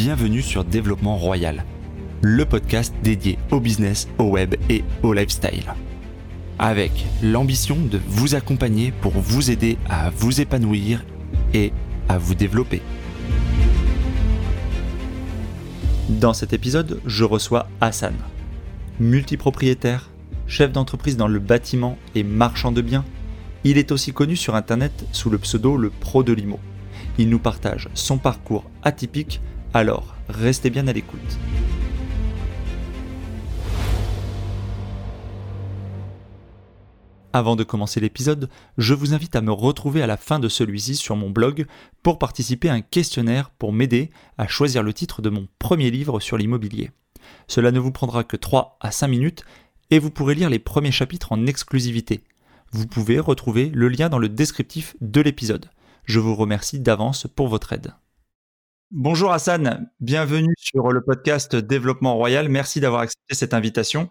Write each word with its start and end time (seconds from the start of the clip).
bienvenue 0.00 0.42
sur 0.42 0.64
Développement 0.64 1.16
Royal, 1.16 1.64
le 2.22 2.44
podcast 2.44 2.94
dédié 3.02 3.36
au 3.50 3.58
business, 3.58 4.06
au 4.18 4.26
web 4.26 4.54
et 4.70 4.84
au 5.02 5.12
lifestyle. 5.12 5.74
Avec 6.60 7.04
l'ambition 7.20 7.74
de 7.74 7.98
vous 8.06 8.36
accompagner 8.36 8.92
pour 8.92 9.10
vous 9.14 9.50
aider 9.50 9.76
à 9.90 10.10
vous 10.10 10.40
épanouir 10.40 11.04
et 11.52 11.72
à 12.08 12.16
vous 12.16 12.36
développer. 12.36 12.80
Dans 16.08 16.32
cet 16.32 16.52
épisode, 16.52 17.00
je 17.04 17.24
reçois 17.24 17.68
Hassan, 17.80 18.14
multipropriétaire, 19.00 20.12
chef 20.46 20.70
d'entreprise 20.70 21.16
dans 21.16 21.26
le 21.26 21.40
bâtiment 21.40 21.98
et 22.14 22.22
marchand 22.22 22.70
de 22.70 22.82
biens. 22.82 23.04
Il 23.64 23.78
est 23.78 23.90
aussi 23.90 24.12
connu 24.12 24.36
sur 24.36 24.54
Internet 24.54 25.06
sous 25.10 25.28
le 25.28 25.38
pseudo 25.38 25.76
le 25.76 25.90
Pro 25.90 26.22
de 26.22 26.32
Limo. 26.32 26.60
Il 27.18 27.30
nous 27.30 27.40
partage 27.40 27.88
son 27.94 28.18
parcours 28.18 28.70
atypique, 28.84 29.40
alors 29.74 30.14
restez 30.28 30.70
bien 30.70 30.86
à 30.88 30.92
l'écoute. 30.92 31.38
Avant 37.34 37.56
de 37.56 37.62
commencer 37.62 38.00
l'épisode, 38.00 38.48
je 38.78 38.94
vous 38.94 39.12
invite 39.12 39.36
à 39.36 39.42
me 39.42 39.52
retrouver 39.52 40.02
à 40.02 40.06
la 40.06 40.16
fin 40.16 40.38
de 40.38 40.48
celui-ci 40.48 40.96
sur 40.96 41.14
mon 41.14 41.28
blog 41.28 41.66
pour 42.02 42.18
participer 42.18 42.70
à 42.70 42.72
un 42.72 42.80
questionnaire 42.80 43.50
pour 43.50 43.72
m'aider 43.72 44.10
à 44.38 44.48
choisir 44.48 44.82
le 44.82 44.94
titre 44.94 45.20
de 45.20 45.28
mon 45.28 45.46
premier 45.58 45.90
livre 45.90 46.20
sur 46.20 46.38
l'immobilier. 46.38 46.90
Cela 47.46 47.70
ne 47.70 47.78
vous 47.78 47.92
prendra 47.92 48.24
que 48.24 48.36
3 48.36 48.78
à 48.80 48.90
5 48.90 49.08
minutes 49.08 49.44
et 49.90 49.98
vous 49.98 50.10
pourrez 50.10 50.34
lire 50.34 50.50
les 50.50 50.58
premiers 50.58 50.90
chapitres 50.90 51.32
en 51.32 51.46
exclusivité. 51.46 52.24
Vous 52.72 52.86
pouvez 52.86 53.18
retrouver 53.18 53.70
le 53.74 53.88
lien 53.88 54.08
dans 54.08 54.18
le 54.18 54.28
descriptif 54.28 54.96
de 55.00 55.20
l'épisode. 55.20 55.70
Je 56.04 56.20
vous 56.20 56.34
remercie 56.34 56.80
d'avance 56.80 57.26
pour 57.26 57.48
votre 57.48 57.74
aide. 57.74 57.92
Bonjour 58.90 59.32
Hassan, 59.32 59.90
bienvenue 60.00 60.54
sur 60.56 60.92
le 60.92 61.02
podcast 61.02 61.54
Développement 61.54 62.16
Royal. 62.16 62.48
Merci 62.48 62.80
d'avoir 62.80 63.02
accepté 63.02 63.34
cette 63.34 63.52
invitation. 63.52 64.08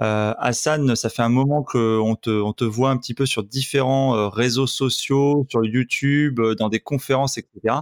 Euh, 0.00 0.34
Hassan, 0.38 0.94
ça 0.94 1.10
fait 1.10 1.22
un 1.22 1.28
moment 1.28 1.64
qu'on 1.64 2.14
te, 2.14 2.30
on 2.30 2.52
te 2.52 2.62
voit 2.62 2.90
un 2.90 2.96
petit 2.96 3.12
peu 3.12 3.26
sur 3.26 3.42
différents 3.42 4.14
euh, 4.14 4.28
réseaux 4.28 4.68
sociaux, 4.68 5.48
sur 5.50 5.64
YouTube, 5.64 6.38
euh, 6.38 6.54
dans 6.54 6.68
des 6.68 6.78
conférences, 6.78 7.38
etc. 7.38 7.78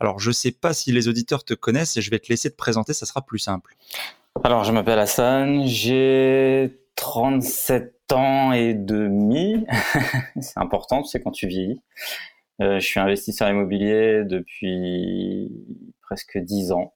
Alors, 0.00 0.18
je 0.18 0.30
ne 0.30 0.32
sais 0.32 0.50
pas 0.50 0.74
si 0.74 0.90
les 0.90 1.06
auditeurs 1.06 1.44
te 1.44 1.54
connaissent 1.54 1.96
et 1.96 2.02
je 2.02 2.10
vais 2.10 2.18
te 2.18 2.30
laisser 2.30 2.50
te 2.50 2.56
présenter, 2.56 2.94
ça 2.94 3.06
sera 3.06 3.24
plus 3.24 3.38
simple. 3.38 3.76
Alors, 4.42 4.64
je 4.64 4.72
m'appelle 4.72 4.98
Hassan, 4.98 5.68
j'ai 5.68 6.80
37 6.96 8.12
ans 8.12 8.50
et 8.50 8.74
demi. 8.74 9.64
C'est 10.40 10.58
important, 10.58 11.04
c'est 11.04 11.22
quand 11.22 11.30
tu 11.30 11.46
vieillis. 11.46 11.80
Je 12.58 12.78
suis 12.80 13.00
investisseur 13.00 13.48
immobilier 13.48 14.22
depuis 14.24 15.50
presque 16.02 16.38
10 16.38 16.72
ans. 16.72 16.94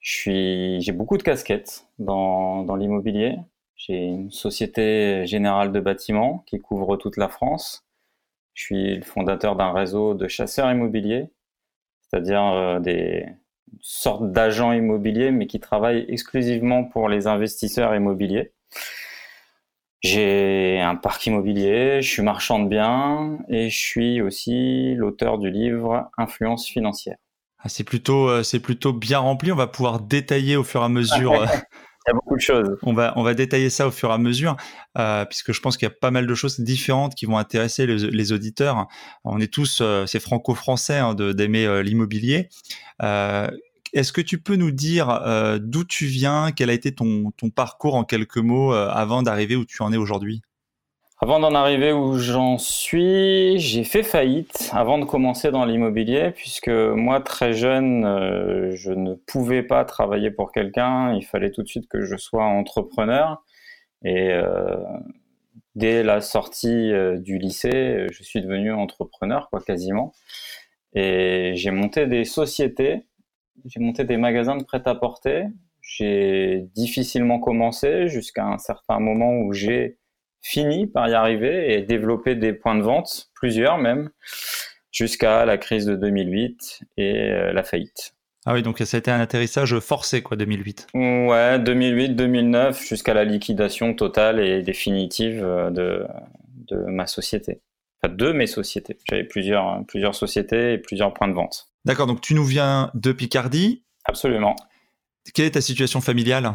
J'ai 0.00 0.92
beaucoup 0.92 1.18
de 1.18 1.22
casquettes 1.22 1.86
dans, 1.98 2.62
dans 2.62 2.76
l'immobilier. 2.76 3.36
J'ai 3.76 4.04
une 4.06 4.30
société 4.30 5.26
générale 5.26 5.72
de 5.72 5.80
bâtiments 5.80 6.44
qui 6.46 6.58
couvre 6.58 6.96
toute 6.96 7.16
la 7.16 7.28
France. 7.28 7.86
Je 8.54 8.64
suis 8.64 8.96
le 8.96 9.02
fondateur 9.02 9.54
d'un 9.56 9.72
réseau 9.72 10.14
de 10.14 10.26
chasseurs 10.26 10.70
immobiliers, 10.70 11.30
c'est-à-dire 12.02 12.42
euh, 12.44 12.80
des 12.80 13.26
sortes 13.80 14.32
d'agents 14.32 14.72
immobiliers, 14.72 15.30
mais 15.30 15.46
qui 15.46 15.60
travaillent 15.60 16.06
exclusivement 16.08 16.84
pour 16.84 17.08
les 17.08 17.26
investisseurs 17.26 17.94
immobiliers. 17.94 18.52
J'ai 20.00 20.80
un 20.80 20.96
parc 20.96 21.26
immobilier, 21.26 22.02
je 22.02 22.08
suis 22.08 22.22
marchand 22.22 22.60
de 22.60 22.68
biens 22.68 23.38
et 23.48 23.68
je 23.68 23.78
suis 23.78 24.22
aussi 24.22 24.94
l'auteur 24.94 25.38
du 25.38 25.50
livre 25.50 26.10
Influence 26.16 26.66
financière. 26.66 27.16
Ah, 27.60 27.68
c'est 27.68 27.84
plutôt, 27.84 28.28
euh, 28.28 28.42
c'est 28.42 28.60
plutôt 28.60 28.92
bien 28.92 29.18
rempli. 29.18 29.50
On 29.50 29.56
va 29.56 29.66
pouvoir 29.66 30.00
détailler 30.00 30.56
au 30.56 30.64
fur 30.64 30.80
et 30.80 30.84
à 30.84 30.88
mesure. 30.88 31.32
Euh, 31.32 31.46
il 32.06 32.08
y 32.08 32.10
a 32.10 32.14
beaucoup 32.14 32.36
de 32.36 32.40
choses. 32.40 32.76
On 32.82 32.92
va, 32.92 33.12
on 33.16 33.22
va 33.22 33.34
détailler 33.34 33.68
ça 33.68 33.88
au 33.88 33.90
fur 33.90 34.10
et 34.10 34.12
à 34.12 34.18
mesure, 34.18 34.56
euh, 34.96 35.24
puisque 35.24 35.52
je 35.52 35.60
pense 35.60 35.76
qu'il 35.76 35.86
y 35.86 35.90
a 35.90 35.94
pas 35.94 36.12
mal 36.12 36.26
de 36.26 36.34
choses 36.34 36.60
différentes 36.60 37.16
qui 37.16 37.26
vont 37.26 37.36
intéresser 37.36 37.86
les, 37.86 38.32
auditeurs. 38.32 38.86
On 39.24 39.40
est 39.40 39.52
tous, 39.52 39.82
c'est 40.06 40.20
franco-français 40.20 40.98
hein, 40.98 41.14
d'aimer 41.14 41.82
l'immobilier. 41.82 42.48
Est-ce 43.02 44.12
que 44.12 44.20
tu 44.20 44.40
peux 44.40 44.56
nous 44.56 44.70
dire 44.70 45.58
d'où 45.60 45.84
tu 45.84 46.06
viens, 46.06 46.52
quel 46.52 46.70
a 46.70 46.72
été 46.72 46.94
ton, 46.94 47.32
parcours 47.54 47.96
en 47.96 48.04
quelques 48.04 48.38
mots 48.38 48.72
avant 48.72 49.22
d'arriver 49.22 49.56
où 49.56 49.64
tu 49.64 49.82
en 49.82 49.92
es 49.92 49.96
aujourd'hui? 49.98 50.42
Avant 51.20 51.40
d'en 51.40 51.54
arriver 51.54 51.92
où 51.92 52.16
j'en 52.16 52.58
suis, 52.58 53.58
j'ai 53.58 53.82
fait 53.82 54.04
faillite 54.04 54.70
avant 54.72 54.98
de 54.98 55.04
commencer 55.04 55.50
dans 55.50 55.64
l'immobilier, 55.64 56.30
puisque 56.30 56.68
moi, 56.68 57.20
très 57.20 57.52
jeune, 57.52 58.04
euh, 58.04 58.70
je 58.76 58.92
ne 58.92 59.14
pouvais 59.14 59.62
pas 59.62 59.84
travailler 59.84 60.30
pour 60.30 60.52
quelqu'un, 60.52 61.14
il 61.14 61.24
fallait 61.24 61.50
tout 61.50 61.62
de 61.62 61.68
suite 61.68 61.88
que 61.88 62.02
je 62.04 62.16
sois 62.16 62.44
entrepreneur. 62.44 63.42
Et 64.04 64.30
dès 65.74 66.04
la 66.04 66.20
sortie 66.20 66.92
du 67.16 67.38
lycée, 67.38 68.06
je 68.12 68.22
suis 68.22 68.40
devenu 68.40 68.72
entrepreneur, 68.72 69.48
quoi, 69.50 69.60
quasiment. 69.60 70.12
Et 70.94 71.52
j'ai 71.56 71.72
monté 71.72 72.06
des 72.06 72.24
sociétés 72.24 73.08
j'ai 73.64 73.80
monté 73.80 74.04
des 74.04 74.16
magasins 74.16 74.56
de 74.56 74.64
prêt-à-porter. 74.64 75.46
J'ai 75.80 76.68
difficilement 76.74 77.38
commencé 77.38 78.08
jusqu'à 78.08 78.46
un 78.46 78.58
certain 78.58 79.00
moment 79.00 79.32
où 79.40 79.52
j'ai 79.52 79.98
fini 80.48 80.86
par 80.86 81.08
y 81.08 81.14
arriver 81.14 81.74
et 81.74 81.82
développé 81.82 82.34
des 82.34 82.52
points 82.52 82.74
de 82.74 82.82
vente, 82.82 83.30
plusieurs 83.34 83.78
même, 83.78 84.10
jusqu'à 84.90 85.44
la 85.44 85.58
crise 85.58 85.84
de 85.84 85.94
2008 85.94 86.80
et 86.96 87.30
euh, 87.30 87.52
la 87.52 87.62
faillite. 87.62 88.14
Ah 88.46 88.54
oui, 88.54 88.62
donc 88.62 88.78
ça 88.78 88.96
a 88.96 88.98
été 88.98 89.10
un 89.10 89.20
atterrissage 89.20 89.78
forcé, 89.80 90.22
quoi, 90.22 90.36
2008. 90.36 90.86
Ouais, 90.94 91.58
2008, 91.58 92.10
2009, 92.10 92.82
jusqu'à 92.82 93.12
la 93.12 93.24
liquidation 93.24 93.92
totale 93.92 94.40
et 94.40 94.62
définitive 94.62 95.44
euh, 95.44 95.70
de, 95.70 96.06
de 96.68 96.76
ma 96.86 97.06
société. 97.06 97.60
Enfin, 98.02 98.14
de 98.14 98.32
mes 98.32 98.46
sociétés. 98.46 98.96
J'avais 99.10 99.24
plusieurs, 99.24 99.84
plusieurs 99.86 100.14
sociétés 100.14 100.74
et 100.74 100.78
plusieurs 100.78 101.12
points 101.12 101.28
de 101.28 101.34
vente. 101.34 101.68
D'accord, 101.84 102.06
donc 102.06 102.22
tu 102.22 102.34
nous 102.34 102.44
viens 102.44 102.90
de 102.94 103.12
Picardie. 103.12 103.84
Absolument. 104.04 104.56
Quelle 105.34 105.46
est 105.46 105.52
ta 105.52 105.60
situation 105.60 106.00
familiale? 106.00 106.54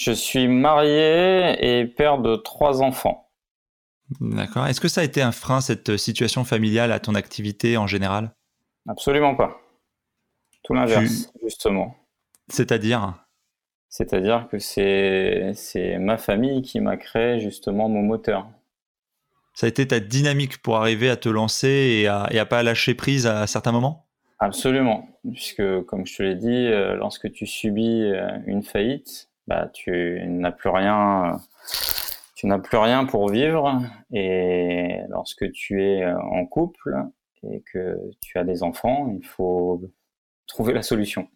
Je 0.00 0.12
suis 0.12 0.48
marié 0.48 1.56
et 1.60 1.84
père 1.84 2.16
de 2.16 2.34
trois 2.36 2.80
enfants. 2.80 3.28
D'accord. 4.20 4.66
Est-ce 4.66 4.80
que 4.80 4.88
ça 4.88 5.02
a 5.02 5.04
été 5.04 5.20
un 5.20 5.30
frein, 5.30 5.60
cette 5.60 5.98
situation 5.98 6.44
familiale, 6.44 6.90
à 6.90 7.00
ton 7.00 7.14
activité 7.14 7.76
en 7.76 7.86
général? 7.86 8.34
Absolument 8.88 9.34
pas. 9.34 9.60
Tout 10.62 10.72
l'inverse, 10.72 11.30
justement. 11.44 11.94
C'est-à-dire? 12.48 13.14
C'est-à-dire 13.90 14.48
que 14.50 14.58
c'est 14.58 15.98
ma 15.98 16.16
famille 16.16 16.62
qui 16.62 16.80
m'a 16.80 16.96
créé 16.96 17.38
justement 17.38 17.90
mon 17.90 18.02
moteur 18.02 18.46
ça 19.52 19.66
a 19.66 19.68
été 19.68 19.86
ta 19.86 20.00
dynamique 20.00 20.62
pour 20.62 20.76
arriver 20.76 21.10
à 21.10 21.16
te 21.16 21.28
lancer 21.28 21.68
et 21.68 22.06
à, 22.06 22.28
et 22.30 22.38
à 22.38 22.46
pas 22.46 22.62
lâcher 22.62 22.94
prise 22.94 23.26
à 23.26 23.46
certains 23.46 23.72
moments? 23.72 24.06
Absolument, 24.38 25.06
puisque 25.30 25.82
comme 25.82 26.06
je 26.06 26.16
te 26.16 26.22
l'ai 26.22 26.36
dit, 26.36 26.48
euh, 26.48 26.94
lorsque 26.94 27.30
tu 27.32 27.46
subis 27.46 28.04
euh, 28.04 28.38
une 28.46 28.62
faillite, 28.62 29.29
bah, 29.50 29.68
tu 29.74 30.22
n'as 30.26 30.52
plus 30.52 30.70
rien, 30.70 31.40
tu 32.36 32.46
n'as 32.46 32.58
plus 32.58 32.78
rien 32.78 33.04
pour 33.04 33.28
vivre. 33.28 33.82
Et 34.12 35.00
lorsque 35.08 35.50
tu 35.52 35.84
es 35.84 36.04
euh, 36.04 36.18
en 36.18 36.46
couple 36.46 36.96
et 37.42 37.62
que 37.70 37.98
tu 38.22 38.38
as 38.38 38.44
des 38.44 38.62
enfants, 38.62 39.12
il 39.14 39.26
faut 39.26 39.82
trouver 40.46 40.72
la 40.72 40.82
solution. 40.82 41.28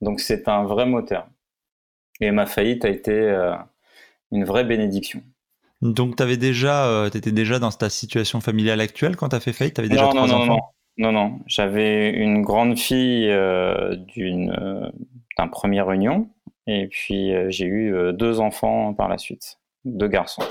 Donc 0.00 0.20
c'est 0.20 0.48
un 0.48 0.64
vrai 0.64 0.86
moteur. 0.86 1.28
Et 2.20 2.30
ma 2.30 2.46
faillite 2.46 2.84
a 2.84 2.88
été 2.88 3.12
une 4.32 4.44
vraie 4.44 4.64
bénédiction. 4.64 5.22
Donc 5.82 6.16
tu 6.16 6.36
déjà, 6.36 7.06
étais 7.06 7.32
déjà 7.32 7.58
dans 7.58 7.70
ta 7.70 7.90
situation 7.90 8.40
familiale 8.40 8.80
actuelle 8.80 9.16
quand 9.16 9.28
tu 9.28 9.36
as 9.36 9.40
fait 9.40 9.52
faillite? 9.52 9.74
Tu 9.74 9.80
avais 9.80 9.88
déjà 9.88 10.04
non, 10.04 10.10
trois 10.10 10.26
non, 10.26 10.34
enfants? 10.34 10.46
non. 10.46 10.60
Non, 10.98 11.12
non, 11.12 11.38
j'avais 11.46 12.10
une 12.10 12.42
grande 12.42 12.76
fille 12.76 13.30
euh, 13.30 13.94
d'une 13.94 14.50
euh, 14.50 14.90
d'un 15.38 15.46
premier 15.46 15.84
union 15.94 16.28
et 16.68 16.86
puis 16.86 17.34
euh, 17.34 17.46
j'ai 17.50 17.66
eu 17.66 18.12
deux 18.12 18.40
enfants 18.40 18.94
par 18.94 19.08
la 19.08 19.18
suite, 19.18 19.58
deux 19.84 20.06
garçons. 20.06 20.42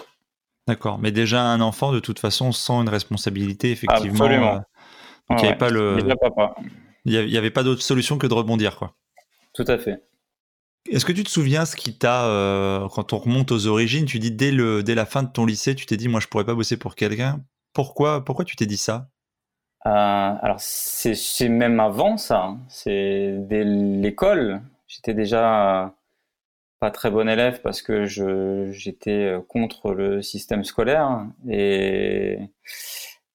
D'accord, 0.68 1.00
mais 1.00 1.12
déjà 1.12 1.44
un 1.44 1.62
enfant 1.62 1.94
de 1.94 2.00
toute 2.00 2.20
façon 2.20 2.52
sans 2.52 2.82
une 2.82 2.90
responsabilité 2.90 3.72
effectivement. 3.72 4.26
Absolument. 4.26 4.56
donc 5.30 5.40
il 5.40 5.44
n'y 5.44 5.48
avait 5.48 5.58
pas 5.58 5.70
le. 5.70 5.98
papa. 6.20 6.56
Il 7.06 7.26
n'y 7.26 7.38
avait 7.38 7.52
pas 7.52 7.64
d'autre 7.64 7.82
solution 7.82 8.18
que 8.18 8.28
de 8.28 8.34
rebondir 8.34 8.78
quoi. 8.78 8.94
Tout 9.54 9.66
à 9.68 9.78
fait. 9.78 10.04
Est-ce 10.92 11.06
que 11.06 11.12
tu 11.12 11.24
te 11.24 11.30
souviens 11.30 11.66
ce 11.66 11.76
qui 11.76 11.98
t'a, 11.98 12.24
quand 12.94 13.14
on 13.14 13.18
remonte 13.18 13.52
aux 13.52 13.68
origines, 13.68 14.06
tu 14.06 14.20
dis 14.20 14.32
dès, 14.32 14.52
le, 14.52 14.84
dès 14.84 14.96
la 14.96 15.06
fin 15.06 15.24
de 15.24 15.30
ton 15.30 15.46
lycée, 15.46 15.76
tu 15.76 15.86
t'es 15.86 15.98
dit, 15.98 16.08
moi 16.08 16.22
je 16.22 16.28
pourrais 16.28 16.46
pas 16.46 16.56
bosser 16.56 16.78
pour 16.78 16.96
quelqu'un. 16.96 17.42
Pourquoi, 17.74 18.24
pourquoi 18.24 18.46
tu 18.46 18.56
t'es 18.56 18.66
dit 18.66 18.78
ça? 18.78 19.10
Euh, 19.86 19.90
alors 20.42 20.58
c'est 20.60 21.50
même 21.50 21.80
avant 21.80 22.18
ça, 22.18 22.44
hein. 22.44 22.60
c'est 22.68 23.36
dès 23.48 23.64
l'école. 23.64 24.62
J'étais 24.88 25.14
déjà 25.14 25.94
pas 26.80 26.92
très 26.92 27.10
bon 27.10 27.28
élève 27.28 27.62
parce 27.62 27.82
que 27.82 28.06
j'étais 28.06 29.34
contre 29.48 29.94
le 29.94 30.22
système 30.22 30.64
scolaire 30.64 31.26
et, 31.50 32.40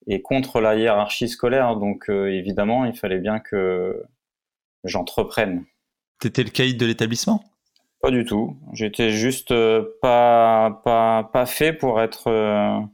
et 0.06 0.22
contre 0.22 0.60
la 0.60 0.76
hiérarchie 0.76 1.28
scolaire. 1.28 1.76
Donc 1.76 2.08
euh, 2.08 2.32
évidemment, 2.32 2.84
il 2.84 2.94
fallait 2.94 3.18
bien 3.18 3.40
que 3.40 4.02
j'entreprenne. 4.84 5.64
T'étais 6.20 6.44
le 6.44 6.50
caïd 6.50 6.78
de 6.78 6.86
l'établissement? 6.86 7.42
Pas 8.00 8.10
du 8.10 8.24
tout. 8.24 8.56
J'étais 8.72 9.10
juste 9.10 9.54
pas, 10.00 10.80
pas, 10.84 11.30
pas 11.32 11.46
fait 11.46 11.72
pour 11.72 12.00
être, 12.00 12.84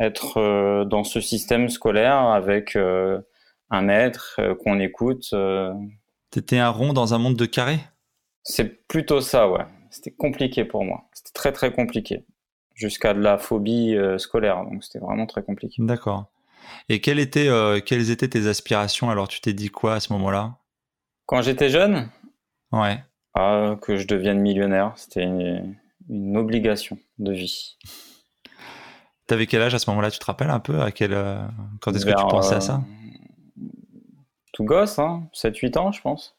être 0.00 0.84
dans 0.84 1.04
ce 1.04 1.20
système 1.20 1.68
scolaire 1.68 2.18
avec 2.18 2.76
un 2.76 3.82
maître 3.82 4.40
qu'on 4.62 4.80
écoute. 4.80 5.32
T'étais 6.30 6.58
un 6.58 6.70
rond 6.70 6.92
dans 6.92 7.14
un 7.14 7.18
monde 7.18 7.36
de 7.36 7.46
carrés? 7.46 7.80
C'est 8.42 8.86
plutôt 8.86 9.20
ça, 9.20 9.48
ouais. 9.48 9.64
C'était 9.90 10.10
compliqué 10.10 10.64
pour 10.64 10.84
moi. 10.84 11.04
C'était 11.12 11.32
très 11.32 11.52
très 11.52 11.72
compliqué. 11.72 12.24
Jusqu'à 12.74 13.14
de 13.14 13.20
la 13.20 13.38
phobie 13.38 13.96
scolaire. 14.18 14.64
Donc 14.64 14.82
c'était 14.82 14.98
vraiment 14.98 15.26
très 15.26 15.42
compliqué. 15.42 15.76
D'accord. 15.78 16.26
Et 16.88 17.00
quelles 17.00 17.18
étaient, 17.18 17.50
quelles 17.84 18.10
étaient 18.10 18.28
tes 18.28 18.46
aspirations? 18.46 19.10
Alors 19.10 19.28
tu 19.28 19.40
t'es 19.40 19.52
dit 19.52 19.68
quoi 19.68 19.94
à 19.94 20.00
ce 20.00 20.12
moment-là? 20.14 20.56
Quand 21.26 21.42
j'étais 21.42 21.68
jeune? 21.68 22.08
Ouais. 22.72 23.04
Ah, 23.34 23.76
que 23.82 23.96
je 23.96 24.06
devienne 24.06 24.40
millionnaire. 24.40 24.92
C'était 24.96 25.24
une, 25.24 25.76
obligation 26.36 26.98
de 27.18 27.32
vie. 27.32 27.76
T'avais 29.26 29.46
quel 29.46 29.62
âge 29.62 29.74
à 29.74 29.78
ce 29.78 29.88
moment-là? 29.90 30.10
Tu 30.10 30.18
te 30.18 30.24
rappelles 30.24 30.50
un 30.50 30.60
peu 30.60 30.80
à 30.80 30.90
quel, 30.90 31.12
Quand 31.80 31.94
est-ce 31.94 32.06
que 32.06 32.10
tu 32.10 32.26
pensais 32.28 32.56
à 32.56 32.60
ça? 32.60 32.82
tout 34.52 34.64
gosse, 34.64 34.98
hein, 34.98 35.28
7-8 35.34 35.78
ans, 35.78 35.92
je 35.92 36.00
pense. 36.00 36.36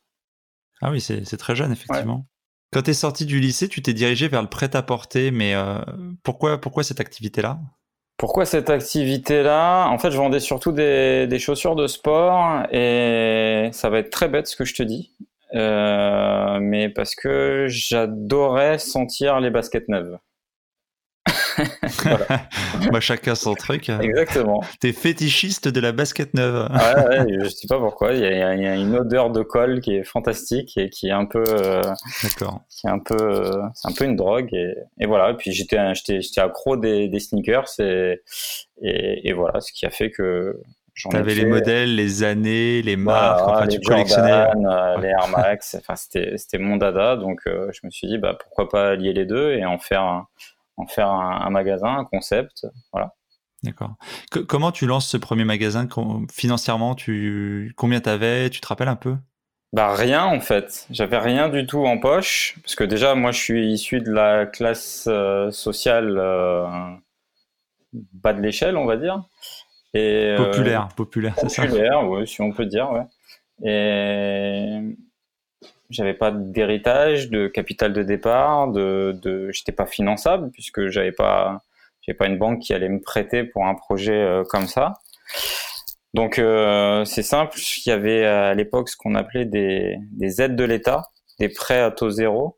Ah 0.81 0.91
oui, 0.91 1.01
c'est 1.01 1.37
très 1.37 1.55
jeune, 1.55 1.71
effectivement. 1.71 2.25
Quand 2.73 2.81
tu 2.81 2.89
es 2.89 2.95
sorti 2.95 3.25
du 3.25 3.39
lycée, 3.39 3.67
tu 3.67 3.81
t'es 3.81 3.93
dirigé 3.93 4.27
vers 4.27 4.41
le 4.41 4.49
prêt-à-porter, 4.49 5.29
mais 5.29 5.53
euh, 5.53 5.77
pourquoi, 6.23 6.59
pourquoi 6.59 6.83
cette 6.83 6.99
activité-là? 6.99 7.59
Pourquoi 8.17 8.45
cette 8.45 8.69
activité-là? 8.69 9.87
En 9.89 9.99
fait, 9.99 10.09
je 10.09 10.17
vendais 10.17 10.39
surtout 10.39 10.71
des, 10.71 11.27
des, 11.27 11.39
chaussures 11.39 11.75
de 11.75 11.85
sport, 11.85 12.63
et 12.71 13.69
ça 13.73 13.89
va 13.89 13.99
être 13.99 14.09
très 14.09 14.27
bête 14.27 14.47
ce 14.47 14.55
que 14.55 14.65
je 14.65 14.73
te 14.73 14.81
dis, 14.81 15.11
euh, 15.53 16.59
mais 16.59 16.89
parce 16.89 17.13
que 17.13 17.67
j'adorais 17.69 18.79
sentir 18.79 19.39
les 19.39 19.51
baskets 19.51 19.87
neuves. 19.87 20.17
bah, 22.91 22.99
chacun 22.99 23.35
son 23.35 23.53
truc. 23.55 23.89
Exactement. 23.89 24.61
T'es 24.79 24.93
fétichiste 24.93 25.67
de 25.67 25.79
la 25.79 25.91
basket 25.91 26.33
neuve. 26.33 26.69
ouais, 26.71 27.19
ouais, 27.19 27.37
je 27.43 27.49
sais 27.49 27.67
pas 27.67 27.79
pourquoi. 27.79 28.13
Il 28.13 28.21
y, 28.21 28.25
a, 28.25 28.75
une 28.75 28.95
odeur 28.95 29.29
de 29.29 29.41
colle 29.43 29.81
qui 29.81 29.95
est 29.95 30.03
fantastique 30.03 30.77
et 30.77 30.89
qui 30.89 31.07
est 31.07 31.11
un 31.11 31.25
peu. 31.25 31.43
Euh, 31.47 31.81
D'accord. 32.23 32.61
Qui 32.69 32.87
est 32.87 32.89
un 32.89 32.99
peu. 32.99 33.17
Euh, 33.19 33.61
c'est 33.73 33.89
un 33.89 33.93
peu 33.93 34.05
une 34.05 34.15
drogue 34.15 34.53
et, 34.53 34.75
et 34.99 35.05
voilà. 35.05 35.31
Et 35.31 35.35
puis 35.35 35.51
j'étais, 35.51 35.77
j'étais, 35.93 36.41
accro 36.41 36.77
des, 36.77 37.07
des 37.07 37.19
sneakers 37.19 37.79
et, 37.79 38.21
et, 38.81 39.29
et, 39.29 39.33
voilà, 39.33 39.61
ce 39.61 39.71
qui 39.71 39.85
a 39.85 39.89
fait 39.89 40.11
que. 40.11 40.59
T'avais 41.09 41.33
les 41.33 41.45
modèles, 41.45 41.95
les 41.95 42.21
années, 42.21 42.83
les 42.83 42.97
marques, 42.97 43.41
enfin, 43.47 43.65
les 43.65 43.79
tu 43.79 43.81
collectionnais. 43.81 44.31
Euh, 44.31 45.01
les 45.01 45.07
Air 45.07 45.27
Max, 45.35 45.75
enfin, 45.79 45.95
c'était, 45.95 46.37
c'était 46.37 46.59
mon 46.59 46.77
dada. 46.77 47.15
Donc, 47.15 47.41
je 47.45 47.79
me 47.83 47.89
suis 47.89 48.07
dit, 48.07 48.19
bah, 48.19 48.37
pourquoi 48.39 48.69
pas 48.69 48.95
lier 48.95 49.11
les 49.11 49.25
deux 49.25 49.53
et 49.53 49.65
en 49.65 49.79
faire 49.79 50.03
un, 50.03 50.27
en 50.77 50.87
faire 50.87 51.09
un, 51.09 51.49
magasin, 51.49 51.97
un 51.99 52.05
concept, 52.05 52.67
voilà. 52.91 53.13
D'accord. 53.63 53.95
comment 54.47 54.73
tu 54.73 54.85
lances 54.85 55.07
ce 55.07 55.15
premier 55.15 55.45
magasin? 55.45 55.87
Financièrement, 56.29 56.95
tu 56.95 57.73
combien 57.77 58.01
t'avais? 58.01 58.49
Tu 58.49 58.59
te 58.59 58.67
rappelles 58.67 58.89
un 58.89 58.97
peu? 58.97 59.15
Bah 59.73 59.95
rien 59.95 60.25
en 60.25 60.39
fait. 60.39 60.85
J'avais 60.91 61.17
rien 61.17 61.49
du 61.49 61.65
tout 61.65 61.83
en 61.85 61.97
poche 61.97 62.59
parce 62.61 62.75
que 62.75 62.83
déjà 62.83 63.15
moi 63.15 63.31
je 63.31 63.39
suis 63.39 63.71
issu 63.71 64.01
de 64.01 64.11
la 64.11 64.45
classe 64.45 65.05
euh, 65.07 65.49
sociale 65.49 66.15
euh, 66.19 66.67
bas 67.91 68.33
de 68.33 68.41
l'échelle, 68.41 68.77
on 68.77 68.85
va 68.85 68.97
dire. 68.97 69.23
Et, 69.95 70.35
euh, 70.37 70.37
populaire, 70.37 70.89
populaire, 70.95 71.33
c'est 71.37 71.49
ça? 71.49 71.63
Populaire, 71.63 72.07
oui, 72.07 72.27
si 72.27 72.41
on 72.41 72.51
peut 72.51 72.65
dire, 72.67 72.91
ouais. 72.91 73.05
Et 73.63 74.95
j'avais 75.89 76.13
pas 76.13 76.31
d'héritage, 76.31 77.29
de 77.29 77.47
capital 77.47 77.93
de 77.93 78.03
départ, 78.03 78.69
de, 78.71 79.17
de 79.21 79.51
j'étais 79.51 79.71
pas 79.71 79.85
finançable 79.85 80.49
puisque 80.51 80.87
j'avais 80.87 81.11
pas, 81.11 81.61
j'avais 82.01 82.17
pas 82.17 82.27
une 82.27 82.37
banque 82.37 82.59
qui 82.59 82.73
allait 82.73 82.89
me 82.89 83.01
prêter 83.01 83.43
pour 83.43 83.65
un 83.65 83.75
projet 83.75 84.15
euh, 84.15 84.43
comme 84.43 84.67
ça. 84.67 84.93
Donc 86.13 86.37
euh, 86.39 87.05
c'est 87.05 87.23
simple, 87.23 87.57
il 87.85 87.89
y 87.89 87.91
avait 87.91 88.25
à 88.25 88.53
l'époque 88.53 88.89
ce 88.89 88.97
qu'on 88.97 89.15
appelait 89.15 89.45
des, 89.45 89.97
des 90.11 90.41
aides 90.41 90.55
de 90.55 90.63
l'État, 90.63 91.03
des 91.39 91.49
prêts 91.49 91.81
à 91.81 91.91
taux 91.91 92.09
zéro. 92.09 92.57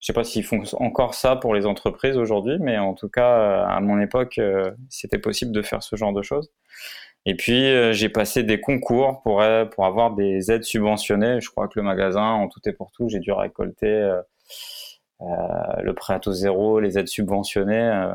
Je 0.00 0.06
sais 0.06 0.12
pas 0.12 0.24
s'ils 0.24 0.44
font 0.44 0.62
encore 0.78 1.14
ça 1.14 1.36
pour 1.36 1.54
les 1.54 1.66
entreprises 1.66 2.16
aujourd'hui, 2.16 2.56
mais 2.58 2.78
en 2.78 2.94
tout 2.94 3.08
cas 3.08 3.64
à 3.64 3.80
mon 3.80 4.00
époque 4.00 4.38
euh, 4.38 4.70
c'était 4.88 5.18
possible 5.18 5.52
de 5.52 5.62
faire 5.62 5.82
ce 5.82 5.94
genre 5.96 6.12
de 6.12 6.22
choses. 6.22 6.50
Et 7.26 7.34
puis 7.34 7.66
euh, 7.66 7.92
j'ai 7.92 8.08
passé 8.08 8.42
des 8.42 8.60
concours 8.60 9.20
pour 9.22 9.42
euh, 9.42 9.66
pour 9.66 9.84
avoir 9.84 10.14
des 10.14 10.50
aides 10.50 10.64
subventionnées. 10.64 11.40
Je 11.40 11.50
crois 11.50 11.68
que 11.68 11.78
le 11.78 11.82
magasin, 11.82 12.22
en 12.22 12.48
tout 12.48 12.60
et 12.66 12.72
pour 12.72 12.92
tout, 12.92 13.08
j'ai 13.08 13.18
dû 13.18 13.32
récolter 13.32 13.86
euh, 13.88 14.22
le 15.82 15.92
prêt 15.94 16.14
à 16.14 16.20
taux 16.20 16.32
zéro, 16.32 16.80
les 16.80 16.98
aides 16.98 17.08
subventionnées, 17.08 18.10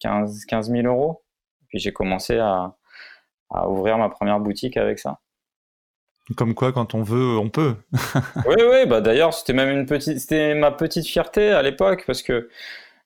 15 0.00 0.44
15 0.46 0.70
000 0.70 0.86
euros. 0.86 1.22
Puis 1.68 1.80
j'ai 1.80 1.92
commencé 1.92 2.38
à, 2.38 2.76
à 3.50 3.68
ouvrir 3.68 3.98
ma 3.98 4.08
première 4.08 4.38
boutique 4.38 4.76
avec 4.76 5.00
ça. 5.00 5.18
Comme 6.36 6.54
quoi, 6.54 6.72
quand 6.72 6.94
on 6.94 7.02
veut, 7.02 7.36
on 7.36 7.50
peut. 7.50 7.74
oui, 8.46 8.54
oui. 8.58 8.86
Bah 8.86 9.00
d'ailleurs, 9.00 9.34
c'était 9.34 9.52
même 9.52 9.68
une 9.68 9.84
petite, 9.84 10.20
c'était 10.20 10.54
ma 10.54 10.70
petite 10.70 11.06
fierté 11.06 11.50
à 11.50 11.60
l'époque 11.60 12.04
parce 12.06 12.22
que 12.22 12.48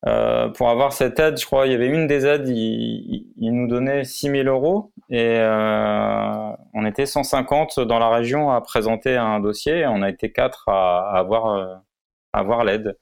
euh, 0.07 0.49
pour 0.49 0.69
avoir 0.69 0.93
cette 0.93 1.19
aide, 1.19 1.39
je 1.39 1.45
crois, 1.45 1.67
il 1.67 1.73
y 1.73 1.75
avait 1.75 1.89
une 1.89 2.07
des 2.07 2.25
aides, 2.25 2.49
il, 2.49 3.27
nous 3.37 3.67
donnait 3.67 4.05
6 4.05 4.31
000 4.31 4.49
euros 4.49 4.93
et 5.11 5.39
euh, 5.39 6.53
on 6.73 6.87
était 6.87 7.07
150 7.07 7.81
dans 7.81 7.99
la 7.99 8.09
région 8.09 8.51
à 8.51 8.61
présenter 8.61 9.17
un 9.17 9.41
dossier 9.41 9.79
et 9.79 9.87
on 9.87 10.03
a 10.03 10.09
été 10.09 10.31
quatre 10.31 10.69
à, 10.69 11.19
avoir, 11.19 11.81
euh, 12.33 12.65
l'aide. 12.65 12.97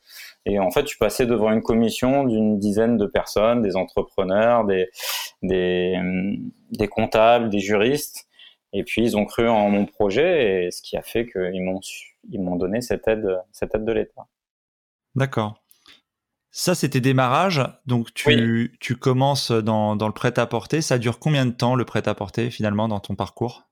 Et 0.47 0.59
en 0.59 0.71
fait, 0.71 0.89
je 0.89 0.97
passais 0.97 1.27
devant 1.27 1.53
une 1.53 1.63
commission 1.63 2.25
d'une 2.25 2.59
dizaine 2.59 2.97
de 2.97 3.07
personnes, 3.07 3.61
des 3.61 3.77
entrepreneurs, 3.77 4.65
des, 4.65 4.89
comptables, 6.91 7.51
des 7.51 7.59
juristes. 7.59 8.27
Et 8.73 8.85
puis, 8.85 9.03
ils 9.03 9.17
ont 9.19 9.27
cru 9.27 9.49
en 9.49 9.69
mon 9.69 9.85
projet 9.85 10.67
et 10.67 10.71
ce 10.71 10.81
qui 10.81 10.97
a 10.97 11.03
fait 11.03 11.27
qu'ils 11.27 11.63
m'ont, 11.63 11.81
m'ont 12.39 12.57
donné 12.57 12.81
cette 12.81 13.07
aide, 13.07 13.39
cette 13.53 13.75
aide 13.75 13.85
de 13.85 13.93
l'État. 13.93 14.27
D'accord. 15.15 15.66
Ça, 16.59 16.75
c'était 16.75 17.03
démarrage. 17.03 17.63
Donc, 17.85 18.15
tu, 18.15 18.75
tu 18.81 18.97
commences 18.97 19.53
dans, 19.53 19.95
dans 19.95 20.07
le 20.07 20.15
prêt-à-porter. 20.15 20.81
Ça 20.81 20.97
dure 20.97 21.19
combien 21.19 21.45
de 21.45 21.51
temps, 21.51 21.75
le 21.75 21.85
prêt-à-porter, 21.85 22.51
finalement, 22.51 22.89
dans 22.89 22.99
ton 22.99 23.15
parcours? 23.15 23.65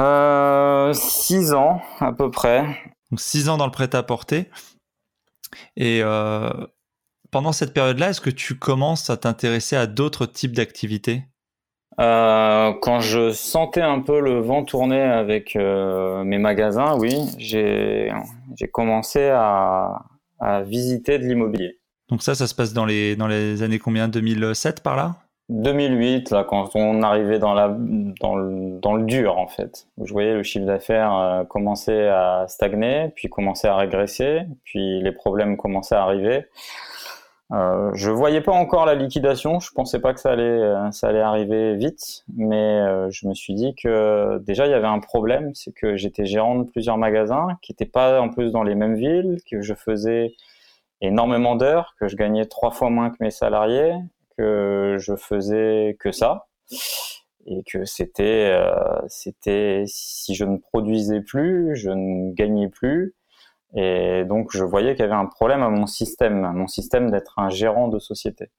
Euh, 0.00 0.92
Six 0.92 1.54
ans, 1.54 1.80
à 2.00 2.12
peu 2.12 2.32
près. 2.32 2.62
Donc, 3.12 3.20
six 3.20 3.48
ans 3.48 3.56
dans 3.56 3.66
le 3.66 3.70
prêt-à-porter. 3.70 4.50
Et 5.76 6.00
euh, 6.02 6.66
pendant 7.30 7.52
cette 7.52 7.72
période-là, 7.72 8.10
est-ce 8.10 8.20
que 8.20 8.28
tu 8.28 8.58
commences 8.58 9.08
à 9.08 9.16
t'intéresser 9.16 9.76
à 9.76 9.86
d'autres 9.86 10.26
types 10.26 10.56
d'activités? 10.56 11.22
Euh, 12.00 12.72
quand 12.82 12.98
je 12.98 13.30
sentais 13.32 13.82
un 13.82 14.00
peu 14.00 14.18
le 14.18 14.40
vent 14.40 14.64
tourner 14.64 15.00
avec 15.00 15.54
mes 15.54 16.38
magasins, 16.38 16.96
oui, 16.98 17.14
j'ai 17.38 18.10
commencé 18.72 19.28
à, 19.28 20.06
à 20.40 20.62
visiter 20.62 21.20
de 21.20 21.24
l'immobilier. 21.24 21.78
Donc 22.14 22.22
ça, 22.22 22.36
ça 22.36 22.46
se 22.46 22.54
passe 22.54 22.72
dans 22.72 22.84
les, 22.84 23.16
dans 23.16 23.26
les 23.26 23.64
années 23.64 23.80
combien? 23.80 24.06
2007 24.06 24.84
par 24.84 24.94
là? 24.94 25.16
2008, 25.48 26.30
là, 26.30 26.44
quand 26.44 26.76
on 26.76 27.02
arrivait 27.02 27.40
dans, 27.40 27.54
la, 27.54 27.76
dans, 28.20 28.36
le, 28.36 28.78
dans 28.78 28.94
le 28.94 29.02
dur, 29.02 29.36
en 29.36 29.48
fait. 29.48 29.88
Je 30.00 30.12
voyais 30.12 30.34
le 30.34 30.44
chiffre 30.44 30.64
d'affaires 30.64 31.12
euh, 31.12 31.42
commencer 31.42 32.06
à 32.06 32.44
stagner, 32.46 33.08
puis 33.16 33.28
commencer 33.28 33.66
à 33.66 33.74
régresser, 33.74 34.42
puis 34.62 35.02
les 35.02 35.10
problèmes 35.10 35.56
commençaient 35.56 35.96
à 35.96 36.04
arriver. 36.04 36.46
Euh, 37.52 37.90
je 37.94 38.10
voyais 38.10 38.40
pas 38.42 38.52
encore 38.52 38.86
la 38.86 38.94
liquidation, 38.94 39.58
je 39.58 39.72
pensais 39.72 40.00
pas 40.00 40.14
que 40.14 40.20
ça 40.20 40.30
allait, 40.30 40.44
euh, 40.44 40.90
ça 40.92 41.08
allait 41.08 41.20
arriver 41.20 41.74
vite, 41.74 42.24
mais 42.36 42.80
euh, 42.80 43.10
je 43.10 43.26
me 43.26 43.34
suis 43.34 43.54
dit 43.54 43.74
que 43.74 44.38
déjà 44.38 44.66
il 44.66 44.70
y 44.70 44.74
avait 44.74 44.86
un 44.86 45.00
problème, 45.00 45.50
c'est 45.52 45.72
que 45.72 45.96
j'étais 45.96 46.26
gérant 46.26 46.60
de 46.60 46.64
plusieurs 46.64 46.96
magasins 46.96 47.48
qui 47.60 47.72
n'étaient 47.72 47.90
pas 47.90 48.20
en 48.20 48.28
plus 48.28 48.52
dans 48.52 48.62
les 48.62 48.76
mêmes 48.76 48.94
villes, 48.94 49.38
que 49.50 49.60
je 49.62 49.74
faisais 49.74 50.32
énormément 51.00 51.56
d'heures, 51.56 51.94
que 51.98 52.08
je 52.08 52.16
gagnais 52.16 52.46
trois 52.46 52.70
fois 52.70 52.90
moins 52.90 53.10
que 53.10 53.16
mes 53.20 53.30
salariés, 53.30 53.94
que 54.36 54.96
je 54.98 55.14
faisais 55.16 55.96
que 56.00 56.12
ça, 56.12 56.46
et 57.46 57.62
que 57.64 57.84
c'était, 57.84 58.50
euh, 58.52 59.00
c'était 59.08 59.84
si 59.86 60.34
je 60.34 60.44
ne 60.44 60.56
produisais 60.56 61.20
plus, 61.20 61.76
je 61.76 61.90
ne 61.90 62.32
gagnais 62.32 62.68
plus, 62.68 63.14
et 63.74 64.24
donc 64.24 64.50
je 64.52 64.64
voyais 64.64 64.94
qu'il 64.94 65.04
y 65.04 65.08
avait 65.08 65.14
un 65.14 65.26
problème 65.26 65.62
à 65.62 65.68
mon 65.68 65.86
système, 65.86 66.44
à 66.44 66.52
mon 66.52 66.68
système 66.68 67.10
d'être 67.10 67.38
un 67.38 67.50
gérant 67.50 67.88
de 67.88 67.98
société. 67.98 68.50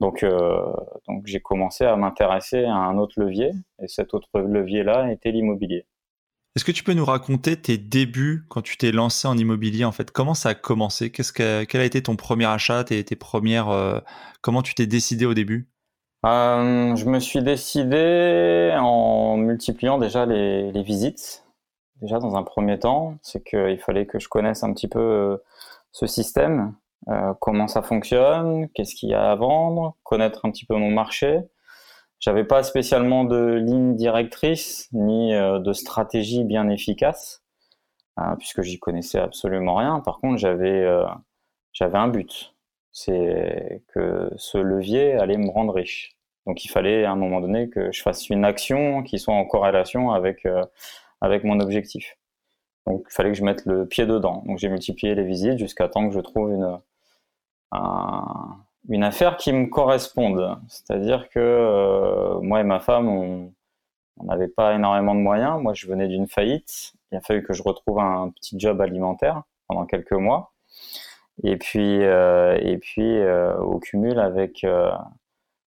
Donc, 0.00 0.22
euh, 0.22 0.72
donc 1.06 1.26
j'ai 1.26 1.40
commencé 1.40 1.84
à 1.84 1.96
m'intéresser 1.96 2.64
à 2.64 2.74
un 2.74 2.98
autre 2.98 3.20
levier, 3.20 3.52
et 3.82 3.88
cet 3.88 4.14
autre 4.14 4.40
levier-là 4.40 5.10
était 5.12 5.30
l'immobilier. 5.30 5.86
Est-ce 6.56 6.64
que 6.64 6.72
tu 6.72 6.84
peux 6.84 6.94
nous 6.94 7.04
raconter 7.04 7.60
tes 7.60 7.78
débuts 7.78 8.44
quand 8.48 8.62
tu 8.62 8.76
t'es 8.76 8.92
lancé 8.92 9.26
en 9.26 9.36
immobilier 9.36 9.84
en 9.84 9.92
fait? 9.92 10.10
Comment 10.12 10.34
ça 10.34 10.50
a 10.50 10.54
commencé? 10.54 11.10
Qu'est-ce 11.10 11.32
que, 11.32 11.64
Quel 11.64 11.80
a 11.80 11.84
été 11.84 12.02
ton 12.02 12.14
premier 12.16 12.46
achat 12.46 12.84
tes, 12.84 13.04
tes 13.04 13.16
premières 13.16 13.68
euh, 13.70 14.00
Comment 14.40 14.62
tu 14.62 14.74
t'es 14.74 14.86
décidé 14.86 15.26
au 15.26 15.34
début? 15.34 15.68
Euh, 16.24 16.94
Je 16.96 17.04
me 17.06 17.18
suis 17.20 17.42
décidé 17.42 18.72
en 18.78 19.36
multipliant 19.36 19.98
déjà 19.98 20.26
les, 20.26 20.72
les 20.72 20.82
visites. 20.82 21.44
déjà 22.00 22.18
dans 22.18 22.36
un 22.36 22.42
premier 22.42 22.78
temps, 22.78 23.18
c'est 23.22 23.42
qu'il 23.44 23.78
fallait 23.78 24.06
que 24.06 24.18
je 24.18 24.28
connaisse 24.28 24.62
un 24.62 24.72
petit 24.72 24.88
peu 24.88 25.38
ce 25.92 26.06
système, 26.06 26.74
comment 27.40 27.68
ça 27.68 27.82
fonctionne, 27.82 28.68
qu'est-ce 28.74 28.94
qu'il 28.94 29.10
y 29.10 29.14
a 29.14 29.30
à 29.30 29.36
vendre, 29.36 29.96
connaître 30.02 30.44
un 30.44 30.50
petit 30.50 30.66
peu 30.66 30.76
mon 30.76 30.90
marché. 30.90 31.40
J'avais 32.20 32.44
pas 32.44 32.62
spécialement 32.62 33.24
de 33.24 33.54
ligne 33.54 33.96
directrice 33.96 34.88
ni 34.92 35.32
de 35.32 35.72
stratégie 35.72 36.44
bien 36.44 36.68
efficace, 36.68 37.42
hein, 38.16 38.36
puisque 38.38 38.62
j'y 38.62 38.78
connaissais 38.78 39.18
absolument 39.18 39.74
rien. 39.74 40.00
Par 40.00 40.20
contre, 40.20 40.38
j'avais 40.38 40.86
j'avais 41.74 41.98
un 41.98 42.08
but, 42.08 42.54
c'est 42.92 43.82
que 43.88 44.30
ce 44.36 44.58
levier 44.58 45.14
allait 45.14 45.36
me 45.36 45.50
rendre 45.50 45.74
riche. 45.74 46.16
Donc 46.46 46.64
il 46.64 46.68
fallait 46.68 47.04
à 47.04 47.10
un 47.12 47.16
moment 47.16 47.40
donné 47.40 47.68
que 47.68 47.90
je 47.92 48.02
fasse 48.02 48.30
une 48.30 48.44
action 48.44 49.02
qui 49.02 49.18
soit 49.18 49.34
en 49.34 49.44
corrélation 49.44 50.12
avec, 50.12 50.46
euh, 50.46 50.64
avec 51.20 51.44
mon 51.44 51.60
objectif. 51.60 52.16
Donc 52.86 53.06
il 53.10 53.14
fallait 53.14 53.30
que 53.30 53.38
je 53.38 53.44
mette 53.44 53.64
le 53.66 53.86
pied 53.86 54.06
dedans. 54.06 54.42
Donc 54.46 54.58
j'ai 54.58 54.68
multiplié 54.68 55.14
les 55.14 55.24
visites 55.24 55.58
jusqu'à 55.58 55.88
temps 55.88 56.08
que 56.08 56.14
je 56.14 56.20
trouve 56.20 56.50
une, 56.52 56.78
une 58.88 59.04
affaire 59.04 59.36
qui 59.36 59.52
me 59.52 59.66
corresponde. 59.66 60.58
C'est-à-dire 60.68 61.28
que 61.28 61.38
euh, 61.38 62.40
moi 62.40 62.60
et 62.60 62.64
ma 62.64 62.80
femme, 62.80 63.08
on 63.08 63.52
n'avait 64.22 64.48
pas 64.48 64.74
énormément 64.74 65.14
de 65.14 65.20
moyens. 65.20 65.60
Moi, 65.60 65.74
je 65.74 65.86
venais 65.86 66.08
d'une 66.08 66.28
faillite. 66.28 66.92
Il 67.10 67.18
a 67.18 67.20
fallu 67.20 67.42
que 67.42 67.52
je 67.52 67.62
retrouve 67.62 67.98
un 67.98 68.30
petit 68.30 68.58
job 68.58 68.80
alimentaire 68.80 69.42
pendant 69.68 69.86
quelques 69.86 70.12
mois. 70.12 70.52
Et 71.42 71.56
puis, 71.56 72.02
euh, 72.04 72.58
et 72.60 72.78
puis 72.78 73.20
au 73.58 73.78
cumul 73.80 74.18
avec 74.18 74.64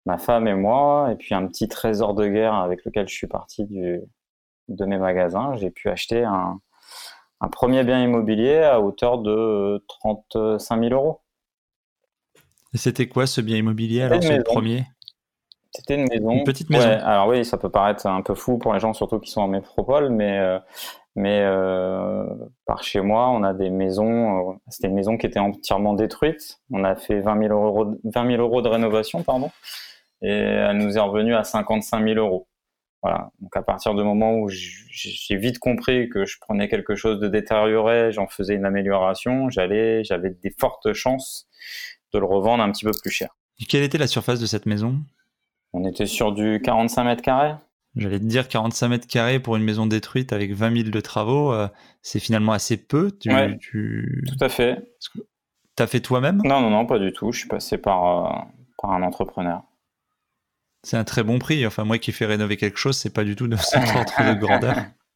ma 0.06 0.18
femme 0.18 0.48
et 0.48 0.56
moi, 0.56 1.10
et 1.12 1.16
puis 1.16 1.36
un 1.36 1.48
petit 1.48 1.68
trésor 1.68 2.14
de 2.14 2.28
guerre 2.28 2.56
avec 2.56 2.86
lequel 2.86 3.08
je 3.08 3.14
suis 3.14 3.28
parti 3.28 3.66
de 3.66 4.86
mes 4.86 4.98
magasins, 4.98 5.56
j'ai 5.56 5.72
pu 5.72 5.90
acheter 5.90 6.24
un, 6.24 6.60
un, 7.42 7.48
premier 7.50 7.84
bien 7.84 8.02
immobilier 8.02 8.58
à 8.58 8.80
hauteur 8.82 9.20
de 9.20 9.84
35 9.88 10.80
000 10.82 10.94
euros. 10.94 11.22
Et 12.74 12.78
c'était 12.78 13.08
quoi 13.08 13.28
ce 13.28 13.42
bien 13.42 13.58
immobilier 13.58 14.04
alors, 14.04 14.22
ce 14.22 14.42
premier? 14.42 14.86
C'était 15.72 15.96
une 15.96 16.08
maison. 16.10 16.32
Une 16.32 16.44
petite 16.44 16.70
maison. 16.70 16.88
alors 16.88 17.28
oui, 17.28 17.46
ça 17.46 17.58
peut 17.58 17.70
paraître 17.70 18.06
un 18.08 18.22
peu 18.22 18.34
fou 18.34 18.58
pour 18.58 18.74
les 18.74 18.80
gens, 18.80 18.94
surtout 18.94 19.20
qui 19.20 19.30
sont 19.32 19.42
en 19.42 19.48
métropole, 19.48 20.10
mais, 20.10 20.40
euh, 20.40 20.60
mais 21.16 21.42
euh, 21.42 22.26
par 22.66 22.84
chez 22.84 23.02
moi, 23.02 23.30
on 23.30 23.44
a 23.44 23.54
des 23.54 23.70
maisons. 23.70 24.52
Euh, 24.52 24.54
c'était 24.70 24.88
une 24.88 24.96
maison 24.96 25.18
qui 25.18 25.28
était 25.28 25.40
entièrement 25.40 25.94
détruite. 25.94 26.60
On 26.72 26.84
a 26.84 26.96
fait 26.96 27.22
20 27.22 27.44
000 27.48 27.54
euros, 27.54 28.00
20 28.04 28.32
000 28.32 28.42
euros 28.42 28.62
de 28.62 28.68
rénovation, 28.68 29.22
pardon 29.22 29.52
et 30.22 30.30
elle 30.30 30.78
nous 30.78 30.98
est 30.98 31.02
revenue 31.02 31.36
à 31.36 31.44
55 31.44 32.04
000 32.04 32.20
euros. 32.20 32.48
Voilà. 33.02 33.32
Donc 33.40 33.56
à 33.56 33.62
partir 33.62 33.96
du 33.96 34.04
moment 34.04 34.36
où 34.36 34.50
j'ai 34.50 35.38
vite 35.38 35.60
compris 35.60 36.10
que 36.10 36.26
je 36.26 36.38
prenais 36.40 36.68
quelque 36.68 36.96
chose 36.96 37.20
de 37.20 37.28
détérioré, 37.30 38.12
j'en 38.12 38.28
faisais 38.28 38.56
une 38.56 38.66
amélioration, 38.66 39.50
j'allais, 39.50 40.04
j'avais 40.04 40.32
des 40.32 40.54
fortes 40.60 40.92
chances 40.94 41.48
de 42.14 42.20
le 42.20 42.26
revendre 42.26 42.64
un 42.64 42.72
petit 42.72 42.86
peu 42.86 42.92
plus 42.92 43.12
cher. 43.12 43.30
Et 43.60 43.66
quelle 43.66 43.84
était 43.84 43.98
la 43.98 44.08
surface 44.08 44.40
de 44.40 44.46
cette 44.46 44.66
maison? 44.66 45.00
On 45.74 45.88
était 45.88 46.06
sur 46.06 46.32
du 46.32 46.62
45 46.64 47.04
mètres 47.04 47.22
carrés. 47.22 47.56
J'allais 47.96 48.20
te 48.20 48.26
dire 48.26 48.48
45 48.48 48.88
mètres 48.88 49.08
carrés 49.08 49.40
pour 49.40 49.56
une 49.56 49.64
maison 49.64 49.86
détruite 49.86 50.32
avec 50.32 50.54
20 50.54 50.84
000 50.84 50.90
de 50.90 51.00
travaux, 51.02 51.52
euh, 51.52 51.68
c'est 52.02 52.20
finalement 52.20 52.54
assez 52.54 52.78
peu. 52.78 53.12
Tu, 53.20 54.24
Tout 54.28 54.44
à 54.44 54.50
fait. 54.50 54.96
T'as 55.76 55.88
fait 55.88 56.00
toi-même? 56.00 56.42
Non, 56.46 56.62
non, 56.62 56.70
non, 56.70 56.86
pas 56.86 57.00
du 57.00 57.12
tout. 57.12 57.32
Je 57.32 57.40
suis 57.40 57.48
passé 57.48 57.78
par, 57.78 58.06
euh, 58.06 58.40
par 58.82 58.92
un 58.92 59.02
entrepreneur. 59.02 59.64
C'est 60.84 60.98
un 60.98 61.04
très 61.04 61.24
bon 61.24 61.40
prix. 61.40 61.66
Enfin, 61.66 61.84
moi 61.84 61.98
qui 61.98 62.12
fais 62.12 62.26
rénover 62.26 62.58
quelque 62.58 62.78
chose, 62.78 62.96
c'est 62.96 63.14
pas 63.14 63.24
du 63.24 63.36
tout 63.36 63.48
de 63.48 63.56
ordre 63.56 64.36
de 64.36 64.40
grandeur. 64.40 64.76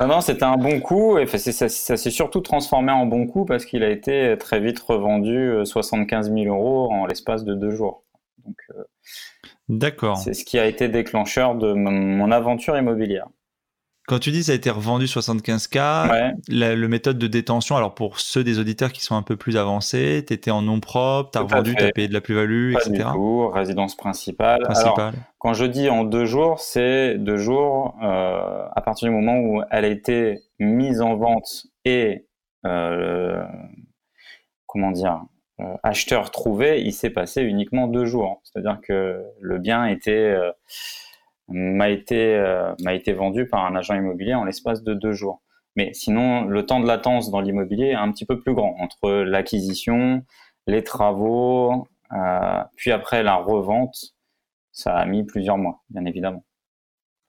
Non, 0.00 0.06
non, 0.06 0.20
c'était 0.22 0.44
un 0.44 0.56
bon 0.56 0.80
coup. 0.80 1.18
Et 1.18 1.26
ça, 1.26 1.68
s'est 1.68 2.10
surtout 2.10 2.40
transformé 2.40 2.90
en 2.90 3.06
bon 3.06 3.26
coup 3.26 3.44
parce 3.44 3.66
qu'il 3.66 3.82
a 3.82 3.90
été 3.90 4.36
très 4.38 4.58
vite 4.58 4.80
revendu 4.80 5.52
75 5.64 6.30
euh, 6.30 6.42
000 6.44 6.54
euros 6.54 6.90
en 6.90 7.06
l'espace 7.06 7.44
de 7.44 7.54
deux 7.54 7.70
jours. 7.70 8.02
Euh, 8.70 8.84
D'accord. 9.68 10.16
C'est 10.16 10.32
ce 10.32 10.44
qui 10.44 10.58
a 10.58 10.66
été 10.66 10.88
déclencheur 10.88 11.54
de 11.54 11.74
mon 11.74 12.30
aventure 12.30 12.76
immobilière. 12.76 13.28
Quand 14.10 14.18
tu 14.18 14.32
dis 14.32 14.42
ça 14.42 14.50
a 14.50 14.54
été 14.56 14.70
revendu 14.70 15.04
75K, 15.04 16.34
la, 16.48 16.74
le 16.74 16.88
méthode 16.88 17.16
de 17.16 17.28
détention, 17.28 17.76
alors 17.76 17.94
pour 17.94 18.18
ceux 18.18 18.42
des 18.42 18.58
auditeurs 18.58 18.90
qui 18.90 19.04
sont 19.04 19.14
un 19.14 19.22
peu 19.22 19.36
plus 19.36 19.56
avancés, 19.56 20.24
tu 20.26 20.34
étais 20.34 20.50
en 20.50 20.62
nom 20.62 20.80
propre, 20.80 21.30
tu 21.30 21.38
as 21.38 21.42
revendu, 21.42 21.76
tu 21.76 21.84
as 21.84 21.92
payé 21.92 22.08
de 22.08 22.12
la 22.12 22.20
plus-value, 22.20 22.72
etc. 22.72 22.90
Du 22.90 23.02
tout, 23.12 23.48
résidence 23.50 23.94
principale. 23.94 24.66
Alors, 24.66 25.12
quand 25.38 25.52
je 25.52 25.64
dis 25.64 25.88
en 25.88 26.02
deux 26.02 26.24
jours, 26.24 26.58
c'est 26.58 27.18
deux 27.18 27.36
jours 27.36 27.94
euh, 28.02 28.66
à 28.74 28.80
partir 28.80 29.08
du 29.08 29.14
moment 29.14 29.38
où 29.38 29.62
elle 29.70 29.84
a 29.84 29.88
été 29.88 30.40
mise 30.58 31.00
en 31.02 31.14
vente 31.14 31.66
et, 31.84 32.26
euh, 32.66 33.44
comment 34.66 34.90
dire, 34.90 35.22
euh, 35.60 35.76
acheteur 35.84 36.32
trouvé, 36.32 36.82
il 36.82 36.92
s'est 36.92 37.10
passé 37.10 37.42
uniquement 37.42 37.86
deux 37.86 38.06
jours. 38.06 38.40
C'est-à-dire 38.42 38.80
que 38.82 39.22
le 39.40 39.58
bien 39.58 39.86
était 39.86 40.36
m'a 41.50 41.88
été, 41.90 42.34
euh, 42.36 42.74
m'a 42.80 42.94
été 42.94 43.12
vendu 43.12 43.46
par 43.46 43.64
un 43.64 43.74
agent 43.76 43.94
immobilier 43.94 44.34
en 44.34 44.44
l'espace 44.44 44.82
de 44.82 44.94
deux 44.94 45.12
jours. 45.12 45.42
Mais 45.76 45.92
sinon, 45.92 46.44
le 46.44 46.66
temps 46.66 46.80
de 46.80 46.86
latence 46.86 47.30
dans 47.30 47.40
l'immobilier 47.40 47.88
est 47.88 47.94
un 47.94 48.10
petit 48.10 48.26
peu 48.26 48.40
plus 48.40 48.54
grand 48.54 48.76
entre 48.80 49.10
l'acquisition, 49.10 50.22
les 50.66 50.82
travaux, 50.82 51.86
euh, 52.12 52.62
puis 52.76 52.92
après 52.92 53.22
la 53.22 53.36
revente. 53.36 54.14
Ça 54.72 54.94
a 54.94 55.04
mis 55.04 55.24
plusieurs 55.24 55.58
mois, 55.58 55.82
bien 55.90 56.04
évidemment. 56.04 56.44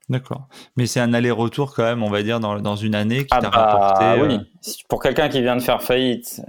D'accord. 0.10 0.48
Mais 0.75 0.88
c'est 0.88 1.00
un 1.00 1.13
aller-retour 1.13 1.74
quand 1.74 1.84
même, 1.84 2.04
on 2.04 2.10
va 2.10 2.22
dire, 2.22 2.40
dans, 2.40 2.60
dans 2.60 2.75
une 2.75 2.96
année 2.96 3.20
qui 3.20 3.32
ah 3.32 3.42
t'a 3.42 3.50
bah, 3.50 3.66
rapporté. 3.66 4.22
Oui. 4.22 4.36
Euh, 4.36 4.72
Pour 4.90 5.01
quelqu'un 5.01 5.30
qui 5.30 5.42
vient 5.42 5.56
de 5.56 5.62
faire 5.62 5.82
faillite, 5.82 6.42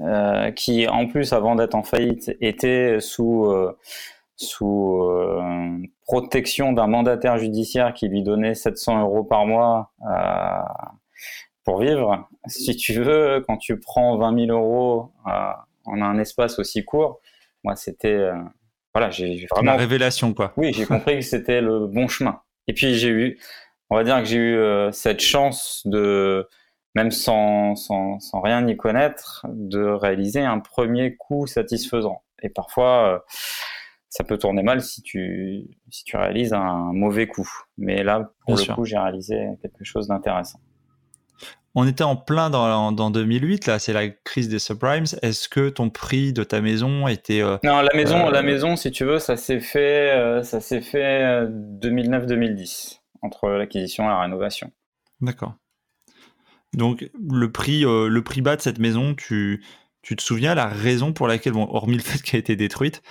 qui 0.57 0.89
en 0.89 1.07
plus, 1.07 1.33
avant 1.33 1.55
d'être 1.55 1.75
en 1.75 1.83
faillite, 1.83 2.37
était 2.41 3.01
sous 3.01 3.53
sous 4.37 5.09
protection 6.13 6.75
d'un 6.75 6.89
mandataire 6.89 7.39
judiciaire 7.39 7.95
qui 7.95 8.07
lui 8.07 8.23
donnait 8.23 8.55
700 8.55 9.01
euros 9.01 9.25
par 9.25 9.47
mois 9.47 9.95
euh, 10.07 10.61
pour 11.65 11.81
vivre. 11.81 12.29
Si 12.49 12.77
tu 12.77 13.03
veux, 13.03 13.43
quand 13.47 13.57
tu 13.57 13.81
prends 13.81 14.19
20 14.19 14.47
000 14.47 14.59
euros 14.59 15.11
euh, 15.27 15.53
en 15.87 16.03
un 16.03 16.19
espace 16.19 16.59
aussi 16.59 16.85
court, 16.85 17.23
moi 17.65 17.77
c'était 17.77 18.29
voilà, 18.93 19.09
j'ai 19.09 19.47
vraiment 19.51 19.73
la 19.73 19.79
révélation 19.79 20.35
quoi. 20.35 20.53
Oui, 20.59 20.75
j'ai 20.75 20.85
compris 20.85 21.17
que 21.17 21.25
c'était 21.25 21.63
le 21.63 21.87
bon 21.87 22.09
chemin. 22.09 22.43
Et 22.69 22.75
puis 22.75 22.95
j'ai 22.95 23.09
eu, 23.09 23.39
on 23.89 23.97
va 23.97 24.05
dire 24.05 24.19
que 24.19 24.27
j'ai 24.27 24.37
eu 24.37 24.93
cette 24.93 25.21
chance 25.21 25.81
de 25.87 26.47
même 26.95 27.11
sans, 27.11 27.75
sans, 27.75 28.21
sans 28.21 28.43
rien 28.43 28.69
y 28.69 28.77
connaître, 28.77 29.47
de 29.49 29.83
réaliser 29.83 30.41
un 30.41 30.59
premier 30.59 31.17
coup 31.17 31.47
satisfaisant. 31.47 32.23
Et 32.43 32.51
parfois, 32.51 33.25
ça 34.13 34.25
peut 34.25 34.37
tourner 34.37 34.63
mal 34.63 34.83
si 34.83 35.01
tu, 35.01 35.65
si 35.89 36.05
tu 36.05 36.19
réalises 36.19 36.53
un 36.53 36.93
mauvais 36.93 37.27
coup. 37.27 37.49
Mais 37.79 38.05
là, 38.05 38.31
pour 38.45 38.57
le 38.57 38.75
coup, 38.75 38.85
j'ai 38.85 38.99
réalisé 38.99 39.49
quelque 39.63 39.85
chose 39.85 40.09
d'intéressant. 40.09 40.61
On 41.75 41.89
était 41.89 42.05
en 42.05 42.17
plein 42.17 42.51
dans, 42.51 42.93
dans 42.93 43.11
2008, 43.11 43.65
là, 43.65 43.79
c'est 43.79 43.95
la 43.95 44.11
crise 44.11 44.51
des 44.51 44.59
subprimes. 44.59 45.07
Est-ce 45.23 45.49
que 45.49 45.71
ton 45.71 45.89
prix 45.89 46.35
de 46.35 46.45
ta 46.45 46.61
maison 46.61 47.09
était 47.09 47.41
euh, 47.41 47.57
Non, 47.65 47.81
la 47.81 47.95
maison, 47.95 48.27
euh, 48.27 48.31
la 48.31 48.43
maison, 48.43 48.77
si 48.77 48.91
tu 48.91 49.07
veux, 49.07 49.19
ça 49.19 49.39
s'est 49.39 49.61
fait, 49.61 50.11
euh, 50.11 50.43
ça 50.43 50.61
s'est 50.61 50.83
fait 50.83 51.47
2009-2010 51.47 53.01
entre 53.23 53.49
l'acquisition 53.49 54.05
et 54.05 54.09
la 54.09 54.21
rénovation. 54.21 54.71
D'accord. 55.23 55.55
Donc 56.75 57.09
le 57.19 57.51
prix, 57.51 57.85
le 57.85 58.21
prix 58.21 58.43
bas 58.43 58.57
de 58.57 58.61
cette 58.61 58.79
maison, 58.79 59.15
tu, 59.15 59.65
tu 60.03 60.17
te 60.17 60.23
souviens 60.23 60.55
la 60.55 60.67
raison 60.67 61.15
pour 61.15 61.29
laquelle, 61.29 61.55
bon, 61.55 61.67
hormis 61.71 61.97
le 61.97 62.03
fait 62.03 62.21
qu'elle 62.21 62.39
a 62.39 62.41
été 62.41 62.57
détruite, 62.57 63.03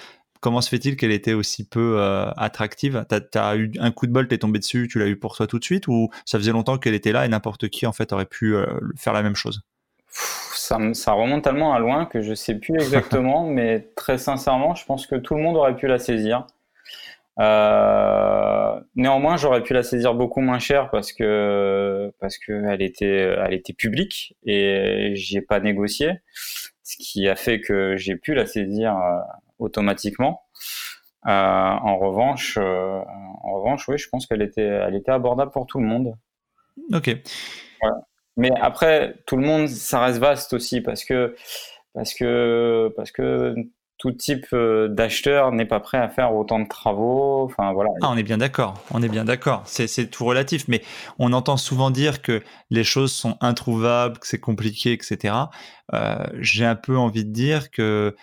comment 0.41 0.59
se 0.59 0.69
fait-il 0.69 0.97
qu'elle 0.97 1.11
était 1.11 1.33
aussi 1.33 1.65
peu 1.65 1.95
euh, 1.99 2.29
attractive? 2.35 3.05
Tu 3.09 3.37
as, 3.37 3.55
eu 3.55 3.71
un 3.79 3.91
coup 3.91 4.07
de 4.07 4.11
bol, 4.11 4.27
t'es 4.27 4.39
tombé 4.39 4.59
dessus, 4.59 4.89
tu 4.91 4.99
l'as 4.99 5.07
eu 5.07 5.15
pour 5.15 5.35
toi 5.35 5.47
tout 5.47 5.59
de 5.59 5.63
suite, 5.63 5.87
ou 5.87 6.09
ça 6.25 6.37
faisait 6.37 6.51
longtemps 6.51 6.77
qu'elle 6.77 6.95
était 6.95 7.13
là 7.13 7.25
et 7.25 7.29
n'importe 7.29 7.69
qui 7.69 7.85
en 7.85 7.93
fait 7.93 8.11
aurait 8.11 8.25
pu 8.25 8.55
euh, 8.55 8.65
faire 8.97 9.13
la 9.13 9.23
même 9.23 9.35
chose? 9.35 9.61
Ça, 10.09 10.77
ça, 10.93 11.13
remonte 11.13 11.43
tellement 11.43 11.73
à 11.73 11.79
loin 11.79 12.05
que 12.05 12.21
je 12.21 12.33
sais 12.33 12.55
plus 12.55 12.75
exactement, 12.75 13.45
mais 13.47 13.87
très 13.95 14.17
sincèrement, 14.17 14.75
je 14.75 14.83
pense 14.83 15.07
que 15.07 15.15
tout 15.15 15.35
le 15.35 15.41
monde 15.41 15.55
aurait 15.55 15.75
pu 15.75 15.87
la 15.87 15.99
saisir. 15.99 16.45
Euh, 17.39 18.79
néanmoins, 18.95 19.37
j'aurais 19.37 19.63
pu 19.63 19.73
la 19.73 19.83
saisir 19.83 20.13
beaucoup 20.15 20.41
moins 20.41 20.59
cher 20.59 20.89
parce 20.89 21.13
que 21.13 22.11
parce 22.19 22.37
qu'elle 22.37 22.81
était 22.81 23.35
elle 23.37 23.53
était 23.53 23.73
publique 23.73 24.35
et 24.43 25.13
j'ai 25.15 25.41
pas 25.41 25.61
négocié, 25.61 26.19
ce 26.83 26.97
qui 26.97 27.29
a 27.29 27.37
fait 27.37 27.61
que 27.61 27.95
j'ai 27.95 28.17
pu 28.17 28.33
la 28.33 28.45
saisir 28.45 28.97
automatiquement. 29.61 30.43
Euh, 31.27 31.29
en 31.29 31.97
revanche, 31.97 32.57
euh, 32.59 32.99
en 33.43 33.53
revanche, 33.53 33.87
oui, 33.87 33.97
je 33.97 34.09
pense 34.09 34.25
qu'elle 34.25 34.41
était, 34.41 34.61
elle 34.61 34.95
était 34.95 35.11
abordable 35.11 35.51
pour 35.51 35.67
tout 35.67 35.79
le 35.79 35.85
monde. 35.85 36.15
Ok. 36.93 37.15
Mais 38.37 38.51
après, 38.59 39.15
tout 39.25 39.37
le 39.37 39.45
monde, 39.45 39.67
ça 39.67 39.99
reste 39.99 40.17
vaste 40.17 40.53
aussi 40.53 40.81
parce 40.81 41.03
que, 41.03 41.35
parce 41.93 42.13
que, 42.13 42.91
parce 42.95 43.11
que 43.11 43.55
tout 44.01 44.11
type 44.11 44.47
euh, 44.53 44.87
d'acheteur 44.87 45.51
n'est 45.51 45.67
pas 45.67 45.79
prêt 45.79 45.99
à 45.99 46.09
faire 46.09 46.33
autant 46.33 46.59
de 46.59 46.67
travaux. 46.67 47.43
Enfin 47.43 47.71
voilà. 47.71 47.91
Ah, 48.01 48.09
on 48.09 48.17
est 48.17 48.23
bien 48.23 48.39
d'accord. 48.39 48.83
On 48.89 49.03
est 49.03 49.09
bien 49.09 49.25
d'accord. 49.25 49.61
C'est 49.65 50.09
tout 50.09 50.25
relatif, 50.25 50.67
mais 50.67 50.81
on 51.19 51.33
entend 51.33 51.55
souvent 51.55 51.91
dire 51.91 52.23
que 52.23 52.41
les 52.71 52.83
choses 52.83 53.11
sont 53.11 53.37
introuvables, 53.41 54.17
que 54.17 54.25
c'est 54.25 54.39
compliqué, 54.39 54.93
etc. 54.93 55.35
Euh, 55.93 56.15
j'ai 56.39 56.65
un 56.65 56.75
peu 56.75 56.97
envie 56.97 57.25
de 57.25 57.31
dire 57.31 57.69
que 57.69 58.15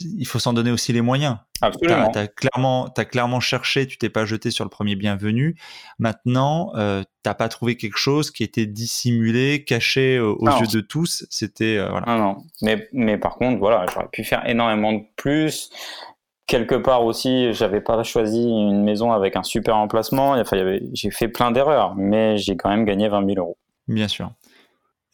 il 0.00 0.26
faut 0.26 0.38
s'en 0.38 0.52
donner 0.52 0.70
aussi 0.70 0.92
les 0.92 1.00
moyens. 1.00 1.36
Absolument. 1.60 2.10
Tu 2.10 2.18
as, 2.18 2.26
clairement, 2.26 2.88
as 2.96 3.04
clairement 3.04 3.40
cherché, 3.40 3.86
tu 3.86 3.98
t'es 3.98 4.08
pas 4.08 4.24
jeté 4.24 4.50
sur 4.50 4.64
le 4.64 4.70
premier 4.70 4.96
bienvenu. 4.96 5.56
Maintenant, 5.98 6.72
euh, 6.76 7.02
t'as 7.22 7.34
pas 7.34 7.48
trouvé 7.48 7.76
quelque 7.76 7.98
chose 7.98 8.30
qui 8.30 8.42
était 8.42 8.66
dissimulé, 8.66 9.64
caché 9.64 10.16
euh, 10.16 10.32
aux 10.32 10.48
yeux 10.48 10.66
de 10.72 10.80
tous. 10.80 11.26
C'était 11.30 11.76
euh, 11.76 11.88
voilà. 11.90 12.06
Non, 12.06 12.18
non. 12.18 12.36
Mais, 12.62 12.88
mais 12.92 13.18
par 13.18 13.36
contre, 13.36 13.58
voilà, 13.58 13.86
j'aurais 13.92 14.08
pu 14.10 14.24
faire 14.24 14.48
énormément 14.48 14.92
de 14.92 15.02
plus. 15.16 15.70
Quelque 16.46 16.74
part 16.74 17.04
aussi, 17.04 17.52
j'avais 17.52 17.80
pas 17.80 18.02
choisi 18.02 18.42
une 18.42 18.82
maison 18.82 19.12
avec 19.12 19.36
un 19.36 19.42
super 19.42 19.76
emplacement. 19.76 20.32
Enfin, 20.32 20.78
j'ai 20.92 21.10
fait 21.10 21.28
plein 21.28 21.52
d'erreurs, 21.52 21.94
mais 21.96 22.36
j'ai 22.36 22.56
quand 22.56 22.68
même 22.68 22.84
gagné 22.84 23.08
20 23.08 23.26
000 23.26 23.38
euros. 23.38 23.56
Bien 23.88 24.08
sûr. 24.08 24.32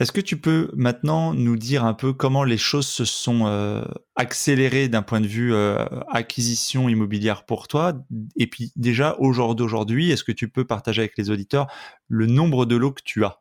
Est-ce 0.01 0.13
que 0.13 0.21
tu 0.21 0.41
peux 0.41 0.71
maintenant 0.75 1.35
nous 1.35 1.57
dire 1.57 1.85
un 1.85 1.95
peu 1.95 2.13
comment 2.13 2.45
les 2.45 2.57
choses 2.57 2.87
se 2.87 3.05
sont 3.05 3.47
euh, 3.47 3.83
accélérées 4.15 4.89
d'un 4.89 5.03
point 5.03 5.21
de 5.21 5.27
vue 5.27 5.53
euh, 5.53 5.85
acquisition 6.09 6.89
immobilière 6.89 7.45
pour 7.45 7.67
toi? 7.67 7.95
Et 8.37 8.47
puis 8.47 8.73
déjà, 8.77 9.17
au 9.19 9.33
jour 9.33 9.57
d'aujourd'hui, 9.57 10.13
est-ce 10.13 10.23
que 10.23 10.31
tu 10.31 10.49
peux 10.49 10.65
partager 10.65 11.03
avec 11.03 11.19
les 11.19 11.31
auditeurs 11.31 11.67
le 12.07 12.27
nombre 12.27 12.65
de 12.65 12.77
lots 12.77 12.93
que 12.93 13.03
tu 13.05 13.25
as? 13.25 13.41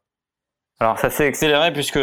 Alors 0.79 0.97
ça 0.97 1.11
s'est 1.11 1.27
accéléré 1.27 1.71
puisque 1.73 1.99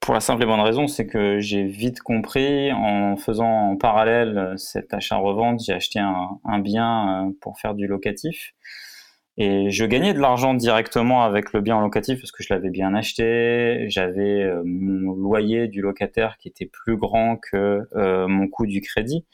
pour 0.00 0.14
la 0.14 0.20
simple 0.20 0.42
et 0.42 0.46
bonne 0.46 0.60
raison, 0.60 0.86
c'est 0.86 1.06
que 1.06 1.38
j'ai 1.40 1.64
vite 1.64 2.00
compris 2.00 2.72
en 2.72 3.16
faisant 3.16 3.70
en 3.70 3.76
parallèle 3.76 4.54
cet 4.56 4.94
achat-revente, 4.94 5.60
j'ai 5.64 5.72
acheté 5.72 5.98
un, 5.98 6.58
bien 6.60 7.26
euh, 7.26 7.30
pour 7.40 7.58
faire 7.58 7.74
du 7.74 7.86
locatif. 7.86 8.54
Et 9.40 9.70
je 9.70 9.84
gagnais 9.84 10.14
de 10.14 10.18
l'argent 10.18 10.52
directement 10.52 11.22
avec 11.22 11.52
le 11.52 11.60
bien 11.60 11.76
en 11.76 11.80
locatif 11.80 12.20
parce 12.20 12.32
que 12.32 12.42
je 12.42 12.52
l'avais 12.52 12.70
bien 12.70 12.92
acheté. 12.92 13.88
J'avais 13.88 14.42
euh, 14.42 14.62
mon 14.64 15.12
loyer 15.12 15.68
du 15.68 15.80
locataire 15.80 16.36
qui 16.38 16.48
était 16.48 16.66
plus 16.66 16.96
grand 16.96 17.36
que 17.36 17.82
euh, 17.94 18.26
mon 18.26 18.48
coût 18.48 18.66
du 18.66 18.80
crédit. 18.80 19.24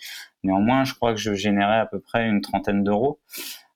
Néanmoins, 0.43 0.85
je 0.85 0.93
crois 0.93 1.15
que 1.15 1.21
je 1.21 1.33
générais 1.33 1.79
à 1.79 1.87
peu 1.87 2.01
près 2.01 2.29
une 2.29 2.43
trentaine 2.43 2.85
d'euros 2.85 3.19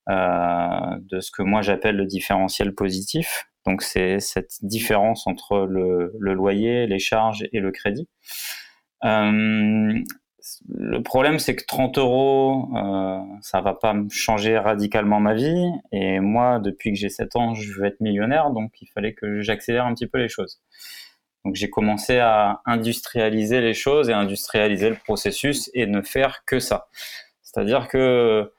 euh, 0.07 0.97
de 0.99 1.19
ce 1.19 1.31
que 1.31 1.41
moi 1.41 1.63
j'appelle 1.63 1.95
le 1.95 2.05
différentiel 2.05 2.75
positif. 2.75 3.49
Donc 3.65 3.81
c'est 3.81 4.19
cette 4.19 4.53
différence 4.61 5.25
entre 5.25 5.65
le, 5.67 6.11
loyer, 6.19 6.85
les 6.85 6.99
charges 6.99 7.43
et 7.51 7.59
le 7.59 7.71
crédit. 7.71 8.07
Le 10.67 11.01
problème, 11.01 11.39
c'est 11.39 11.55
que 11.55 11.65
30 11.65 11.97
euros, 11.97 12.69
euh, 12.75 13.19
ça 13.41 13.61
va 13.61 13.73
pas 13.73 13.95
changer 14.09 14.57
radicalement 14.57 15.19
ma 15.19 15.33
vie. 15.33 15.69
Et 15.91 16.19
moi, 16.19 16.59
depuis 16.59 16.91
que 16.91 16.97
j'ai 16.97 17.09
7 17.09 17.35
ans, 17.35 17.53
je 17.53 17.71
veux 17.73 17.85
être 17.85 17.99
millionnaire, 18.01 18.51
donc 18.51 18.71
il 18.81 18.87
fallait 18.87 19.13
que 19.13 19.41
j'accélère 19.41 19.85
un 19.85 19.93
petit 19.93 20.07
peu 20.07 20.17
les 20.17 20.29
choses. 20.29 20.61
Donc 21.45 21.55
j'ai 21.55 21.69
commencé 21.69 22.19
à 22.19 22.61
industrialiser 22.65 23.61
les 23.61 23.73
choses 23.73 24.09
et 24.09 24.13
industrialiser 24.13 24.89
le 24.89 24.95
processus 24.95 25.69
et 25.73 25.85
ne 25.85 26.01
faire 26.01 26.43
que 26.45 26.59
ça. 26.59 26.87
C'est-à-dire 27.41 27.87
que, 27.87 28.51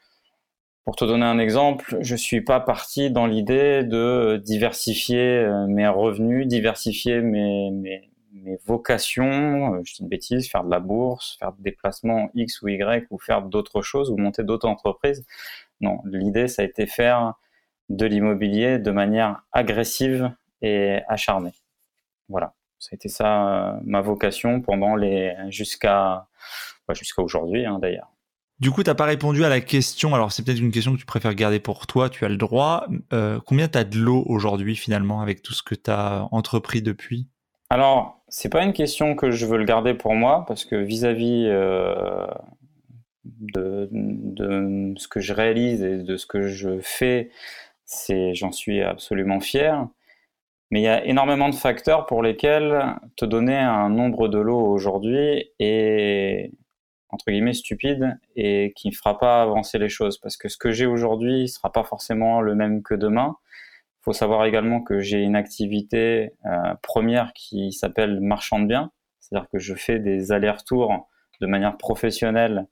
pour 0.84 0.96
te 0.96 1.04
donner 1.04 1.26
un 1.26 1.38
exemple, 1.38 1.98
je 2.00 2.16
suis 2.16 2.40
pas 2.40 2.58
parti 2.58 3.10
dans 3.10 3.26
l'idée 3.26 3.84
de 3.84 4.40
diversifier 4.44 5.38
euh, 5.38 5.66
mes 5.68 5.86
revenus, 5.86 6.46
diversifier 6.46 7.20
mes, 7.20 8.10
mes 8.42 8.56
vocations, 8.64 9.74
euh, 9.74 9.80
je 9.84 9.94
dis 9.94 10.02
une 10.02 10.08
bêtise, 10.08 10.48
faire 10.48 10.64
de 10.64 10.70
la 10.70 10.80
bourse, 10.80 11.36
faire 11.38 11.52
des 11.52 11.62
déplacements 11.70 12.30
X 12.34 12.62
ou 12.62 12.68
Y 12.68 13.06
ou 13.10 13.18
faire 13.18 13.42
d'autres 13.42 13.82
choses 13.82 14.10
ou 14.10 14.16
monter 14.16 14.44
d'autres 14.44 14.68
entreprises. 14.68 15.26
Non, 15.80 16.00
l'idée, 16.04 16.48
ça 16.48 16.62
a 16.62 16.64
été 16.64 16.86
faire 16.86 17.34
de 17.88 18.06
l'immobilier 18.06 18.78
de 18.78 18.90
manière 18.90 19.42
agressive 19.52 20.32
et 20.62 21.00
acharnée. 21.08 21.52
Voilà, 22.28 22.54
ça 22.78 22.90
a 22.92 22.94
été 22.94 23.08
ça 23.08 23.48
euh, 23.48 23.80
ma 23.84 24.00
vocation 24.00 24.60
pendant 24.60 24.94
les 24.96 25.34
jusqu'à 25.48 26.26
jusqu'à 26.92 27.22
aujourd'hui 27.22 27.66
hein, 27.66 27.78
d'ailleurs. 27.78 28.10
Du 28.60 28.70
coup, 28.70 28.82
tu 28.82 28.90
n'as 28.90 28.94
pas 28.94 29.06
répondu 29.06 29.42
à 29.44 29.48
la 29.48 29.62
question. 29.62 30.14
Alors, 30.14 30.32
c'est 30.32 30.44
peut-être 30.44 30.60
une 30.60 30.70
question 30.70 30.92
que 30.92 30.98
tu 30.98 31.06
préfères 31.06 31.34
garder 31.34 31.60
pour 31.60 31.86
toi. 31.86 32.10
Tu 32.10 32.26
as 32.26 32.28
le 32.28 32.36
droit. 32.36 32.86
Euh, 33.14 33.40
combien 33.46 33.68
tu 33.68 33.78
as 33.78 33.84
de 33.84 33.98
l'eau 33.98 34.22
aujourd'hui, 34.26 34.76
finalement, 34.76 35.22
avec 35.22 35.40
tout 35.40 35.54
ce 35.54 35.62
que 35.62 35.74
tu 35.74 35.90
as 35.90 36.28
entrepris 36.30 36.82
depuis? 36.82 37.26
Alors, 37.70 38.19
c'est 38.30 38.48
pas 38.48 38.62
une 38.64 38.72
question 38.72 39.16
que 39.16 39.30
je 39.30 39.44
veux 39.44 39.58
le 39.58 39.64
garder 39.64 39.92
pour 39.92 40.14
moi, 40.14 40.44
parce 40.46 40.64
que 40.64 40.76
vis-à-vis 40.76 41.46
euh, 41.48 42.26
de, 43.24 43.88
ce 44.96 45.08
que 45.08 45.20
je 45.20 45.32
réalise 45.32 45.82
et 45.82 45.98
de 45.98 46.16
ce 46.16 46.26
que 46.26 46.42
je 46.42 46.78
fais, 46.80 47.30
j'en 48.32 48.52
suis 48.52 48.82
absolument 48.82 49.40
fier. 49.40 49.86
Mais 50.70 50.80
il 50.80 50.84
y 50.84 50.88
a 50.88 51.04
énormément 51.04 51.48
de 51.48 51.54
facteurs 51.56 52.06
pour 52.06 52.22
lesquels 52.22 52.96
te 53.16 53.24
donner 53.24 53.56
un 53.56 53.90
nombre 53.90 54.28
de 54.28 54.38
lots 54.38 54.64
aujourd'hui 54.64 55.50
est 55.58 56.52
entre 57.08 57.24
guillemets 57.32 57.54
stupide 57.54 58.16
et 58.36 58.72
qui 58.76 58.90
ne 58.90 58.94
fera 58.94 59.18
pas 59.18 59.42
avancer 59.42 59.78
les 59.78 59.88
choses 59.88 60.18
parce 60.18 60.36
que 60.36 60.48
ce 60.48 60.56
que 60.56 60.70
j'ai 60.70 60.86
aujourd'hui 60.86 61.42
ne 61.42 61.46
sera 61.48 61.72
pas 61.72 61.82
forcément 61.82 62.40
le 62.40 62.54
même 62.54 62.84
que 62.84 62.94
demain 62.94 63.36
faut 64.02 64.12
savoir 64.12 64.44
également 64.46 64.80
que 64.80 65.00
j'ai 65.00 65.20
une 65.20 65.36
activité 65.36 66.32
euh, 66.46 66.74
première 66.82 67.32
qui 67.34 67.72
s'appelle 67.72 68.20
marchand 68.20 68.58
de 68.58 68.66
biens, 68.66 68.92
c'est-à-dire 69.20 69.48
que 69.50 69.58
je 69.58 69.74
fais 69.74 69.98
des 69.98 70.32
allers-retours 70.32 71.08
de 71.40 71.46
manière 71.46 71.76
professionnelle 71.76 72.66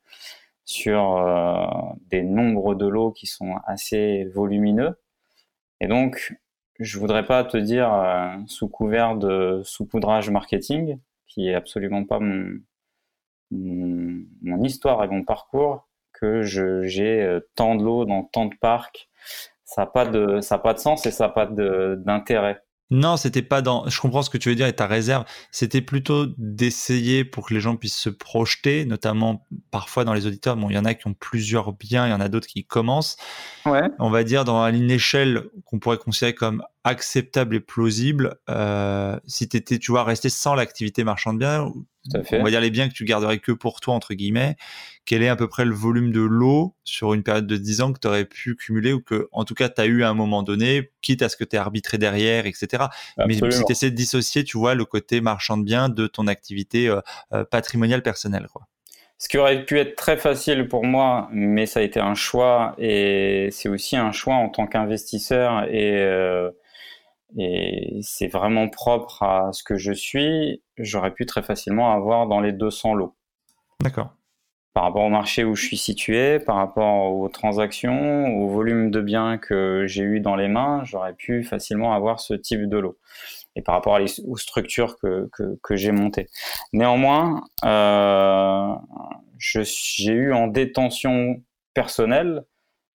sur 0.65 1.17
euh, 1.17 1.67
des 2.11 2.23
nombres 2.23 2.75
de 2.75 2.87
lots 2.87 3.13
qui 3.13 3.27
sont 3.27 3.57
assez 3.67 4.25
volumineux. 4.35 4.99
Et 5.81 5.87
donc, 5.87 6.35
je 6.79 6.99
voudrais 6.99 7.25
pas 7.25 7.45
te 7.45 7.57
dire 7.57 7.93
euh, 7.93 8.37
sous 8.47 8.69
couvert 8.69 9.17
de 9.17 9.63
saupoudrage 9.65 10.31
marketing, 10.31 10.99
qui 11.27 11.49
est 11.49 11.55
absolument 11.55 12.05
pas 12.05 12.21
mon, 12.21 12.59
mon 13.51 14.63
histoire 14.63 15.05
et 15.05 15.09
mon 15.09 15.25
parcours, 15.25 15.87
que 16.13 16.43
j'ai 16.43 17.39
tant 17.55 17.77
de 17.77 17.85
lots 17.85 18.05
dans 18.05 18.25
tant 18.25 18.47
de 18.47 18.55
parcs 18.57 19.09
ça 19.69 19.83
n'a 19.83 19.87
pas 19.87 20.07
de 20.07 20.41
ça 20.41 20.55
a 20.55 20.59
pas 20.59 20.73
de 20.73 20.79
sens 20.79 21.05
et 21.05 21.11
ça 21.11 21.27
n'a 21.27 21.31
pas 21.31 21.47
d'intérêt. 21.47 22.63
Non, 22.91 23.19
c'était 23.19 23.43
pas 23.43 23.61
dans. 23.61 23.87
Je 23.87 24.01
comprends 24.01 24.23
ce 24.23 24.31
que 24.31 24.39
tu 24.39 24.49
veux 24.49 24.55
dire 24.55 24.67
et 24.67 24.73
ta 24.73 24.87
réserve. 24.87 25.27
C'était 25.53 25.83
plutôt 25.83 26.25
d'essayer 26.39 27.23
pour 27.23 27.47
que 27.47 27.53
les 27.53 27.61
gens 27.61 27.77
puissent 27.77 27.99
se 27.99 28.09
projeter, 28.09 28.87
notamment 28.87 29.47
parfois 29.71 30.05
dans 30.05 30.15
les 30.15 30.27
auditeurs. 30.27 30.57
Bon, 30.57 30.71
il 30.71 30.75
y 30.75 30.79
en 30.79 30.87
a 30.87 30.95
qui 30.95 31.07
ont 31.07 31.13
plusieurs 31.13 31.75
biens, 31.75 32.07
il 32.07 32.11
y 32.11 32.15
en 32.15 32.21
a 32.21 32.31
d'autres 32.31 32.47
qui 32.47 32.65
commencent. 32.65 33.19
Ouais. 33.67 33.83
On 33.99 34.09
va 34.09 34.25
dire 34.25 34.47
dans 34.47 34.67
une 34.69 34.91
échelle 34.91 35.51
qu'on 35.67 35.79
pourrait 35.79 35.99
considérer 35.99 36.35
comme 36.35 36.65
acceptable 36.89 37.57
et 37.57 37.61
plausible. 37.61 38.37
Euh, 38.49 39.19
si 39.27 39.49
tu 39.49 39.57
étais, 39.57 39.79
tu 39.79 39.93
vois, 39.93 40.05
resté 40.05 40.29
sans 40.29 40.55
l'activité 40.55 41.05
marchand 41.05 41.33
de 41.33 41.39
biens, 41.39 41.73
on 42.33 42.43
va 42.43 42.51
dire 42.51 42.61
les 42.61 42.71
biens 42.71 42.89
que 42.89 42.95
tu 42.95 43.05
garderais 43.05 43.39
que 43.39 43.53
pour 43.53 43.81
toi, 43.81 43.95
entre 43.95 44.15
guillemets, 44.15 44.57
quel 45.05 45.23
est 45.23 45.29
à 45.29 45.37
peu 45.37 45.49
près 45.49 45.65
le 45.65 45.75
volume 45.75 46.13
de 46.13 46.21
l'eau 46.21 46.75
sur 46.85 47.15
une 47.15 47.23
période 47.23 47.47
de 47.47 47.57
10 47.57 47.81
ans 47.83 47.93
que 47.93 47.99
tu 47.99 48.09
aurais 48.09 48.25
pu 48.25 48.57
cumuler 48.57 48.93
ou 48.93 49.01
que, 49.01 49.29
en 49.33 49.45
tout 49.45 49.55
cas, 49.55 49.69
tu 49.69 49.81
as 49.81 49.87
eu 49.87 50.03
à 50.03 50.09
un 50.09 50.15
moment 50.15 50.43
donné, 50.43 50.91
quitte 51.03 51.23
à 51.23 51.29
ce 51.29 51.37
que 51.37 51.45
tu 51.45 51.57
es 51.57 51.59
arbitré 51.59 51.99
derrière, 51.99 52.47
etc. 52.47 52.85
Mais 53.27 53.35
si 53.35 53.41
tu 53.41 53.73
essaies 53.73 53.91
de 53.91 53.97
dissocier, 53.97 54.45
tu 54.45 54.59
vois, 54.59 54.75
le 54.75 54.85
côté 54.85 55.21
marchand 55.21 55.57
de 55.57 55.65
biens 55.65 55.89
de 55.89 56.07
ton 56.07 56.27
activité 56.27 56.89
euh, 56.89 57.01
euh, 57.33 57.45
patrimoniale 57.45 58.03
personnelle, 58.03 58.47
quoi. 58.53 58.63
Ce 59.21 59.29
qui 59.29 59.37
aurait 59.37 59.65
pu 59.65 59.77
être 59.79 59.97
très 59.97 60.17
facile 60.17 60.69
pour 60.69 60.85
moi, 60.85 61.29
mais 61.33 61.67
ça 61.67 61.81
a 61.81 61.83
été 61.83 61.99
un 61.99 62.15
choix 62.15 62.77
et 62.79 63.49
c'est 63.51 63.69
aussi 63.69 63.97
un 63.97 64.13
choix 64.13 64.37
en 64.37 64.49
tant 64.49 64.69
qu'investisseur 64.69 65.65
et 65.65 65.97
euh, 65.97 66.53
et 67.37 68.01
c'est 68.03 68.29
vraiment 68.29 68.69
propre 68.69 69.23
à 69.23 69.53
ce 69.53 69.63
que 69.63 69.77
je 69.77 69.93
suis, 69.93 70.63
j'aurais 70.79 71.13
pu 71.13 71.27
très 71.27 71.43
facilement 71.43 71.93
avoir 71.93 72.27
dans 72.27 72.41
les 72.41 72.53
200 72.53 72.95
lots. 72.95 73.15
D'accord. 73.81 74.15
Par 74.75 74.85
rapport 74.85 75.05
au 75.05 75.11
marché 75.11 75.45
où 75.45 75.55
je 75.55 75.67
suis 75.67 75.77
situé, 75.77 76.39
par 76.39 76.57
rapport 76.57 77.13
aux 77.13 77.29
transactions, 77.29 78.27
au 78.39 78.49
volume 78.49 78.91
de 78.91 79.01
biens 79.01 79.37
que 79.37 79.85
j'ai 79.87 80.03
eu 80.03 80.21
dans 80.21 80.37
les 80.37 80.49
mains, 80.49 80.83
j'aurais 80.85 81.15
pu 81.15 81.43
facilement 81.43 81.95
avoir 81.95 82.21
ce 82.21 82.35
type 82.35 82.69
de 82.69 82.79
lot. 82.79 82.99
Et 83.57 83.63
par 83.63 83.75
rapport 83.75 83.99
aux 84.25 84.37
structures 84.37 84.97
que, 84.99 85.29
que, 85.33 85.59
que 85.63 85.75
j'ai 85.75 85.91
montées. 85.91 86.29
Néanmoins, 86.73 87.43
euh, 87.65 88.73
j'ai 89.39 90.13
eu 90.13 90.33
en 90.33 90.47
détention 90.47 91.43
personnelle 91.75 92.45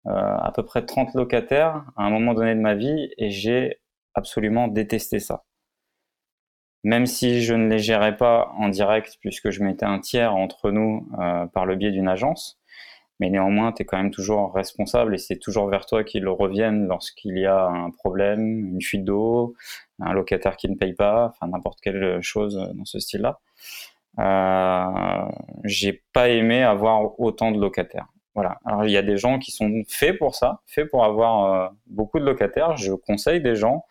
euh, 0.07 0.11
à 0.11 0.51
peu 0.55 0.63
près 0.63 0.85
30 0.85 1.13
locataires 1.15 1.83
à 1.95 2.03
un 2.03 2.09
moment 2.09 2.33
donné 2.33 2.55
de 2.55 2.59
ma 2.59 2.75
vie 2.75 3.09
et 3.17 3.29
j'ai 3.29 3.80
absolument 4.15 4.67
détesté 4.67 5.19
ça. 5.19 5.43
Même 6.83 7.05
si 7.05 7.41
je 7.43 7.53
ne 7.53 7.69
les 7.69 7.79
gérais 7.79 8.17
pas 8.17 8.51
en 8.57 8.69
direct, 8.69 9.17
puisque 9.21 9.51
je 9.51 9.63
mettais 9.63 9.85
un 9.85 9.99
tiers 9.99 10.35
entre 10.35 10.71
nous 10.71 11.07
euh, 11.19 11.45
par 11.47 11.65
le 11.65 11.75
biais 11.75 11.91
d'une 11.91 12.07
agence, 12.07 12.59
mais 13.19 13.29
néanmoins, 13.29 13.71
tu 13.71 13.83
es 13.83 13.85
quand 13.85 13.97
même 13.97 14.11
toujours 14.11 14.53
responsable 14.53 15.13
et 15.13 15.19
c'est 15.19 15.37
toujours 15.37 15.67
vers 15.69 15.85
toi 15.85 16.03
qu'ils 16.03 16.27
reviennent 16.27 16.87
lorsqu'il 16.87 17.37
y 17.37 17.45
a 17.45 17.65
un 17.67 17.91
problème, 17.91 18.41
une 18.73 18.81
fuite 18.81 19.05
d'eau, 19.05 19.55
un 19.99 20.13
locataire 20.13 20.57
qui 20.57 20.69
ne 20.69 20.75
paye 20.75 20.93
pas, 20.93 21.27
enfin 21.27 21.47
n'importe 21.47 21.79
quelle 21.81 22.21
chose 22.23 22.55
dans 22.75 22.85
ce 22.85 22.99
style-là. 22.99 23.39
euh, 24.19 25.31
j'ai 25.63 26.03
pas 26.13 26.29
aimé 26.29 26.63
avoir 26.63 27.19
autant 27.19 27.51
de 27.51 27.59
locataires. 27.59 28.07
Voilà. 28.35 28.59
Alors 28.65 28.85
il 28.85 28.91
y 28.91 28.97
a 28.97 29.01
des 29.01 29.17
gens 29.17 29.39
qui 29.39 29.51
sont 29.51 29.83
faits 29.87 30.17
pour 30.17 30.35
ça, 30.35 30.61
faits 30.65 30.89
pour 30.89 31.03
avoir 31.03 31.53
euh, 31.53 31.69
beaucoup 31.87 32.19
de 32.19 32.25
locataires. 32.25 32.77
Je 32.77 32.93
conseille 32.93 33.41
des 33.41 33.55
gens 33.55 33.85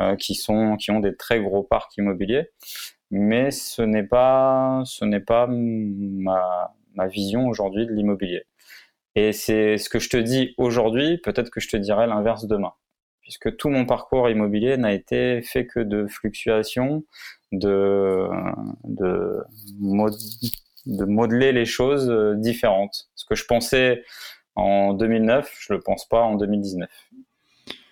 euh, 0.00 0.16
qui 0.16 0.34
sont 0.34 0.76
qui 0.76 0.90
ont 0.90 1.00
des 1.00 1.16
très 1.16 1.40
gros 1.40 1.62
parcs 1.62 1.96
immobiliers, 1.96 2.50
mais 3.10 3.50
ce 3.52 3.82
n'est 3.82 4.04
pas 4.04 4.82
ce 4.86 5.04
n'est 5.04 5.20
pas 5.20 5.46
ma, 5.48 6.72
vision 7.08 7.46
aujourd'hui 7.48 7.86
de 7.86 7.92
l'immobilier. 7.92 8.44
Et 9.16 9.32
c'est 9.32 9.78
ce 9.78 9.88
que 9.88 9.98
je 10.00 10.10
te 10.10 10.16
dis 10.16 10.54
aujourd'hui, 10.58 11.18
peut-être 11.18 11.50
que 11.50 11.60
je 11.60 11.68
te 11.68 11.76
dirai 11.76 12.06
l'inverse 12.06 12.46
demain, 12.46 12.72
puisque 13.22 13.56
tout 13.56 13.68
mon 13.68 13.86
parcours 13.86 14.28
immobilier 14.28 14.76
n'a 14.76 14.92
été 14.92 15.42
fait 15.42 15.66
que 15.66 15.80
de 15.80 16.06
fluctuations, 16.08 17.04
de 17.52 18.28
de, 18.84 19.44
de 20.86 21.04
modeler 21.04 21.52
les 21.52 21.64
choses 21.64 22.10
euh, 22.10 22.34
différentes. 22.36 23.08
Ce 23.14 23.24
que 23.24 23.34
je 23.34 23.44
pensais 23.44 24.02
en 24.54 24.94
2009, 24.94 25.50
je 25.58 25.72
le 25.72 25.80
pense 25.80 26.08
pas 26.08 26.22
en 26.22 26.36
2019. 26.36 26.88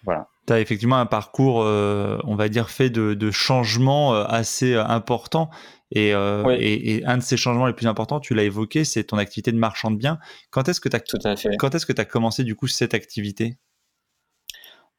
Voilà. 0.05 0.28
Tu 0.46 0.52
as 0.52 0.61
effectivement 0.61 0.98
un 0.98 1.07
parcours, 1.07 1.62
euh, 1.62 2.18
on 2.24 2.35
va 2.35 2.48
dire, 2.48 2.70
fait 2.70 2.90
de, 2.90 3.14
de 3.14 3.31
changements 3.31 4.14
euh, 4.14 4.24
assez 4.24 4.74
importants. 4.74 5.50
Et, 5.94 6.09
et, 6.09 7.02
un 7.05 7.18
de 7.18 7.22
ces 7.22 7.37
changements 7.37 7.66
les 7.66 7.74
plus 7.74 7.87
importants, 7.87 8.18
tu 8.18 8.33
l'as 8.33 8.44
évoqué, 8.44 8.83
c'est 8.83 9.05
ton 9.05 9.18
activité 9.18 9.52
de 9.52 9.59
marchand 9.59 9.90
de 9.90 9.96
biens. 9.96 10.18
Quand 10.50 10.66
est-ce 10.70 10.81
que 10.81 10.88
tu 10.88 10.96
as, 10.96 11.57
quand 11.59 11.74
est-ce 11.74 11.85
que 11.85 12.00
as 12.00 12.07
commencé 12.07 12.44
du 12.44 12.57
coup 12.57 12.66
cette 12.66 12.94
activité? 12.94 13.59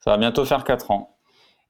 Ça 0.03 0.12
va 0.12 0.17
bientôt 0.17 0.45
faire 0.45 0.63
4 0.63 0.91
ans. 0.91 1.17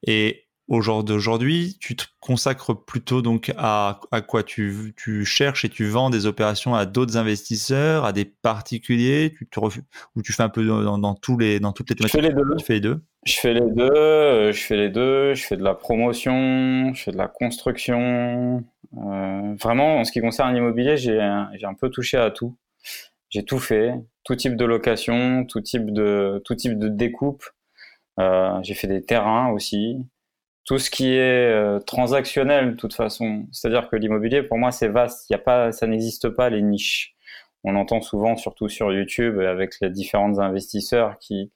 Et 0.05 0.42
au 0.67 0.82
jour 0.82 1.04
d'aujourd'hui, 1.04 1.78
tu 1.80 1.95
te 1.95 2.06
consacres 2.19 2.73
plutôt 2.73 3.21
donc 3.21 3.52
à, 3.58 3.99
à 4.12 4.21
quoi 4.21 4.43
tu, 4.43 4.93
tu, 4.95 5.26
cherches 5.26 5.65
et 5.65 5.69
tu 5.69 5.86
vends 5.86 6.10
des 6.10 6.26
opérations 6.26 6.73
à 6.73 6.86
d'autres 6.86 7.17
investisseurs, 7.17 8.06
à 8.06 8.13
des 8.13 8.26
particuliers, 8.26 9.34
tu 9.38 9.45
te 9.45 9.60
ou 9.60 10.21
tu 10.21 10.34
fais 10.34 10.43
un 10.43 10.49
peu 10.49 10.65
dans, 10.65 11.15
tous 11.15 11.38
les 11.38 11.60
dans 11.60 11.73
toutes 11.73 11.89
les 11.89 11.95
thématiques. 11.95 12.21
Je 12.21 12.26
fais 12.26 12.30
les 12.30 12.34
deux. 12.34 12.56
Tu 12.56 12.65
fais 12.65 12.73
les 12.73 12.80
deux? 12.82 13.02
Je 13.26 13.34
fais 13.34 13.54
les 13.54 13.71
deux. 13.71 13.84
Euh, 13.84 14.52
je 14.52 14.62
fais 14.62 14.78
les 14.78 14.89
deux. 14.89 15.34
Je 15.34 15.43
fais 15.43 15.58
de 15.58 15.63
la 15.63 15.73
promotion. 15.73 16.93
Je 16.93 17.04
fais 17.04 17.12
de 17.12 17.17
la 17.17 17.28
construction. 17.28 18.63
Euh, 18.97 19.56
vraiment, 19.60 19.97
en 19.97 20.04
ce 20.06 20.12
qui 20.12 20.21
concerne 20.21 20.54
l'immobilier, 20.54 20.97
j'ai 20.97 21.19
j'ai 21.56 21.65
un 21.65 21.73
peu 21.73 21.89
touché 21.89 22.17
à 22.17 22.32
tout. 22.32 22.56
J'ai 23.30 23.43
tout 23.43 23.60
fait, 23.60 23.93
tout 24.23 24.36
type 24.36 24.56
de 24.56 24.65
location, 24.65 25.45
tout 25.45 25.62
type 25.62 25.91
de 25.91 26.41
tout 26.45 26.56
type 26.56 26.78
de 26.78 26.88
découpe. 26.88 27.43
Euh, 28.19 28.60
j'ai 28.62 28.76
fait 28.76 28.88
des 28.88 29.04
terrains 29.04 29.49
aussi 29.49 29.97
tout 30.65 30.80
ce 30.80 30.89
qui 30.89 31.13
est 31.13 31.52
euh, 31.52 31.80
transactionnel 31.80 32.71
de 32.71 32.76
toute 32.76 32.93
façon. 32.93 33.45
C'est-à-dire 33.52 33.89
que 33.89 33.95
l'immobilier, 33.95 34.43
pour 34.43 34.58
moi, 34.58 34.71
c'est 34.71 34.88
vaste. 34.88 35.30
Il 35.30 35.34
y 35.34 35.36
a 35.36 35.39
pas, 35.39 35.71
ça 35.71 35.88
n'existe 35.88 36.30
pas 36.30 36.49
les 36.49 36.62
niches. 36.62 37.15
On 37.63 37.76
entend 37.76 38.02
souvent, 38.02 38.36
surtout 38.36 38.69
sur 38.69 38.91
YouTube, 38.91 39.39
avec 39.39 39.80
les 39.82 39.89
différents 39.89 40.39
investisseurs 40.39 41.17
qui, 41.19 41.52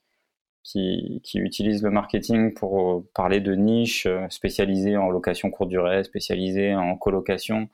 qui, 0.63 1.22
qui 1.24 1.39
utilisent 1.39 1.84
le 1.84 1.91
marketing 1.91 2.54
pour 2.54 2.98
euh, 3.00 3.10
parler 3.13 3.39
de 3.39 3.56
niches 3.56 4.06
euh, 4.08 4.28
spécialisées 4.30 4.98
en 4.98 5.10
location 5.10 5.52
courte 5.52 5.70
durée, 5.70 6.04
spécialisées 6.04 6.76
en 6.76 6.98
colocation. 6.98 7.70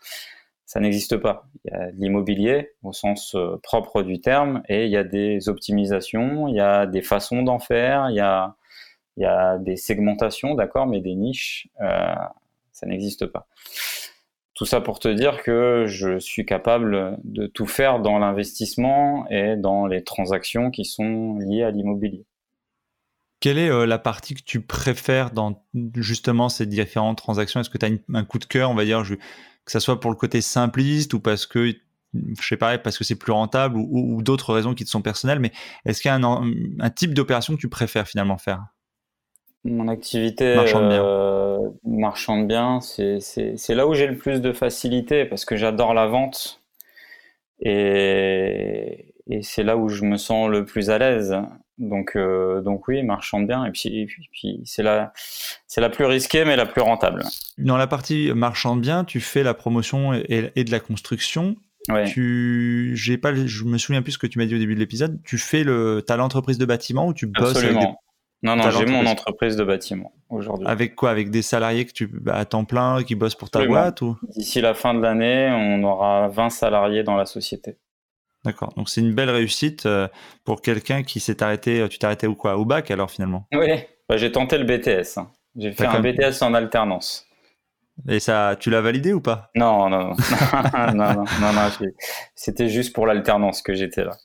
Ça 0.66 0.80
n'existe 0.80 1.18
pas. 1.18 1.46
Il 1.66 1.72
y 1.72 1.76
a 1.76 1.92
l'immobilier 1.92 2.72
au 2.84 2.94
sens 2.94 3.36
propre 3.62 4.02
du 4.02 4.22
terme 4.22 4.64
et 4.70 4.86
il 4.86 4.92
y 4.92 4.98
a 4.98 5.04
des 5.04 5.50
optimisations, 5.50 6.48
il 6.48 6.56
y 6.56 6.62
a 6.62 6.88
des 6.88 7.02
façons 7.02 7.44
d'en 7.44 7.60
faire, 7.60 8.10
il 8.10 8.16
y 8.16 8.22
a 8.22 8.56
il 9.18 9.24
y 9.24 9.26
a 9.26 9.58
des 9.58 9.76
segmentations, 9.76 10.56
d'accord, 10.56 10.88
mais 10.88 11.02
des 11.02 11.16
niches, 11.16 11.68
euh, 11.82 12.14
ça 12.72 12.88
n'existe 12.88 13.26
pas. 13.26 13.48
Tout 14.56 14.66
ça 14.66 14.82
pour 14.82 15.00
te 15.00 15.08
dire 15.08 15.42
que 15.42 15.86
je 15.88 16.20
suis 16.20 16.46
capable 16.46 17.18
de 17.24 17.48
tout 17.48 17.66
faire 17.66 18.00
dans 18.00 18.20
l'investissement 18.20 19.28
et 19.30 19.56
dans 19.56 19.88
les 19.88 20.04
transactions 20.04 20.70
qui 20.70 20.86
sont 20.86 21.38
liées 21.40 21.64
à 21.64 21.72
l'immobilier. 21.72 22.26
Quelle 23.40 23.58
est 23.58 23.70
euh, 23.70 23.86
la 23.86 24.00
partie 24.00 24.36
que 24.36 24.42
tu 24.42 24.62
préfères 24.62 25.32
dans 25.32 25.62
justement 25.96 26.50
ces 26.50 26.66
différentes 26.66 27.18
transactions? 27.18 27.60
Est-ce 27.60 27.70
que 27.70 27.78
tu 27.78 27.86
as 27.86 27.90
un 28.14 28.24
coup 28.24 28.40
de 28.40 28.46
cœur, 28.46 28.70
on 28.70 28.76
va 28.76 28.86
dire, 28.86 29.04
que 29.04 29.72
ce 29.72 29.80
soit 29.80 30.00
pour 30.00 30.12
le 30.12 30.18
côté 30.18 30.40
simpliste 30.40 31.14
ou 31.14 31.20
parce 31.20 31.46
que 31.46 31.74
je 32.14 32.56
que 32.56 33.04
c'est 33.04 33.16
plus 33.16 33.32
rentable 33.32 33.78
ou, 33.78 34.22
d'autres 34.22 34.54
raisons 34.54 34.74
qui 34.74 34.86
te 34.86 34.90
sont 34.90 35.02
personnelles, 35.02 35.40
mais 35.40 35.52
est-ce 35.86 36.02
qu'il 36.02 36.10
y 36.10 36.12
a 36.12 36.16
un 36.16 36.90
type 36.90 37.14
d'opération 37.14 37.56
que 37.56 37.60
tu 37.60 37.70
préfères 37.70 38.08
finalement 38.08 38.38
faire? 38.38 38.64
Mon 39.66 39.88
activité 39.88 40.56
marchand 40.56 40.82
de 42.42 42.46
biens, 42.46 42.80
euh, 43.00 43.20
c'est 43.20 43.76
là 43.76 43.88
où 43.88 43.94
j'ai 43.94 44.08
le 44.08 44.18
plus 44.18 44.42
de 44.42 44.52
facilité 44.52 45.26
parce 45.26 45.46
que 45.46 45.56
j'adore 45.56 45.94
la 45.94 46.08
vente 46.08 46.62
et, 47.62 49.14
et 49.28 49.42
c'est 49.42 49.64
là 49.64 49.78
où 49.78 49.90
je 49.90 50.04
me 50.04 50.18
sens 50.18 50.50
le 50.50 50.66
plus 50.66 50.90
à 50.90 50.98
l'aise. 50.98 51.38
Donc, 51.80 52.16
euh, 52.16 52.62
donc 52.62 52.88
oui, 52.88 53.02
marchand 53.04 53.40
de 53.40 53.48
biens. 53.48 53.66
Et 53.66 53.72
puis, 53.72 54.06
puis, 54.32 54.62
c'est 54.64 54.84
la, 54.84 55.12
c'est 55.66 55.82
la 55.82 55.90
plus 55.90 56.06
risquée, 56.06 56.46
mais 56.46 56.56
la 56.56 56.66
plus 56.66 56.82
rentable. 56.82 57.24
Dans 57.58 57.78
la 57.78 57.88
partie 57.88 58.32
marchand 58.34 58.76
de 58.76 58.82
biens, 58.82 59.04
tu 59.04 59.20
fais 59.20 59.44
la 59.44 59.54
promotion 59.54 60.14
et, 60.14 60.52
et 60.56 60.64
de 60.64 60.72
la 60.72 60.80
construction. 60.80 61.56
Ouais. 61.90 62.06
Tu, 62.06 62.92
j'ai 62.96 63.18
pas, 63.18 63.34
je 63.34 63.64
me 63.64 63.78
souviens 63.78 64.02
plus 64.02 64.14
ce 64.14 64.18
que 64.18 64.28
tu 64.28 64.40
m'as 64.40 64.46
dit 64.46 64.56
au 64.56 64.60
début 64.60 64.76
de 64.76 64.80
l'épisode. 64.80 65.20
Tu 65.24 65.38
fais 65.38 65.64
le, 65.64 66.04
t'as 66.06 66.16
l'entreprise 66.16 66.58
de 66.58 66.66
bâtiment 66.66 67.08
où 67.08 67.14
tu 67.14 67.28
bosses 67.28 67.58
Absolument. 67.58 67.82
avec 67.82 67.96
non, 68.44 68.58
non, 68.58 68.70
j'ai 68.72 68.86
mon 68.86 69.06
entreprise 69.06 69.56
de 69.56 69.64
bâtiment 69.64 70.12
aujourd'hui. 70.30 70.68
Avec 70.68 70.96
quoi? 70.96 71.12
Avec 71.12 71.32
des 71.32 71.42
salariés 71.42 71.86
que 71.86 71.94
tu 71.94 72.08
bah, 72.08 72.36
à 72.36 72.44
temps 72.44 72.66
plein 72.66 73.02
qui 73.04 73.16
bossent 73.16 73.36
pour 73.36 73.50
ta 73.50 73.66
boîte 73.66 74.02
ou? 74.02 74.18
D'ici 74.36 74.60
la 74.60 74.74
fin 74.74 74.94
de 74.94 75.00
l'année, 75.00 75.50
on 75.52 75.82
aura 75.84 76.28
20 76.28 76.50
salariés 76.50 77.04
dans 77.04 77.16
la 77.16 77.26
société. 77.26 77.78
D'accord. 78.44 78.74
Donc 78.76 78.90
c'est 78.90 79.00
une 79.00 79.14
belle 79.14 79.30
réussite 79.30 79.86
euh, 79.86 80.10
pour 80.44 80.62
quelqu'un 80.62 81.04
qui 81.04 81.22
s'est 81.22 81.42
arrêté. 81.42 81.80
Euh, 81.80 81.88
tu 81.88 81.98
t'es 81.98 82.06
arrêté 82.06 82.28
où 82.28 82.36
quoi? 82.36 82.58
Au 82.58 82.66
bac 82.66 82.92
alors 82.92 83.10
finalement? 83.10 83.48
Oui. 83.54 83.70
Bah, 84.10 84.18
j'ai 84.18 84.34
tenté 84.34 84.58
le 84.58 84.66
BTS. 84.66 85.18
Hein. 85.18 85.32
J'ai 85.56 85.72
fait 85.72 85.86
un 85.86 86.02
BTS 86.02 86.42
en 86.42 86.54
alternance. 86.54 87.26
Et 88.10 88.20
ça, 88.20 88.58
tu 88.60 88.70
l'as 88.70 88.82
validé 88.82 89.14
ou 89.14 89.22
pas? 89.22 89.52
Non, 89.56 89.90
non, 89.90 90.10
non, 90.10 90.94
non, 90.94 91.14
non, 91.14 91.24
non, 91.40 91.54
non 91.54 91.70
C'était 92.36 92.68
juste 92.68 92.94
pour 92.94 93.08
l'alternance 93.08 93.62
que 93.62 93.74
j'étais 93.74 94.04
là. 94.04 94.18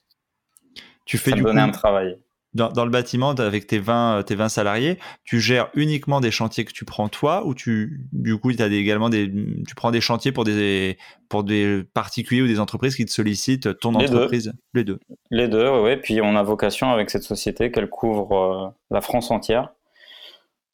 Tu 1.04 1.18
fais 1.18 1.30
ça 1.30 1.36
du 1.36 1.42
me 1.42 1.48
donnait 1.48 1.60
un 1.60 1.70
travail 1.70 2.18
dans, 2.54 2.84
le 2.84 2.90
bâtiment, 2.90 3.30
avec 3.30 3.66
tes 3.66 3.78
20, 3.78 4.22
tes 4.24 4.34
20 4.34 4.48
salariés, 4.48 4.98
tu 5.24 5.38
gères 5.38 5.68
uniquement 5.74 6.20
des 6.20 6.30
chantiers 6.30 6.64
que 6.64 6.72
tu 6.72 6.84
prends 6.84 7.08
toi 7.08 7.46
ou 7.46 7.54
tu, 7.54 8.06
du 8.12 8.36
coup, 8.38 8.50
as 8.58 8.66
également 8.66 9.10
des, 9.10 9.30
tu 9.66 9.74
prends 9.74 9.90
des 9.90 10.00
chantiers 10.00 10.32
pour 10.32 10.44
des, 10.44 10.96
pour 11.28 11.44
des 11.44 11.84
particuliers 11.94 12.42
ou 12.42 12.46
des 12.46 12.58
entreprises 12.58 12.96
qui 12.96 13.04
te 13.04 13.10
sollicitent 13.10 13.78
ton 13.80 13.94
entreprise? 13.94 14.52
Les 14.74 14.84
deux. 14.84 14.98
Les 15.30 15.48
deux, 15.48 15.68
oui. 15.68 15.96
Puis 15.96 16.20
on 16.22 16.36
a 16.36 16.42
vocation 16.42 16.90
avec 16.90 17.10
cette 17.10 17.22
société 17.22 17.70
qu'elle 17.70 17.88
couvre 17.88 18.32
euh, 18.36 18.68
la 18.90 19.00
France 19.00 19.30
entière. 19.30 19.70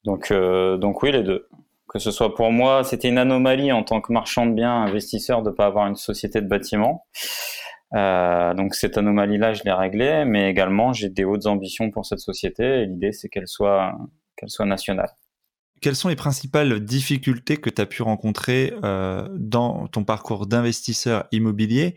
Donc, 0.05 0.31
euh, 0.31 0.77
donc 0.77 1.03
oui, 1.03 1.11
les 1.11 1.23
deux. 1.23 1.47
Que 1.89 1.99
ce 1.99 2.11
soit 2.11 2.33
pour 2.35 2.51
moi, 2.51 2.83
c'était 2.83 3.09
une 3.09 3.17
anomalie 3.17 3.71
en 3.71 3.83
tant 3.83 4.01
que 4.01 4.11
marchand 4.11 4.45
de 4.45 4.53
biens, 4.53 4.83
investisseur, 4.83 5.43
de 5.43 5.49
ne 5.49 5.55
pas 5.55 5.65
avoir 5.65 5.87
une 5.87 5.95
société 5.95 6.41
de 6.41 6.47
bâtiment. 6.47 7.05
Euh, 7.95 8.53
donc 8.53 8.75
cette 8.75 8.97
anomalie-là, 8.97 9.53
je 9.53 9.63
l'ai 9.63 9.71
réglée, 9.71 10.25
mais 10.25 10.49
également 10.49 10.91
j'ai 10.91 11.09
des 11.09 11.23
hautes 11.23 11.45
ambitions 11.45 11.91
pour 11.91 12.05
cette 12.05 12.19
société 12.19 12.81
et 12.81 12.85
l'idée 12.85 13.11
c'est 13.11 13.29
qu'elle 13.29 13.47
soit, 13.47 13.97
qu'elle 14.35 14.49
soit 14.49 14.65
nationale. 14.65 15.09
Quelles 15.81 15.95
sont 15.95 16.09
les 16.09 16.15
principales 16.15 16.79
difficultés 16.79 17.57
que 17.57 17.69
tu 17.69 17.81
as 17.81 17.85
pu 17.85 18.01
rencontrer 18.01 18.73
euh, 18.83 19.27
dans 19.31 19.87
ton 19.87 20.03
parcours 20.03 20.47
d'investisseur 20.47 21.25
immobilier, 21.31 21.95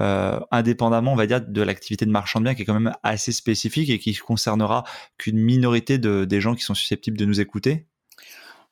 euh, 0.00 0.38
indépendamment, 0.50 1.12
on 1.12 1.16
va 1.16 1.26
dire, 1.26 1.40
de 1.40 1.62
l'activité 1.62 2.06
de 2.06 2.10
marchand 2.10 2.40
de 2.40 2.44
biens 2.44 2.54
qui 2.54 2.62
est 2.62 2.64
quand 2.64 2.78
même 2.78 2.92
assez 3.02 3.32
spécifique 3.32 3.90
et 3.90 3.98
qui 3.98 4.14
concernera 4.14 4.84
qu'une 5.18 5.38
minorité 5.38 5.98
de, 5.98 6.24
des 6.24 6.40
gens 6.40 6.54
qui 6.54 6.62
sont 6.62 6.74
susceptibles 6.74 7.18
de 7.18 7.24
nous 7.24 7.40
écouter? 7.40 7.86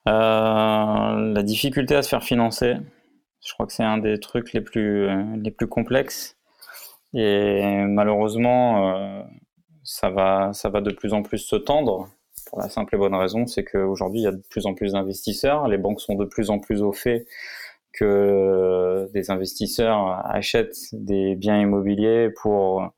La 0.06 1.42
difficulté 1.42 1.94
à 1.94 2.02
se 2.02 2.08
faire 2.08 2.24
financer, 2.24 2.76
je 3.46 3.52
crois 3.52 3.66
que 3.66 3.72
c'est 3.72 3.84
un 3.84 3.98
des 3.98 4.18
trucs 4.18 4.52
les 4.52 4.60
plus, 4.60 5.08
les 5.36 5.50
plus 5.50 5.68
complexes. 5.68 6.36
Et 7.14 7.84
malheureusement, 7.86 8.94
euh, 8.94 9.22
ça, 9.84 10.10
va, 10.10 10.52
ça 10.52 10.68
va 10.70 10.80
de 10.80 10.90
plus 10.90 11.12
en 11.12 11.22
plus 11.22 11.38
se 11.38 11.56
tendre. 11.56 12.08
Pour 12.46 12.60
la 12.60 12.68
simple 12.68 12.94
et 12.94 12.98
bonne 12.98 13.14
raison, 13.14 13.46
c'est 13.46 13.64
qu'aujourd'hui, 13.64 14.20
il 14.20 14.24
y 14.24 14.26
a 14.26 14.32
de 14.32 14.42
plus 14.50 14.66
en 14.66 14.74
plus 14.74 14.92
d'investisseurs. 14.92 15.68
Les 15.68 15.78
banques 15.78 16.00
sont 16.00 16.14
de 16.14 16.24
plus 16.24 16.50
en 16.50 16.58
plus 16.58 16.82
au 16.82 16.92
fait 16.92 17.26
que 17.92 19.08
des 19.12 19.30
investisseurs 19.30 20.20
achètent 20.24 20.76
des 20.92 21.34
biens 21.36 21.60
immobiliers 21.60 22.30
pour 22.30 22.90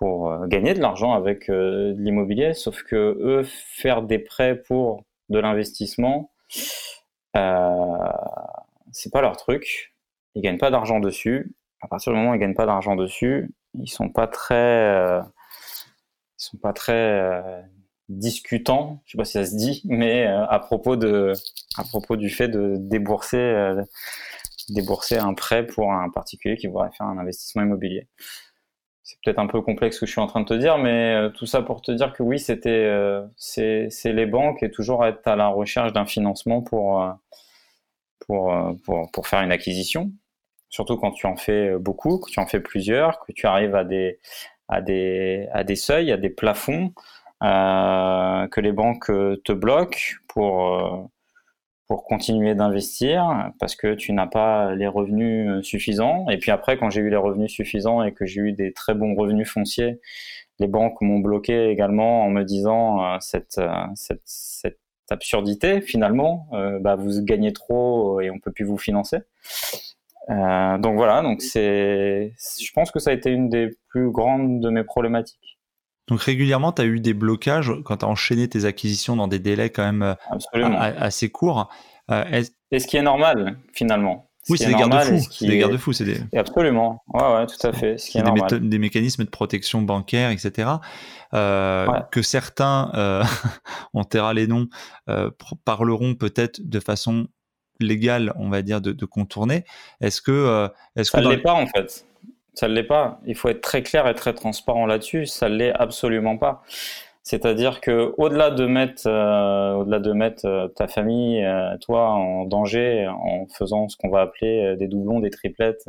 pour 0.00 0.46
gagner 0.46 0.72
de 0.72 0.80
l'argent 0.80 1.12
avec 1.12 1.50
euh, 1.50 1.94
l'immobilier, 1.98 2.54
sauf 2.54 2.82
que 2.84 3.18
eux 3.20 3.42
faire 3.44 4.02
des 4.02 4.18
prêts 4.18 4.56
pour 4.56 5.04
de 5.28 5.38
l'investissement, 5.38 6.32
euh, 7.36 8.08
c'est 8.92 9.12
pas 9.12 9.20
leur 9.20 9.36
truc. 9.36 9.94
Ils 10.34 10.42
gagnent 10.42 10.58
pas 10.58 10.70
d'argent 10.70 11.00
dessus 11.00 11.54
à 11.80 11.88
partir 11.88 12.12
du 12.12 12.18
moment 12.18 12.32
où 12.32 12.34
ils 12.34 12.40
gagnent 12.40 12.54
pas 12.54 12.66
d'argent 12.66 12.96
dessus, 12.96 13.50
ils 13.74 13.88
sont 13.88 14.10
pas 14.10 14.26
très, 14.26 14.54
euh, 14.54 15.20
ils 16.38 16.44
sont 16.44 16.58
pas 16.58 16.72
très 16.72 16.92
euh, 16.92 17.62
discutants, 18.08 19.02
je 19.06 19.12
sais 19.12 19.18
pas 19.18 19.24
si 19.24 19.32
ça 19.32 19.46
se 19.46 19.56
dit, 19.56 19.82
mais 19.86 20.26
euh, 20.26 20.46
à 20.46 20.58
propos 20.58 20.96
de, 20.96 21.32
à 21.76 21.84
propos 21.84 22.16
du 22.16 22.30
fait 22.30 22.48
de 22.48 22.76
débourser 22.78 23.74
débourser 24.70 25.18
un 25.18 25.34
prêt 25.34 25.66
pour 25.66 25.92
un 25.92 26.08
particulier 26.10 26.56
qui 26.56 26.66
voudrait 26.66 26.90
faire 26.96 27.06
un 27.06 27.18
investissement 27.18 27.62
immobilier. 27.62 28.08
C'est 29.02 29.16
peut-être 29.24 29.40
un 29.40 29.46
peu 29.46 29.60
complexe 29.60 29.96
ce 29.96 30.00
que 30.00 30.06
je 30.06 30.12
suis 30.12 30.20
en 30.20 30.26
train 30.26 30.40
de 30.40 30.46
te 30.46 30.54
dire, 30.54 30.78
mais 30.78 31.14
euh, 31.14 31.30
tout 31.30 31.46
ça 31.46 31.62
pour 31.62 31.82
te 31.82 31.90
dire 31.90 32.12
que 32.12 32.22
oui, 32.22 32.38
c'était 32.38 32.70
euh, 32.70 33.26
c'est 33.36 33.90
les 34.04 34.26
banques 34.26 34.62
et 34.62 34.70
toujours 34.70 35.04
être 35.04 35.26
à 35.26 35.36
la 35.36 35.48
recherche 35.48 35.92
d'un 35.92 36.06
financement 36.06 36.62
pour, 36.62 37.04
pour, 38.20 38.54
pour, 38.84 39.10
pour 39.10 39.26
faire 39.26 39.40
une 39.40 39.52
acquisition. 39.52 40.12
Surtout 40.70 40.96
quand 40.96 41.12
tu 41.12 41.26
en 41.26 41.36
fais 41.36 41.76
beaucoup, 41.78 42.18
que 42.18 42.30
tu 42.30 42.40
en 42.40 42.46
fais 42.46 42.60
plusieurs, 42.60 43.20
que 43.20 43.32
tu 43.32 43.46
arrives 43.46 43.74
à 43.74 43.84
des, 43.84 44.18
à 44.68 44.80
des, 44.80 45.48
à 45.52 45.64
des 45.64 45.76
seuils, 45.76 46.12
à 46.12 46.16
des 46.16 46.30
plafonds, 46.30 46.92
que 47.42 48.60
les 48.60 48.72
banques 48.72 49.10
te 49.44 49.52
bloquent 49.52 50.16
pour 50.28 51.10
pour 51.90 52.04
continuer 52.04 52.54
d'investir 52.54 53.50
parce 53.58 53.74
que 53.74 53.94
tu 53.94 54.12
n'as 54.12 54.28
pas 54.28 54.76
les 54.76 54.86
revenus 54.86 55.50
euh, 55.50 55.60
suffisants. 55.60 56.30
Et 56.30 56.38
puis 56.38 56.52
après, 56.52 56.78
quand 56.78 56.88
j'ai 56.88 57.00
eu 57.00 57.10
les 57.10 57.16
revenus 57.16 57.50
suffisants 57.50 58.04
et 58.04 58.12
que 58.14 58.26
j'ai 58.26 58.40
eu 58.42 58.52
des 58.52 58.72
très 58.72 58.94
bons 58.94 59.16
revenus 59.16 59.50
fonciers, 59.50 59.98
les 60.60 60.68
banques 60.68 61.00
m'ont 61.00 61.18
bloqué 61.18 61.68
également 61.68 62.22
en 62.22 62.30
me 62.30 62.44
disant 62.44 63.04
euh, 63.04 63.16
cette, 63.18 63.58
euh, 63.58 63.72
cette, 63.96 64.22
cette, 64.24 64.78
absurdité 65.10 65.80
finalement, 65.80 66.46
bah, 66.80 66.94
vous 66.94 67.20
gagnez 67.24 67.52
trop 67.52 68.20
et 68.20 68.30
on 68.30 68.38
peut 68.38 68.52
plus 68.52 68.64
vous 68.64 68.78
financer. 68.78 69.18
Donc 70.28 70.96
voilà, 70.96 71.22
donc 71.22 71.42
c'est, 71.42 72.32
je 72.60 72.72
pense 72.72 72.90
que 72.90 72.98
ça 73.00 73.10
a 73.10 73.12
été 73.12 73.30
une 73.30 73.48
des 73.48 73.70
plus 73.88 74.10
grandes 74.10 74.60
de 74.60 74.70
mes 74.70 74.84
problématiques. 74.84 75.58
Donc 76.10 76.22
régulièrement, 76.22 76.72
tu 76.72 76.82
as 76.82 76.86
eu 76.86 76.98
des 76.98 77.14
blocages 77.14 77.72
quand 77.84 77.98
tu 77.98 78.04
as 78.04 78.08
enchaîné 78.08 78.48
tes 78.48 78.64
acquisitions 78.64 79.14
dans 79.14 79.28
des 79.28 79.38
délais 79.38 79.70
quand 79.70 79.84
même 79.84 80.02
euh, 80.02 80.14
assez 80.98 81.30
courts. 81.30 81.70
Euh, 82.10 82.42
et 82.72 82.80
ce 82.80 82.86
qui 82.88 82.96
est 82.96 83.02
normal 83.02 83.56
finalement. 83.72 84.28
oui, 84.48 84.58
c'est 84.58 84.66
des 84.66 84.74
garde-fous. 84.74 85.20
C'est 85.30 85.46
des 85.46 85.58
garde-fous. 85.58 85.92
Absolument. 86.34 87.04
Ouais, 87.14 87.22
ouais, 87.22 87.46
tout 87.46 87.64
à 87.64 87.72
fait. 87.72 87.96
Ce 87.96 88.10
qui 88.10 88.18
est 88.18 88.22
des, 88.22 88.58
des, 88.58 88.78
mécanismes 88.80 89.24
de 89.24 89.30
protection 89.30 89.82
bancaire, 89.82 90.30
etc. 90.30 90.68
Euh, 91.32 91.86
que 92.10 92.22
certains, 92.22 92.90
euh, 92.94 93.22
on 93.94 94.02
taira 94.02 94.34
les 94.34 94.48
noms, 94.48 94.66
parleront 95.64 96.16
peut-être 96.16 96.60
de 96.60 96.80
façon 96.80 97.28
légale, 97.80 98.32
on 98.36 98.48
va 98.48 98.62
dire, 98.62 98.80
de, 98.80 99.04
contourner. 99.04 99.64
Est-ce 100.00 100.20
que, 100.20 100.68
est-ce 100.96 101.10
ça 101.10 101.20
ne 101.20 101.28
l'est 101.28 101.38
pas 101.38 101.54
en 101.54 101.66
fait. 101.66 102.06
Ça 102.54 102.68
ne 102.68 102.74
l'est 102.74 102.84
pas. 102.84 103.20
Il 103.26 103.34
faut 103.34 103.48
être 103.48 103.60
très 103.60 103.82
clair 103.82 104.06
et 104.06 104.14
très 104.14 104.34
transparent 104.34 104.86
là-dessus. 104.86 105.26
Ça 105.26 105.48
ne 105.48 105.56
l'est 105.56 105.72
absolument 105.72 106.36
pas. 106.36 106.62
C'est-à-dire 107.22 107.80
que 107.80 108.12
au-delà 108.16 108.50
de 108.50 108.66
mettre, 108.66 109.06
euh, 109.06 109.74
au-delà 109.74 110.00
de 110.00 110.12
mettre 110.12 110.46
euh, 110.46 110.68
ta 110.68 110.88
famille, 110.88 111.44
euh, 111.44 111.76
toi, 111.78 112.10
en 112.10 112.44
danger, 112.44 113.06
en 113.08 113.46
faisant 113.46 113.88
ce 113.88 113.96
qu'on 113.96 114.08
va 114.08 114.22
appeler 114.22 114.76
des 114.76 114.88
doublons, 114.88 115.20
des 115.20 115.30
triplettes, 115.30 115.88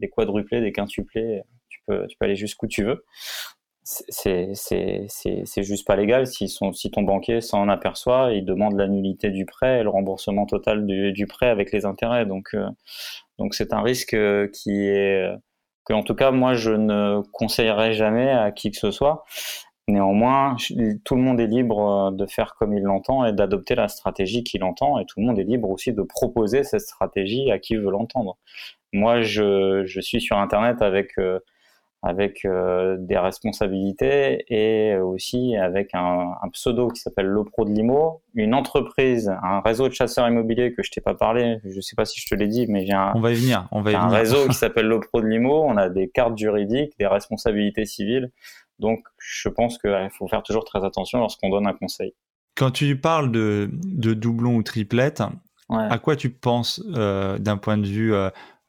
des 0.00 0.08
quadruplés, 0.08 0.60
des 0.60 0.72
quintuplés, 0.72 1.42
tu 1.68 1.80
peux, 1.86 2.06
tu 2.06 2.16
peux 2.16 2.24
aller 2.24 2.36
jusqu'où 2.36 2.66
tu 2.66 2.84
veux. 2.84 3.04
C'est, 3.90 4.52
c'est, 4.54 5.62
juste 5.62 5.86
pas 5.86 5.96
légal. 5.96 6.26
Si, 6.26 6.48
son, 6.48 6.72
si 6.72 6.90
ton 6.90 7.02
banquier 7.02 7.40
s'en 7.40 7.68
aperçoit, 7.68 8.32
il 8.32 8.44
demande 8.44 8.76
l'annulité 8.76 9.30
du 9.30 9.46
prêt 9.46 9.80
et 9.80 9.82
le 9.82 9.88
remboursement 9.88 10.44
total 10.44 10.84
du, 10.84 11.12
du 11.12 11.26
prêt 11.26 11.48
avec 11.48 11.72
les 11.72 11.86
intérêts. 11.86 12.26
Donc, 12.26 12.54
donc 13.38 13.54
c'est 13.54 13.72
un 13.72 13.80
risque 13.80 14.16
qui 14.52 14.72
est 14.80 15.30
en 15.94 16.02
tout 16.02 16.14
cas 16.14 16.30
moi 16.30 16.54
je 16.54 16.72
ne 16.72 17.22
conseillerais 17.32 17.92
jamais 17.92 18.30
à 18.30 18.50
qui 18.52 18.70
que 18.70 18.76
ce 18.76 18.90
soit. 18.90 19.24
Néanmoins, 19.88 20.56
tout 21.04 21.14
le 21.14 21.22
monde 21.22 21.40
est 21.40 21.46
libre 21.46 22.10
euh, 22.10 22.10
de 22.10 22.26
faire 22.26 22.56
comme 22.56 22.74
il 22.74 22.82
l'entend 22.82 23.24
et 23.24 23.32
d'adopter 23.32 23.74
la 23.74 23.88
stratégie 23.88 24.44
qu'il 24.44 24.62
entend, 24.62 24.98
et 24.98 25.06
tout 25.06 25.18
le 25.18 25.24
monde 25.24 25.38
est 25.38 25.44
libre 25.44 25.70
aussi 25.70 25.94
de 25.94 26.02
proposer 26.02 26.62
cette 26.62 26.82
stratégie 26.82 27.50
à 27.50 27.58
qui 27.58 27.74
veut 27.76 27.90
l'entendre. 27.90 28.36
Moi, 28.92 29.22
je, 29.22 29.84
je, 29.86 30.00
suis 30.00 30.20
sur 30.20 30.36
Internet 30.36 30.82
avec 30.82 31.12
euh, 31.16 31.40
avec 32.02 32.44
euh, 32.44 32.96
des 32.98 33.18
responsabilités 33.18 34.44
et 34.48 34.96
aussi 34.98 35.56
avec 35.56 35.90
un, 35.94 36.34
pseudo 36.52 36.88
qui 36.88 37.00
s'appelle 37.00 37.26
Lopro 37.26 37.64
de 37.64 37.70
Limo, 37.70 38.22
une 38.34 38.54
entreprise, 38.54 39.32
un 39.42 39.60
réseau 39.60 39.88
de 39.88 39.92
chasseurs 39.92 40.28
immobiliers 40.28 40.72
que 40.72 40.82
je 40.82 40.90
t'ai 40.90 41.00
pas 41.00 41.14
parlé, 41.14 41.58
je 41.64 41.80
sais 41.80 41.96
pas 41.96 42.04
si 42.04 42.20
je 42.20 42.26
te 42.26 42.34
l'ai 42.34 42.46
dit, 42.46 42.66
mais 42.68 42.86
j'ai 42.86 42.92
un, 42.92 43.12
on 43.14 43.20
va 43.20 43.32
y 43.32 43.34
venir, 43.34 43.66
on 43.72 43.82
va 43.82 43.92
y 43.92 43.94
un 43.94 44.08
réseau 44.08 44.46
qui 44.46 44.54
s'appelle 44.54 44.86
Lopro 44.86 45.20
de 45.20 45.26
Limo, 45.26 45.64
on 45.64 45.76
a 45.76 45.88
des 45.88 46.08
cartes 46.08 46.38
juridiques, 46.38 46.92
des 46.98 47.06
responsabilités 47.06 47.84
civiles, 47.84 48.30
donc 48.78 49.00
je 49.18 49.48
pense 49.48 49.78
qu'il 49.78 50.10
faut 50.16 50.28
faire 50.28 50.42
toujours 50.42 50.64
très 50.64 50.84
attention 50.84 51.18
lorsqu'on 51.18 51.50
donne 51.50 51.66
un 51.66 51.74
conseil. 51.74 52.14
Quand 52.54 52.70
tu 52.70 52.98
parles 52.98 53.32
de, 53.32 53.70
de 53.72 54.14
doublon 54.14 54.56
ou 54.56 54.62
triplette, 54.62 55.22
à 55.68 55.98
quoi 55.98 56.16
tu 56.16 56.30
penses 56.30 56.82
euh, 56.94 57.38
d'un 57.38 57.56
point 57.56 57.76
de 57.76 57.86
vue 57.86 58.14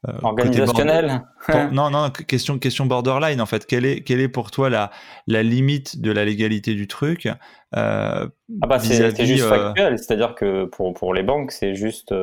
euh, 0.07 0.11
euh, 0.13 0.19
organisationnel 0.21 1.23
Non, 1.73 1.89
non, 1.89 2.09
question, 2.09 2.57
question 2.57 2.85
borderline 2.85 3.41
en 3.41 3.45
fait. 3.45 3.65
Quelle 3.65 3.85
est, 3.85 4.01
quelle 4.01 4.21
est 4.21 4.29
pour 4.29 4.49
toi 4.49 4.69
la, 4.69 4.91
la 5.27 5.43
limite 5.43 5.99
de 5.99 6.11
la 6.11 6.23
légalité 6.23 6.73
du 6.73 6.87
truc 6.87 7.27
euh, 7.75 8.27
ah 8.61 8.67
bah 8.67 8.79
c'est 8.79 9.25
juste 9.25 9.43
euh, 9.43 9.49
factuel, 9.49 9.99
c'est-à-dire 9.99 10.33
que 10.33 10.65
pour, 10.65 10.93
pour 10.93 11.13
les 11.13 11.21
banques, 11.21 11.51
c'est 11.51 11.75
juste, 11.75 12.13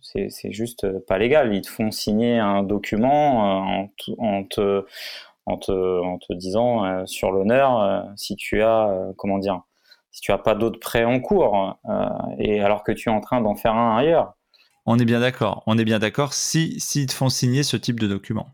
c'est 0.00 0.52
juste 0.52 0.86
pas 1.00 1.18
légal. 1.18 1.54
Ils 1.54 1.62
te 1.62 1.68
font 1.68 1.90
signer 1.90 2.38
un 2.38 2.62
document 2.62 3.40
en, 3.40 3.90
en, 4.18 4.44
te, 4.44 4.84
en, 5.44 5.58
te, 5.58 6.00
en 6.00 6.18
te 6.18 6.32
disant 6.32 7.04
sur 7.06 7.30
l'honneur 7.32 8.06
si 8.16 8.36
tu 8.36 8.62
as, 8.62 8.88
comment 9.18 9.38
dire, 9.38 9.60
si 10.12 10.20
tu 10.22 10.32
as 10.32 10.38
pas 10.38 10.54
d'autres 10.54 10.80
prêts 10.80 11.04
en 11.04 11.20
cours, 11.20 11.76
et 12.38 12.62
alors 12.62 12.84
que 12.84 12.92
tu 12.92 13.10
es 13.10 13.12
en 13.12 13.20
train 13.20 13.40
d'en 13.42 13.56
faire 13.56 13.74
un 13.74 13.98
ailleurs. 13.98 14.34
On 14.86 14.98
est 14.98 15.04
bien 15.04 15.20
d'accord. 15.20 15.62
On 15.66 15.78
est 15.78 15.84
bien 15.84 15.98
d'accord 15.98 16.32
si 16.32 16.78
s'ils 16.80 17.06
te 17.06 17.12
font 17.12 17.28
signer 17.28 17.62
ce 17.62 17.76
type 17.76 18.00
de 18.00 18.06
document. 18.06 18.48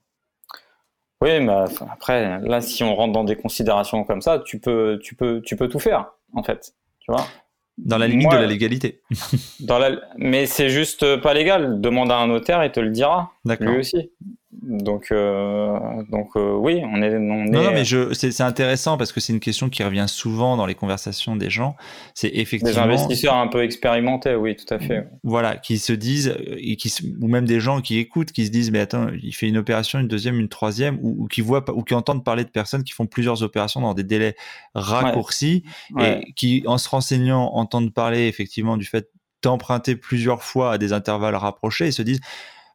Oui, 1.20 1.40
mais 1.40 1.52
après, 1.90 2.40
là, 2.42 2.60
si 2.60 2.84
on 2.84 2.94
rentre 2.94 3.12
dans 3.12 3.24
des 3.24 3.34
considérations 3.34 4.04
comme 4.04 4.22
ça, 4.22 4.38
tu 4.38 4.60
peux, 4.60 5.00
tu 5.02 5.16
peux, 5.16 5.40
tu 5.42 5.56
peux 5.56 5.68
tout 5.68 5.80
faire, 5.80 6.12
en 6.32 6.42
fait. 6.44 6.74
Tu 7.00 7.10
vois 7.10 7.26
Dans 7.76 7.98
la 7.98 8.06
limite 8.06 8.30
de 8.30 8.36
la 8.36 8.46
légalité. 8.46 9.02
dans 9.60 9.78
la... 9.78 9.92
Mais 10.16 10.46
c'est 10.46 10.68
juste 10.68 11.16
pas 11.16 11.34
légal. 11.34 11.80
Demande 11.80 12.12
à 12.12 12.18
un 12.18 12.28
notaire 12.28 12.62
et 12.62 12.70
te 12.70 12.78
le 12.78 12.90
dira. 12.90 13.32
Lui 13.58 13.78
aussi. 13.78 14.12
Donc, 14.62 15.08
euh, 15.12 15.78
donc 16.10 16.30
euh, 16.34 16.54
oui, 16.54 16.82
on 16.84 17.00
est. 17.00 17.14
On 17.14 17.44
non, 17.44 17.62
non, 17.62 17.70
mais 17.70 17.84
je, 17.84 18.12
c'est, 18.12 18.40
intéressant 18.40 18.98
parce 18.98 19.12
que 19.12 19.20
c'est 19.20 19.32
une 19.32 19.40
question 19.40 19.68
qui 19.68 19.84
revient 19.84 20.06
souvent 20.08 20.56
dans 20.56 20.66
les 20.66 20.74
conversations 20.74 21.36
des 21.36 21.48
gens. 21.48 21.76
C'est 22.14 22.30
effectivement. 22.34 22.72
Des 22.72 22.78
investisseurs 22.78 23.36
un 23.36 23.46
peu 23.46 23.62
expérimentés, 23.62 24.34
oui, 24.34 24.56
tout 24.56 24.72
à 24.74 24.80
fait. 24.80 25.08
Voilà, 25.22 25.56
qui 25.56 25.78
se 25.78 25.92
disent, 25.92 26.34
et 26.56 26.76
qui, 26.76 26.92
ou 27.20 27.28
même 27.28 27.44
des 27.44 27.60
gens 27.60 27.80
qui 27.80 27.98
écoutent, 27.98 28.32
qui 28.32 28.46
se 28.46 28.50
disent, 28.50 28.72
mais 28.72 28.80
attends, 28.80 29.08
il 29.22 29.32
fait 29.32 29.46
une 29.46 29.58
opération, 29.58 30.00
une 30.00 30.08
deuxième, 30.08 30.40
une 30.40 30.48
troisième, 30.48 30.98
ou, 31.02 31.28
qui 31.28 31.40
voient, 31.40 31.64
ou 31.70 31.82
qui 31.82 31.94
entendent 31.94 32.24
parler 32.24 32.44
de 32.44 32.50
personnes 32.50 32.82
qui 32.82 32.92
font 32.92 33.06
plusieurs 33.06 33.44
opérations 33.44 33.80
dans 33.80 33.94
des 33.94 34.04
délais 34.04 34.34
raccourcis 34.74 35.62
et 36.00 36.32
qui, 36.34 36.64
en 36.66 36.78
se 36.78 36.88
renseignant, 36.88 37.54
entendent 37.54 37.94
parler 37.94 38.26
effectivement 38.26 38.76
du 38.76 38.86
fait 38.86 39.08
d'emprunter 39.42 39.94
plusieurs 39.94 40.42
fois 40.42 40.72
à 40.72 40.78
des 40.78 40.92
intervalles 40.92 41.36
rapprochés 41.36 41.86
et 41.86 41.92
se 41.92 42.02
disent, 42.02 42.20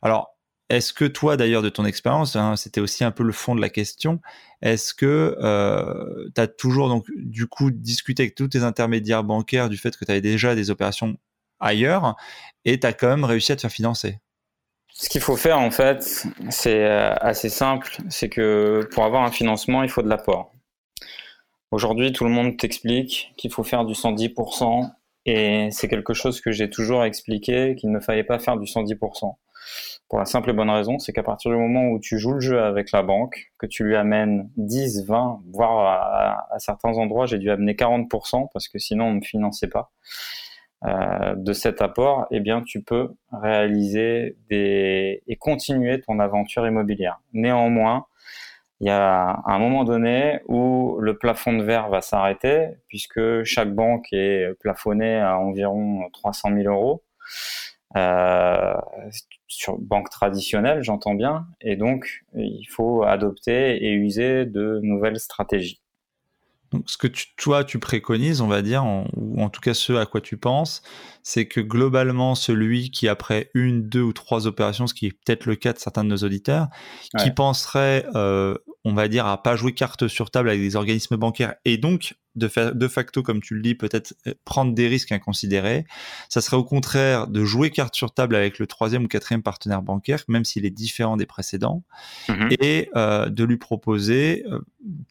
alors, 0.02 0.33
est-ce 0.70 0.94
que 0.94 1.06
toi, 1.06 1.38
d'ailleurs, 1.38 1.62
de 1.62 1.70
ton 1.70 1.86
expérience, 1.86 2.36
hein, 2.36 2.56
c'était 2.56 2.82
aussi 2.82 3.04
un 3.04 3.12
peu 3.12 3.24
le 3.24 3.34
fond 3.34 3.56
de 3.56 3.62
la 3.62 3.70
question, 3.70 4.20
est-ce 4.62 4.94
que 4.94 5.38
euh, 5.42 6.30
tu 6.34 6.42
as 6.42 6.48
toujours, 6.48 6.90
donc, 6.90 7.06
du 7.16 7.48
coup, 7.48 7.70
discuté 7.70 8.24
avec 8.24 8.36
tous 8.36 8.48
tes 8.48 8.64
intermédiaires 8.64 9.24
bancaires 9.24 9.70
du 9.70 9.78
fait 9.78 9.96
que 9.96 10.06
tu 10.06 10.12
avais 10.12 10.22
déjà 10.22 10.56
des 10.56 10.70
opérations 10.70 11.18
ailleurs 11.60 12.16
et 12.66 12.80
tu 12.80 12.88
as 12.88 12.94
quand 12.94 13.08
même 13.08 13.26
réussi 13.26 13.52
à 13.52 13.56
te 13.56 13.62
faire 13.62 13.72
financer? 13.72 14.20
Ce 14.94 15.10
qu'il 15.10 15.22
faut 15.22 15.36
faire, 15.36 15.60
en 15.60 15.72
fait, 15.72 16.26
c'est 16.50 16.86
euh, 16.86 17.14
assez 17.16 17.50
simple, 17.50 17.98
c'est 18.10 18.30
que 18.30 18.88
pour 18.94 19.04
avoir 19.04 19.24
un 19.24 19.32
financement, 19.32 19.84
il 19.84 19.90
faut 19.90 20.04
de 20.04 20.10
l'apport. 20.10 20.52
Aujourd'hui, 21.72 22.14
tout 22.14 22.24
le 22.24 22.30
monde 22.30 22.58
t'explique 22.58 23.34
qu'il 23.36 23.52
faut 23.52 23.64
faire 23.64 23.86
du 23.86 23.94
110%, 23.94 24.92
et 25.26 25.70
c'est 25.72 25.88
quelque 25.88 26.14
chose 26.14 26.42
que 26.42 26.52
j'ai 26.52 26.70
toujours 26.70 27.04
expliqué, 27.04 27.76
qu'il 27.76 27.92
ne 27.92 28.00
fallait 28.00 28.24
pas 28.24 28.38
faire 28.38 28.58
du 28.58 28.66
110%. 28.66 29.36
Pour 30.10 30.20
la 30.20 30.26
simple 30.26 30.52
et 30.52 30.54
bonne 30.54 30.70
raison, 30.70 31.00
c'est 31.00 31.12
qu'à 31.12 31.24
partir 31.24 31.52
du 31.52 31.58
moment 31.58 31.90
où 31.90 32.00
tu 32.00 32.20
joues 32.20 32.34
le 32.34 32.40
jeu 32.40 32.62
avec 32.62 32.92
la 32.92 33.02
banque, 33.02 33.52
que 33.58 33.66
tu 33.66 33.84
lui 33.84 33.96
amènes 33.96 34.50
10, 34.58 35.06
20, 35.08 35.42
voire 35.52 36.46
à, 36.52 36.60
certains 36.60 36.92
endroits, 36.98 37.26
j'ai 37.26 37.40
dû 37.40 37.50
amener 37.50 37.74
40% 37.74 38.48
parce 38.54 38.68
que 38.68 38.78
sinon 38.78 39.06
on 39.06 39.12
ne 39.12 39.16
me 39.16 39.22
finançait 39.22 39.70
pas. 39.70 39.92
Euh, 40.86 41.36
de 41.38 41.54
cet 41.54 41.82
apport, 41.82 42.28
eh 42.30 42.42
bien, 42.42 42.62
tu 42.62 42.84
peux 42.84 43.14
réaliser 43.32 44.36
des 44.50 45.24
et 45.28 45.36
continuer 45.38 46.02
ton 46.02 46.20
aventure 46.20 46.68
immobilière. 46.68 47.22
Néanmoins, 47.32 48.06
il 48.82 48.88
y 48.88 48.90
a 48.90 49.42
un 49.46 49.60
moment 49.60 49.86
donné 49.86 50.42
où 50.48 50.98
le 51.00 51.18
plafond 51.18 51.54
de 51.54 51.64
verre 51.64 51.88
va 51.90 52.02
s'arrêter 52.02 52.68
puisque 52.90 53.44
chaque 53.44 53.74
banque 53.74 54.08
est 54.12 54.54
plafonnée 54.60 55.18
à 55.20 55.40
environ 55.40 56.10
300 56.12 56.50
000 56.54 56.74
euros. 56.74 57.02
Euh, 57.96 58.74
sur 59.54 59.78
banque 59.78 60.10
traditionnelle, 60.10 60.84
j'entends 60.84 61.16
bien, 61.16 61.46
et 61.62 61.76
donc 61.76 62.26
il 62.36 62.66
faut 62.66 63.04
adopter 63.04 63.84
et 63.84 63.92
user 63.94 64.46
de 64.46 64.80
nouvelles 64.84 65.20
stratégies. 65.20 65.84
Donc, 66.74 66.90
ce 66.90 66.98
que 66.98 67.08
toi, 67.38 67.64
tu 67.64 67.78
préconises, 67.78 68.42
on 68.42 68.48
va 68.48 68.64
dire, 68.64 68.84
ou 69.16 69.42
en 69.42 69.50
tout 69.50 69.62
cas 69.62 69.76
ce 69.76 69.94
à 69.94 70.08
quoi 70.08 70.22
tu 70.22 70.38
penses, 70.38 70.82
c'est 71.22 71.46
que 71.46 71.62
globalement, 71.62 72.34
celui 72.34 72.90
qui, 72.90 73.08
après 73.08 73.52
une, 73.54 73.88
deux 73.88 74.02
ou 74.02 74.12
trois 74.12 74.48
opérations, 74.48 74.88
ce 74.88 74.96
qui 74.96 75.06
est 75.06 75.12
peut-être 75.12 75.46
le 75.46 75.56
cas 75.56 75.74
de 75.74 75.78
certains 75.78 76.04
de 76.04 76.10
nos 76.10 76.18
auditeurs, 76.18 76.70
qui 77.20 77.30
penserait, 77.30 78.08
euh, 78.16 78.56
on 78.86 78.94
va 78.96 79.08
dire, 79.08 79.28
à 79.28 79.42
pas 79.42 79.56
jouer 79.56 79.74
carte 79.74 80.08
sur 80.08 80.32
table 80.32 80.50
avec 80.50 80.62
des 80.62 80.76
organismes 80.76 81.16
bancaires 81.16 81.54
et 81.64 81.78
donc 81.78 82.16
de, 82.36 82.72
de 82.72 82.88
facto, 82.88 83.24
comme 83.24 83.42
tu 83.42 83.56
le 83.56 83.62
dis, 83.62 83.76
peut-être 83.76 84.16
euh, 84.28 84.34
prendre 84.46 84.74
des 84.74 84.88
risques 84.88 85.12
inconsidérés. 85.12 85.86
Ça 86.30 86.42
serait 86.42 86.58
au 86.58 86.64
contraire 86.64 87.28
de 87.28 87.44
jouer 87.44 87.70
carte 87.70 87.96
sur 87.96 88.14
table 88.14 88.36
avec 88.36 88.60
le 88.60 88.68
troisième 88.68 89.06
ou 89.06 89.08
quatrième 89.08 89.44
partenaire 89.44 89.82
bancaire, 89.82 90.24
même 90.28 90.46
s'il 90.46 90.66
est 90.66 90.72
différent 90.72 91.18
des 91.18 91.26
précédents, 91.26 91.84
mhm. 92.30 92.50
et 92.60 92.90
euh, 92.96 93.30
de 93.30 93.44
lui 93.44 93.58
proposer, 93.58 94.44
euh, 94.48 94.60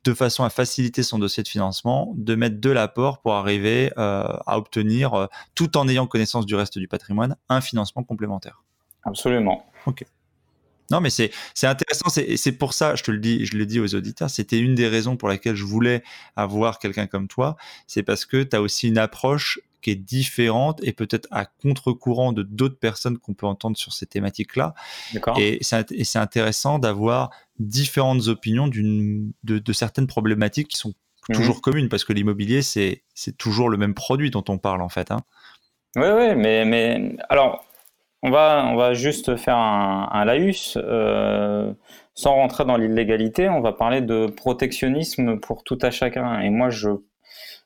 de 0.05 0.15
façon 0.15 0.45
à 0.45 0.51
faciliter 0.51 1.03
son 1.03 1.19
dossier 1.19 1.43
de 1.43 1.49
financement, 1.49 2.13
de 2.17 2.35
mettre 2.35 2.61
de 2.61 2.71
l'apport 2.71 3.21
pour 3.21 3.35
arriver 3.35 3.91
à 3.97 4.59
obtenir, 4.59 5.29
tout 5.55 5.77
en 5.77 5.89
ayant 5.89 6.07
connaissance 6.07 6.45
du 6.45 6.55
reste 6.55 6.79
du 6.79 6.89
patrimoine, 6.89 7.37
un 7.49 7.61
financement 7.61 8.03
complémentaire. 8.03 8.63
Absolument. 9.05 9.65
Ok. 9.87 10.05
Non, 10.93 11.01
mais 11.01 11.11
c'est 11.11 11.33
intéressant. 11.63 12.09
C'est 12.11 12.53
pour 12.53 12.75
ça, 12.75 12.95
je 12.95 13.03
te 13.03 13.11
le 13.11 13.19
dis, 13.19 13.47
je 13.47 13.57
le 13.57 13.67
dis 13.67 13.81
aux 13.81 13.95
auditeurs, 13.95 14.31
c'était 14.31 14.59
une 14.59 14.75
des 14.75 14.89
raisons 14.89 15.17
pour 15.17 15.29
laquelle 15.29 15.57
je 15.57 15.65
voulais 15.65 16.03
avoir 16.37 16.79
quelqu'un 16.79 17.07
comme 17.07 17.29
toi. 17.29 17.57
C'est 17.87 18.03
parce 18.03 18.25
que 18.27 18.43
tu 18.43 18.55
as 18.55 18.61
aussi 18.61 18.89
une 18.89 18.99
approche 18.99 19.59
qui 19.83 19.91
est 19.91 19.97
différente 19.97 20.79
et 20.83 20.93
peut-être 20.93 21.27
à 21.31 21.45
contre-courant 21.45 22.33
de 22.33 22.43
d'autres 22.43 22.79
personnes 22.79 23.19
qu'on 23.19 23.35
peut 23.35 23.47
entendre 23.47 23.77
sur 23.77 23.93
ces 23.93 24.07
thématiques-là. 24.07 24.75
Et 25.39 25.59
c'est 25.63 26.19
intéressant 26.19 26.79
d'avoir 26.79 27.31
différentes 27.59 28.29
opinions 28.29 28.69
de, 28.69 29.33
de, 29.43 29.73
certaines 29.73 30.07
problématiques 30.07 30.69
qui 30.69 30.77
sont 30.77 30.95
mhm. 31.29 31.37
toujours 31.37 31.61
communes 31.61 31.89
parce 31.89 32.05
que 32.05 32.13
l'immobilier, 32.13 32.63
c'est 32.63 33.03
toujours 33.39 33.69
le 33.69 33.77
même 33.77 33.95
produit 33.95 34.31
dont 34.31 34.45
on 34.49 34.59
parle 34.59 34.83
en 34.83 34.89
fait. 34.89 35.11
Hein. 35.11 35.21
Oui, 35.97 36.07
oui, 36.07 36.35
mais, 36.37 36.65
mais 36.65 37.17
alors, 37.29 37.67
on 38.23 38.31
va, 38.31 38.65
on 38.67 38.77
va 38.77 38.95
juste 38.95 39.37
faire 39.37 39.57
un, 39.57 40.09
un 40.13 40.25
laïus. 40.25 40.79
Euh, 40.81 41.73
sans 42.15 42.35
rentrer 42.35 42.65
dans 42.65 42.77
l'illégalité, 42.77 43.49
on 43.49 43.61
va 43.61 43.73
parler 43.73 44.01
de 44.01 44.27
protectionnisme 44.27 45.41
pour 45.41 45.65
tout 45.65 45.79
à 45.83 45.91
chacun. 45.91 46.41
Et 46.41 46.51
moi, 46.51 46.71
je, 46.71 46.91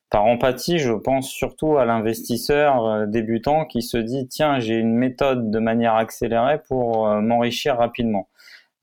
par 0.09 0.25
empathie, 0.25 0.79
je 0.79 0.92
pense 0.92 1.29
surtout 1.29 1.77
à 1.77 1.85
l'investisseur 1.85 2.85
euh, 2.85 3.07
débutant 3.07 3.64
qui 3.64 3.83
se 3.83 3.99
dit 3.99 4.29
tiens, 4.29 4.61
j'ai 4.61 4.77
une 4.77 4.95
méthode 4.95 5.51
de 5.51 5.59
manière 5.59 5.95
accélérée 5.95 6.61
pour 6.69 7.09
euh, 7.09 7.21
m'enrichir 7.21 7.77
rapidement. 7.77 8.29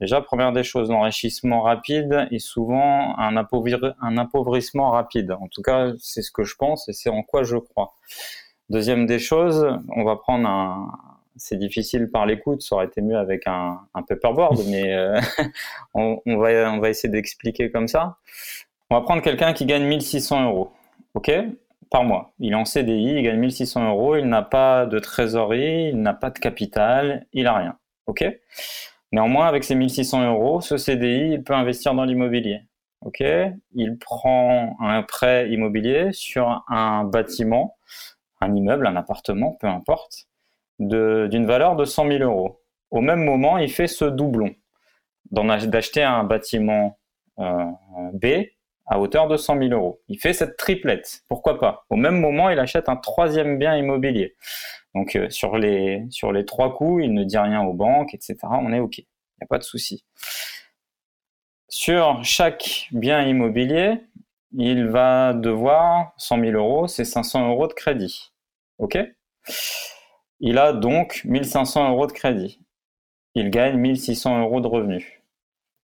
Déjà, 0.02 0.22
première 0.22 0.52
des 0.52 0.64
choses, 0.64 0.90
l'enrichissement 0.92 1.62
rapide 1.62 2.28
est 2.30 2.40
souvent 2.40 3.18
un, 3.18 3.38
un 3.38 4.18
appauvrissement 4.18 4.92
rapide. 4.92 5.32
En 5.32 5.48
tout 5.48 5.62
cas, 5.62 5.92
c'est 5.98 6.22
ce 6.22 6.32
que 6.32 6.44
je 6.44 6.56
pense 6.56 6.90
et 6.90 6.94
c'est 6.94 7.10
en 7.10 7.24
quoi 7.24 7.44
je 7.44 7.56
crois. 7.56 7.94
Deuxième 8.70 9.06
des 9.06 9.20
choses, 9.20 9.66
on 9.96 10.04
va 10.04 10.18
prendre 10.18 10.48
un, 10.50 10.92
c'est 11.36 11.58
difficile 11.58 12.10
par 12.10 12.26
l'écoute, 12.26 12.62
ça 12.62 12.76
aurait 12.76 12.86
été 12.86 13.02
mieux 13.02 13.18
avec 13.18 13.44
un, 13.48 13.80
paperboard, 14.08 14.62
mais 14.70 14.94
euh, 14.94 15.20
on, 15.94 16.20
va, 16.26 16.72
on 16.72 16.80
va 16.80 16.90
essayer 16.90 17.10
d'expliquer 17.10 17.72
comme 17.72 17.88
ça. 17.88 18.18
On 18.90 18.96
va 18.96 19.02
prendre 19.02 19.22
quelqu'un 19.22 19.54
qui 19.54 19.66
gagne 19.66 19.84
1600 19.86 20.46
euros, 20.46 20.72
ok, 21.14 21.32
par 21.90 22.04
mois. 22.04 22.34
Il 22.40 22.52
est 22.52 22.56
en 22.56 22.66
CDI, 22.66 23.16
il 23.18 23.24
gagne 23.24 23.40
1600 23.40 23.90
euros, 23.90 24.16
il 24.16 24.26
n'a 24.26 24.42
pas 24.42 24.86
de 24.86 25.00
trésorerie, 25.00 25.90
il 25.90 26.02
n'a 26.02 26.14
pas 26.14 26.30
de 26.30 26.40
capital, 26.40 27.26
il 27.34 27.44
n'a 27.44 27.58
rien, 27.58 27.78
ok. 28.08 28.26
Néanmoins, 29.12 29.48
avec 29.48 29.64
ses 29.64 29.76
1600 29.76 30.28
euros, 30.28 30.62
ce 30.62 30.78
CDI, 30.78 31.34
il 31.34 31.44
peut 31.44 31.54
investir 31.54 31.94
dans 31.94 32.06
l'immobilier. 32.06 32.62
Ok, 33.02 33.22
il 33.74 33.98
prend 33.98 34.78
un 34.80 35.04
prêt 35.04 35.52
immobilier 35.52 36.14
sur 36.14 36.64
un 36.70 37.04
bâtiment, 37.04 37.76
un 38.40 38.56
immeuble, 38.56 38.88
un 38.88 38.96
appartement, 38.96 39.58
peu 39.60 39.68
importe 39.68 40.28
d'une 40.88 41.46
valeur 41.46 41.76
de 41.76 41.86
100 41.86 42.08
000 42.08 42.24
euros. 42.24 42.62
Au 42.92 43.02
même 43.02 43.24
moment, 43.24 43.58
il 43.58 43.72
fait 43.72 43.88
ce 43.88 44.06
doublon 44.06 44.54
d'acheter 45.32 46.04
un 46.04 46.24
bâtiment 46.24 47.00
euh, 47.40 47.66
B 48.14 48.26
à 48.86 49.00
hauteur 49.00 49.28
de 49.28 49.38
100 49.38 49.58
000 49.58 49.72
euros. 49.72 50.02
Il 50.08 50.20
fait 50.20 50.34
cette 50.34 50.58
triplette. 50.58 51.24
Pourquoi 51.28 51.60
pas? 51.60 51.86
Au 51.90 51.96
même 51.96 52.20
moment, 52.20 52.50
il 52.50 52.60
achète 52.60 52.90
un 52.90 52.98
troisième 52.98 53.58
bien 53.58 53.76
immobilier. 53.78 54.36
Donc 54.94 55.16
euh, 55.16 55.30
sur, 55.30 55.58
les, 55.58 56.06
sur 56.10 56.32
les 56.32 56.46
trois 56.46 56.76
coups, 56.76 57.04
il 57.06 57.14
ne 57.14 57.24
dit 57.24 57.38
rien 57.38 57.64
aux 57.64 57.74
banques, 57.74 58.14
etc. 58.14 58.38
On 58.44 58.72
est 58.74 58.80
OK. 58.80 59.00
Il 59.00 59.06
n'y 59.42 59.46
a 59.46 59.48
pas 59.48 59.58
de 59.58 59.64
souci. 59.64 60.06
Sur 61.70 62.24
chaque 62.24 62.88
bien 62.92 63.24
immobilier, 63.24 63.96
il 64.56 64.88
va 64.88 65.34
devoir 65.34 66.14
100 66.18 66.40
000 66.40 66.52
euros, 66.52 66.88
c'est 66.88 67.06
500 67.06 67.50
euros 67.50 67.68
de 67.68 67.74
crédit. 67.74 68.32
OK? 68.78 68.98
Il 70.46 70.58
a 70.58 70.74
donc 70.74 71.22
1500 71.24 71.92
euros 71.92 72.06
de 72.06 72.12
crédit. 72.12 72.60
Il 73.34 73.50
gagne 73.50 73.78
1600 73.78 74.42
euros 74.42 74.60
de 74.60 74.68
revenus. 74.68 75.06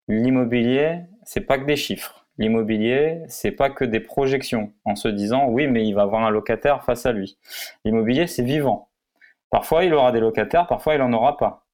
L'immobilier, 0.07 1.01
c'est 1.25 1.41
pas 1.41 1.59
que 1.59 1.65
des 1.65 1.75
chiffres. 1.75 2.29
L'immobilier, 2.39 3.25
c'est 3.27 3.51
pas 3.51 3.71
que 3.71 3.85
des 3.85 3.99
projections 3.99 4.73
en 4.85 4.95
se 4.95 5.09
disant 5.09 5.49
oui, 5.49 5.67
mais 5.67 5.85
il 5.85 5.95
va 5.95 6.03
avoir 6.03 6.23
un 6.23 6.31
locataire 6.31 6.85
face 6.85 7.07
à 7.07 7.13
lui. 7.13 7.39
L'immobilier, 7.85 8.29
c'est 8.29 8.45
vivant. 8.45 8.89
Parfois, 9.51 9.83
il 9.85 9.93
aura 9.93 10.13
des 10.13 10.21
locataires, 10.21 10.69
parfois, 10.69 10.95
il 10.95 11.03
en 11.03 11.13
aura 11.13 11.37
pas. 11.37 11.67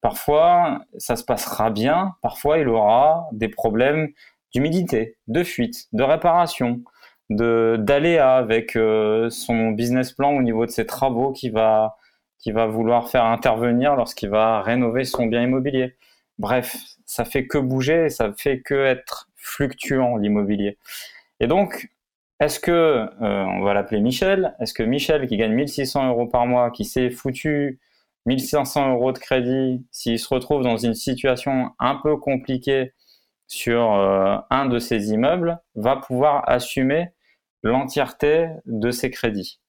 Parfois, 0.00 0.84
ça 0.98 1.16
se 1.16 1.24
passera 1.24 1.70
bien, 1.70 2.14
parfois, 2.22 2.58
il 2.58 2.68
aura 2.68 3.26
des 3.32 3.48
problèmes 3.48 4.10
d'humidité, 4.52 5.16
de 5.26 5.42
fuite, 5.42 5.88
de 5.92 6.04
réparation, 6.04 6.80
de 7.28 7.76
d'aller 7.80 8.18
avec 8.18 8.76
euh, 8.76 9.30
son 9.30 9.70
business 9.70 10.12
plan 10.12 10.30
au 10.36 10.42
niveau 10.42 10.64
de 10.64 10.70
ses 10.70 10.86
travaux 10.86 11.32
qui 11.32 11.50
va 11.50 11.96
qui 12.44 12.52
va 12.52 12.66
vouloir 12.66 13.08
faire 13.08 13.24
intervenir 13.24 13.96
lorsqu'il 13.96 14.28
va 14.28 14.60
rénover 14.60 15.04
son 15.04 15.24
bien 15.24 15.42
immobilier. 15.42 15.94
Bref, 16.38 16.76
ça 17.06 17.24
fait 17.24 17.46
que 17.46 17.56
bouger, 17.56 18.10
ça 18.10 18.34
fait 18.34 18.60
que 18.60 18.74
être 18.74 19.30
fluctuant 19.34 20.18
l'immobilier. 20.18 20.76
Et 21.40 21.46
donc, 21.46 21.88
est-ce 22.40 22.60
que, 22.60 22.70
euh, 22.70 23.08
on 23.46 23.62
va 23.62 23.72
l'appeler 23.72 24.02
Michel, 24.02 24.54
est-ce 24.60 24.74
que 24.74 24.82
Michel 24.82 25.26
qui 25.26 25.38
gagne 25.38 25.54
1600 25.54 26.06
euros 26.10 26.26
par 26.26 26.44
mois, 26.44 26.70
qui 26.70 26.84
s'est 26.84 27.08
foutu 27.08 27.80
1500 28.26 28.92
euros 28.92 29.12
de 29.12 29.18
crédit, 29.18 29.86
s'il 29.90 30.18
se 30.18 30.28
retrouve 30.28 30.62
dans 30.62 30.76
une 30.76 30.94
situation 30.94 31.70
un 31.78 31.94
peu 31.96 32.18
compliquée 32.18 32.92
sur 33.46 33.94
euh, 33.94 34.36
un 34.50 34.66
de 34.66 34.78
ses 34.78 35.12
immeubles, 35.12 35.62
va 35.76 35.96
pouvoir 35.96 36.46
assumer 36.46 37.08
l'entièreté 37.62 38.48
de 38.66 38.90
ses 38.90 39.10
crédits? 39.10 39.60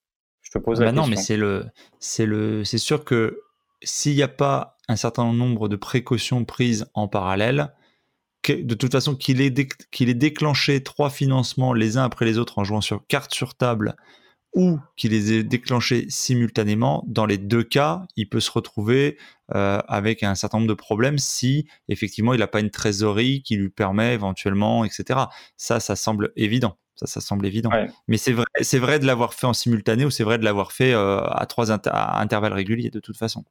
Pose 0.59 0.79
bah 0.79 0.91
Non, 0.91 1.07
mais 1.07 1.15
c'est 1.15 1.37
le, 1.37 1.65
c'est 1.99 2.25
le, 2.25 2.63
c'est 2.63 2.77
sûr 2.77 3.03
que 3.03 3.39
s'il 3.83 4.15
n'y 4.15 4.23
a 4.23 4.27
pas 4.27 4.77
un 4.87 4.95
certain 4.95 5.31
nombre 5.31 5.67
de 5.67 5.75
précautions 5.75 6.45
prises 6.45 6.85
en 6.93 7.07
parallèle, 7.07 7.73
de 8.47 8.75
toute 8.75 8.91
façon 8.91 9.15
qu'il 9.15 9.41
ait, 9.41 9.53
qu'il 9.91 10.09
ait 10.09 10.13
déclenché 10.13 10.83
trois 10.83 11.09
financements 11.09 11.73
les 11.73 11.97
uns 11.97 12.03
après 12.03 12.25
les 12.25 12.37
autres 12.37 12.59
en 12.59 12.63
jouant 12.63 12.81
sur 12.81 13.05
carte 13.07 13.33
sur 13.33 13.55
table 13.55 13.95
ou 14.53 14.79
qu'il 14.95 15.11
les 15.11 15.33
ait 15.33 15.43
déclenchés 15.43 16.05
simultanément, 16.09 17.03
dans 17.07 17.25
les 17.25 17.37
deux 17.37 17.63
cas, 17.63 18.07
il 18.15 18.29
peut 18.29 18.39
se 18.39 18.49
retrouver 18.49 19.17
euh, 19.53 19.81
avec 19.87 20.23
un 20.23 20.33
certain 20.33 20.59
nombre 20.59 20.69
de 20.69 20.73
problèmes 20.75 21.17
si 21.17 21.67
effectivement 21.89 22.33
il 22.33 22.39
n'a 22.39 22.47
pas 22.47 22.61
une 22.61 22.69
trésorerie 22.69 23.41
qui 23.43 23.57
lui 23.57 23.69
permet 23.69 24.13
éventuellement, 24.13 24.85
etc. 24.85 25.19
Ça, 25.57 25.81
ça 25.81 25.97
semble 25.97 26.31
évident. 26.37 26.77
Ça, 26.95 27.07
ça 27.07 27.19
semble 27.19 27.45
évident. 27.45 27.71
Mais 28.07 28.17
c'est 28.17 28.31
vrai, 28.31 28.45
c'est 28.61 28.79
vrai 28.79 28.99
de 28.99 29.05
l'avoir 29.05 29.33
fait 29.33 29.47
en 29.47 29.53
simultané 29.53 30.05
ou 30.05 30.09
c'est 30.09 30.23
vrai 30.23 30.37
de 30.37 30.45
l'avoir 30.45 30.71
fait 30.71 30.93
euh, 30.93 31.19
à 31.21 31.45
trois 31.45 31.71
intervalles 31.71 32.53
réguliers 32.53 32.89
de 32.89 32.99
toute 32.99 33.17
façon. 33.17 33.43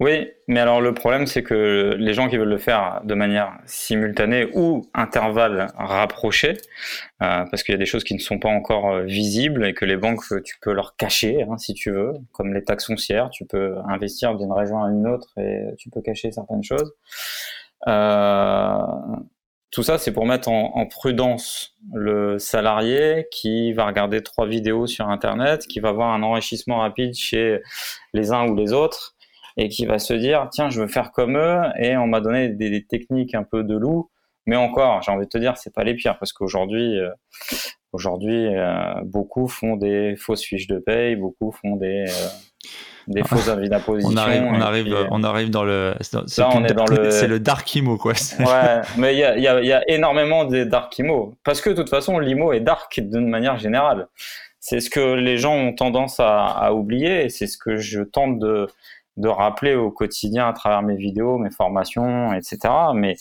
Oui, 0.00 0.30
mais 0.46 0.60
alors 0.60 0.80
le 0.80 0.94
problème, 0.94 1.26
c'est 1.26 1.42
que 1.42 1.96
les 1.98 2.14
gens 2.14 2.28
qui 2.28 2.36
veulent 2.36 2.48
le 2.48 2.58
faire 2.58 3.00
de 3.02 3.14
manière 3.14 3.58
simultanée 3.66 4.48
ou 4.54 4.86
intervalle 4.94 5.72
rapproché, 5.76 6.52
euh, 7.20 7.44
parce 7.50 7.64
qu'il 7.64 7.72
y 7.72 7.74
a 7.74 7.78
des 7.78 7.86
choses 7.86 8.04
qui 8.04 8.14
ne 8.14 8.20
sont 8.20 8.38
pas 8.38 8.48
encore 8.48 8.92
euh, 8.92 9.02
visibles 9.02 9.66
et 9.66 9.74
que 9.74 9.84
les 9.84 9.96
banques, 9.96 10.22
tu 10.44 10.56
peux 10.60 10.72
leur 10.72 10.94
cacher 10.94 11.42
hein, 11.42 11.58
si 11.58 11.74
tu 11.74 11.90
veux, 11.90 12.12
comme 12.30 12.54
les 12.54 12.62
taxes 12.62 12.86
foncières, 12.86 13.28
tu 13.30 13.44
peux 13.44 13.74
investir 13.88 14.36
d'une 14.36 14.52
région 14.52 14.84
à 14.84 14.88
une 14.88 15.08
autre 15.08 15.32
et 15.36 15.74
tu 15.78 15.90
peux 15.90 16.00
cacher 16.00 16.30
certaines 16.30 16.62
choses. 16.62 16.94
Euh, 17.88 18.76
tout 19.70 19.82
ça, 19.82 19.98
c'est 19.98 20.12
pour 20.12 20.24
mettre 20.24 20.48
en, 20.48 20.86
prudence 20.86 21.76
le 21.92 22.38
salarié 22.38 23.26
qui 23.30 23.72
va 23.72 23.86
regarder 23.86 24.22
trois 24.22 24.46
vidéos 24.46 24.86
sur 24.86 25.08
Internet, 25.08 25.66
qui 25.66 25.80
va 25.80 25.92
voir 25.92 26.12
un 26.14 26.22
enrichissement 26.22 26.78
rapide 26.78 27.14
chez 27.14 27.60
les 28.14 28.32
uns 28.32 28.48
ou 28.48 28.56
les 28.56 28.72
autres, 28.72 29.14
et 29.56 29.68
qui 29.68 29.84
va 29.84 29.98
se 29.98 30.14
dire, 30.14 30.48
tiens, 30.50 30.70
je 30.70 30.80
veux 30.80 30.88
faire 30.88 31.12
comme 31.12 31.36
eux, 31.36 31.60
et 31.78 31.96
on 31.96 32.06
m'a 32.06 32.20
donné 32.20 32.48
des, 32.48 32.84
techniques 32.84 33.34
un 33.34 33.42
peu 33.42 33.62
de 33.62 33.76
loup, 33.76 34.10
mais 34.46 34.56
encore, 34.56 35.02
j'ai 35.02 35.12
envie 35.12 35.26
de 35.26 35.30
te 35.30 35.38
dire, 35.38 35.56
c'est 35.58 35.74
pas 35.74 35.84
les 35.84 35.94
pires, 35.94 36.18
parce 36.18 36.32
qu'aujourd'hui, 36.32 36.98
euh, 36.98 37.10
Aujourd'hui, 37.92 38.48
beaucoup 39.04 39.48
font 39.48 39.76
des 39.76 40.14
fausses 40.16 40.44
fiches 40.44 40.66
de 40.66 40.78
paye, 40.78 41.16
beaucoup 41.16 41.52
font 41.52 41.76
des 41.76 42.04
des 43.08 43.24
fausses 43.24 43.48
avis 43.48 43.68
d'imposition. 43.68 44.12
On 44.12 44.16
arrive, 44.16 44.42
on 44.44 44.60
arrive, 44.60 44.96
on 45.10 45.24
arrive 45.24 45.50
dans 45.50 45.64
le. 45.64 45.94
Là, 46.12 46.48
on 46.54 46.64
est 46.64 46.74
dans 46.74 46.84
le. 46.84 47.10
C'est 47.10 47.26
le 47.26 47.40
dark 47.40 47.74
imo, 47.74 47.96
quoi. 47.96 48.12
Ouais, 48.38 48.80
mais 48.98 49.14
il 49.14 49.18
y 49.18 49.24
a, 49.24 49.36
y, 49.38 49.48
a, 49.48 49.60
y 49.62 49.72
a, 49.72 49.82
énormément 49.90 50.44
de 50.44 50.64
dark 50.64 50.96
imo. 50.98 51.34
Parce 51.42 51.60
que 51.60 51.70
de 51.70 51.74
toute 51.74 51.88
façon, 51.88 52.18
l'imo 52.18 52.52
est 52.52 52.60
dark 52.60 53.00
d'une 53.00 53.28
manière 53.28 53.58
générale. 53.58 54.08
C'est 54.60 54.80
ce 54.80 54.90
que 54.90 55.14
les 55.14 55.38
gens 55.38 55.54
ont 55.54 55.72
tendance 55.72 56.20
à, 56.20 56.44
à 56.44 56.72
oublier 56.72 57.24
et 57.24 57.28
c'est 57.30 57.46
ce 57.46 57.56
que 57.56 57.76
je 57.76 58.02
tente 58.02 58.38
de, 58.38 58.66
de 59.16 59.28
rappeler 59.28 59.74
au 59.74 59.90
quotidien 59.90 60.48
à 60.48 60.52
travers 60.52 60.82
mes 60.82 60.96
vidéos, 60.96 61.38
mes 61.38 61.50
formations, 61.50 62.32
etc. 62.34 62.58
Mais, 62.94 63.16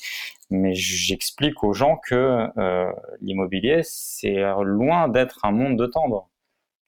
mais 0.49 0.73
j'explique 0.73 1.63
aux 1.63 1.73
gens 1.73 1.97
que 1.97 2.47
euh, 2.57 2.91
l'immobilier, 3.21 3.81
c'est 3.83 4.43
loin 4.63 5.07
d'être 5.07 5.39
un 5.43 5.51
monde 5.51 5.77
de 5.77 5.85
tendre. 5.85 6.29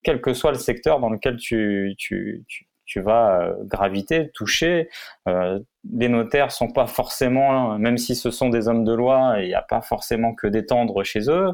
Quel 0.03 0.21
que 0.21 0.33
soit 0.33 0.51
le 0.51 0.57
secteur 0.57 0.99
dans 0.99 1.09
lequel 1.09 1.37
tu, 1.37 1.95
tu, 1.97 2.45
tu, 2.47 2.68
tu 2.89 3.01
vas 3.01 3.41
euh, 3.41 3.53
graviter, 3.65 4.31
toucher. 4.33 4.89
Euh, 5.27 5.59
les 5.93 6.09
notaires 6.09 6.51
sont 6.51 6.71
pas 6.71 6.87
forcément, 6.87 7.77
même 7.77 7.99
si 7.99 8.15
ce 8.15 8.31
sont 8.31 8.49
des 8.49 8.67
hommes 8.67 8.83
de 8.83 8.93
loi, 8.93 9.35
il 9.37 9.47
n'y 9.47 9.53
a 9.53 9.61
pas 9.61 9.81
forcément 9.81 10.33
que 10.33 10.47
des 10.47 10.65
tendres 10.65 11.03
chez 11.03 11.29
eux. 11.29 11.51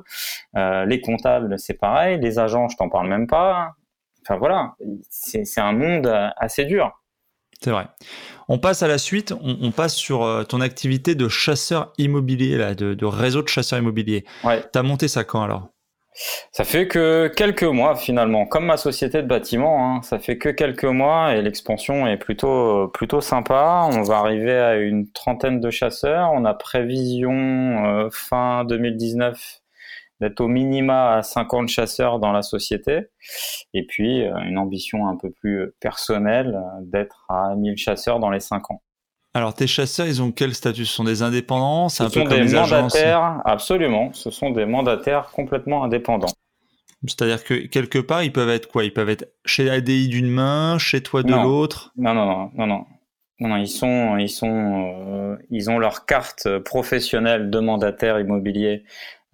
Euh, 0.55 0.85
les 0.85 1.01
comptables, 1.01 1.59
c'est 1.59 1.73
pareil. 1.73 2.19
Les 2.21 2.39
agents, 2.39 2.69
je 2.69 2.77
t'en 2.77 2.87
parle 2.87 3.09
même 3.09 3.27
pas. 3.27 3.73
Enfin 4.21 4.37
voilà, 4.37 4.75
c'est 5.09 5.59
un 5.59 5.73
monde 5.73 6.07
assez 6.37 6.63
dur. 6.65 6.91
C'est 7.61 7.69
vrai. 7.69 7.87
On 8.47 8.57
passe 8.57 8.81
à 8.81 8.87
la 8.87 8.97
suite, 8.97 9.33
on, 9.41 9.71
passe 9.71 9.95
sur 9.95 10.45
ton 10.49 10.61
activité 10.61 11.15
de 11.15 11.27
chasseur 11.29 11.93
immobilier, 11.97 12.57
là, 12.57 12.75
de, 12.75 13.05
réseau 13.05 13.43
de 13.43 13.47
chasseurs 13.47 13.79
immobiliers. 13.79 14.25
Ouais. 14.43 14.63
Tu 14.73 14.79
as 14.79 14.83
monté 14.83 15.07
ça 15.07 15.23
quand 15.23 15.43
alors? 15.43 15.69
Ça 16.51 16.63
fait 16.63 16.87
que 16.87 17.27
quelques 17.35 17.63
mois 17.63 17.95
finalement, 17.95 18.45
comme 18.45 18.65
ma 18.65 18.77
société 18.77 19.21
de 19.21 19.27
bâtiment, 19.27 19.97
hein, 19.97 20.01
ça 20.01 20.19
fait 20.19 20.37
que 20.37 20.49
quelques 20.49 20.85
mois 20.85 21.35
et 21.35 21.41
l'expansion 21.41 22.07
est 22.07 22.17
plutôt 22.17 22.87
plutôt 22.89 23.21
sympa. 23.21 23.89
On 23.91 24.01
va 24.03 24.17
arriver 24.19 24.57
à 24.57 24.75
une 24.77 25.11
trentaine 25.11 25.59
de 25.59 25.69
chasseurs. 25.69 26.31
On 26.33 26.45
a 26.45 26.53
prévision 26.53 27.33
euh, 27.33 28.09
fin 28.11 28.63
2019 28.65 29.61
d'être 30.21 30.39
au 30.39 30.47
minima 30.47 31.15
à 31.17 31.23
50 31.23 31.67
chasseurs 31.67 32.19
dans 32.19 32.31
la 32.31 32.41
société 32.41 33.07
et 33.73 33.85
puis 33.85 34.23
euh, 34.25 34.37
une 34.45 34.57
ambition 34.57 35.07
un 35.07 35.17
peu 35.17 35.29
plus 35.31 35.73
personnelle 35.81 36.57
d'être 36.83 37.25
à 37.27 37.55
1000 37.55 37.77
chasseurs 37.77 38.19
dans 38.19 38.29
les 38.29 38.39
5 38.39 38.71
ans. 38.71 38.81
Alors, 39.35 39.53
tes 39.53 39.67
chasseurs, 39.67 40.07
ils 40.07 40.21
ont 40.21 40.31
quel 40.31 40.55
statut? 40.55 40.85
Ce 40.85 40.93
sont 40.93 41.03
des 41.03 41.21
indépendants? 41.21 41.89
Ce 41.89 42.07
sont 42.07 42.23
des 42.23 42.45
mandataires, 42.45 43.41
absolument. 43.43 44.13
Ce 44.13 44.31
sont 44.31 44.51
des 44.51 44.65
mandataires 44.65 45.29
complètement 45.31 45.83
indépendants. 45.83 46.31
C'est-à-dire 47.05 47.43
que 47.43 47.53
quelque 47.67 47.99
part, 47.99 48.23
ils 48.23 48.31
peuvent 48.31 48.49
être 48.49 48.69
quoi? 48.69 48.85
Ils 48.85 48.93
peuvent 48.93 49.09
être 49.09 49.27
chez 49.43 49.69
ADI 49.69 50.07
d'une 50.07 50.29
main, 50.29 50.77
chez 50.77 51.03
toi 51.03 51.21
de 51.21 51.33
l'autre? 51.33 51.91
Non, 51.97 52.13
non, 52.13 52.25
non, 52.25 52.51
non, 52.55 52.85
non, 53.41 53.47
non. 53.49 53.57
ils 53.57 53.67
sont, 53.67 54.15
ils 54.15 54.29
sont, 54.29 54.95
euh, 55.05 55.35
ils 55.49 55.69
ont 55.69 55.79
leur 55.79 56.05
carte 56.05 56.47
professionnelle 56.59 57.49
de 57.49 57.59
mandataire 57.59 58.21
immobilier, 58.21 58.85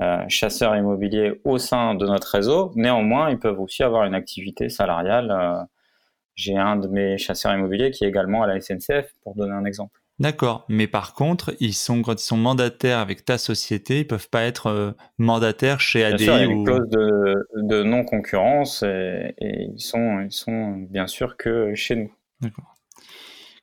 euh, 0.01 0.17
chasseur 0.29 0.75
immobilier 0.75 1.39
au 1.43 1.59
sein 1.59 1.93
de 1.93 2.07
notre 2.07 2.31
réseau. 2.31 2.71
Néanmoins, 2.73 3.29
ils 3.29 3.37
peuvent 3.37 3.59
aussi 3.59 3.83
avoir 3.83 4.05
une 4.05 4.15
activité 4.15 4.67
salariale. 4.67 5.67
J'ai 6.35 6.57
un 6.57 6.75
de 6.75 6.87
mes 6.87 7.17
chasseurs 7.17 7.53
immobiliers 7.53 7.91
qui 7.91 8.05
est 8.05 8.07
également 8.07 8.43
à 8.43 8.47
la 8.47 8.59
SNCF, 8.59 9.13
pour 9.23 9.35
donner 9.35 9.53
un 9.53 9.65
exemple. 9.65 9.99
D'accord, 10.19 10.65
mais 10.69 10.85
par 10.85 11.15
contre, 11.15 11.55
ils 11.59 11.73
sont 11.73 12.03
quand 12.03 12.13
ils 12.13 12.25
sont 12.25 12.37
mandataires 12.37 12.99
avec 12.99 13.25
ta 13.25 13.39
société, 13.39 14.01
ils 14.01 14.07
peuvent 14.07 14.29
pas 14.29 14.43
être 14.43 14.67
euh, 14.67 14.91
mandataires 15.17 15.79
chez 15.79 16.03
ADI. 16.03 16.25
Bien 16.25 16.25
sûr, 16.25 16.35
il 16.35 16.45
y 16.45 16.49
a 16.49 16.51
une 16.53 16.63
clause 16.63 16.89
de, 16.89 17.83
non 17.83 18.03
concurrence 18.03 18.83
et, 18.83 19.33
et, 19.39 19.63
ils 19.73 19.79
sont 19.79 20.19
ils 20.19 20.31
sont 20.31 20.73
bien 20.89 21.07
sûr 21.07 21.37
que 21.37 21.73
chez 21.73 21.95
nous. 21.95 22.13
D'accord. 22.39 22.75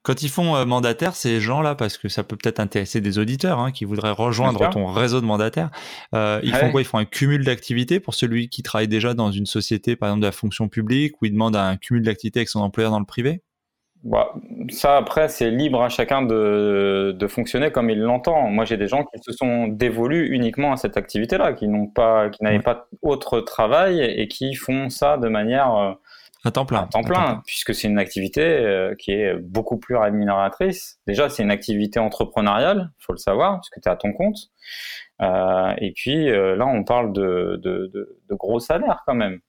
Quand 0.03 0.23
ils 0.23 0.31
font 0.31 0.57
euh, 0.57 0.65
mandataire, 0.65 1.15
ces 1.15 1.41
gens-là, 1.41 1.75
parce 1.75 1.99
que 1.99 2.09
ça 2.09 2.23
peut 2.23 2.37
peut-être 2.37 2.61
intéresser 2.61 3.01
des 3.01 3.19
auditeurs 3.19 3.59
hein, 3.59 3.73
qui 3.73 3.85
voudraient 3.85 4.13
rejoindre 4.13 4.71
ton 4.71 4.87
réseau 4.87 5.21
de 5.21 5.27
mandataires, 5.27 5.71
euh, 6.15 6.41
ils 6.43 6.55
font 6.55 6.71
quoi? 6.71 6.81
Ils 6.81 6.87
font 6.87 6.99
un 6.99 7.05
cumul 7.05 7.45
d'activités 7.45 8.01
pour 8.01 8.15
celui 8.15 8.49
qui 8.49 8.63
travaille 8.63 8.89
déjà 8.89 9.13
dans 9.15 9.31
une 9.31 9.47
société, 9.47 9.97
par 9.97 10.09
exemple 10.09 10.23
de 10.23 10.27
la 10.27 10.33
fonction 10.33 10.69
publique, 10.69 11.21
ou 11.21 11.27
il 11.27 11.33
demande 11.33 11.57
un 11.57 11.77
cumul 11.77 12.03
d'activités 12.05 12.41
avec 12.41 12.49
son 12.49 12.61
employeur 12.61 12.91
dans 12.91 13.01
le 13.01 13.07
privé? 13.07 13.43
Bah, 14.05 14.33
ça 14.71 14.97
après 14.97 15.29
c'est 15.29 15.51
libre 15.51 15.83
à 15.83 15.89
chacun 15.89 16.23
de, 16.23 17.17
de 17.19 17.27
fonctionner 17.27 17.73
comme 17.73 17.91
il 17.91 17.99
l'entend. 17.99 18.49
Moi 18.49 18.65
j'ai 18.65 18.77
des 18.77 18.87
gens 18.87 19.03
qui 19.03 19.21
se 19.21 19.33
sont 19.33 19.67
dévolus 19.67 20.33
uniquement 20.33 20.73
à 20.73 20.77
cette 20.77 20.97
activité-là, 20.97 21.53
qui 21.53 21.67
n'ont 21.67 21.89
pas, 21.89 22.31
qui 22.31 22.45
n'avaient 22.45 22.61
pas 22.61 22.87
autre 23.03 23.41
travail 23.41 24.01
et 24.01 24.29
qui 24.29 24.55
font 24.55 24.89
ça 24.89 25.17
de 25.17 25.29
manière 25.29 25.97
à 26.45 26.51
temps 26.53 26.67
plein. 26.67 26.83
À 26.83 26.87
temps 26.87 27.03
plein, 27.03 27.43
puisque 27.47 27.75
c'est 27.75 27.89
une 27.89 27.99
activité 27.99 28.43
euh, 28.43 28.95
qui 28.97 29.11
est 29.11 29.35
beaucoup 29.35 29.79
plus 29.79 29.97
rémunératrice. 29.97 31.01
Déjà, 31.07 31.29
c'est 31.29 31.43
une 31.43 31.51
activité 31.51 31.99
entrepreneuriale, 31.99 32.93
il 32.99 33.05
faut 33.05 33.13
le 33.13 33.19
savoir, 33.19 33.61
puisque 33.61 33.83
tu 33.83 33.89
es 33.89 33.93
à 33.93 33.97
ton 33.97 34.13
compte. 34.13 34.39
Euh, 35.21 35.75
et 35.79 35.93
puis 35.93 36.31
euh, 36.31 36.55
là, 36.55 36.67
on 36.67 36.85
parle 36.85 37.13
de, 37.13 37.61
de, 37.63 37.91
de 37.93 38.35
gros 38.35 38.61
salaires 38.61 39.03
quand 39.05 39.15
même. 39.15 39.41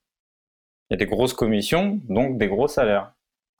Il 0.89 0.93
y 0.93 0.95
a 0.95 0.97
des 0.97 1.05
grosses 1.05 1.33
commissions, 1.33 1.99
donc 2.09 2.39
des 2.39 2.47
gros 2.47 2.67
salaires. 2.67 3.13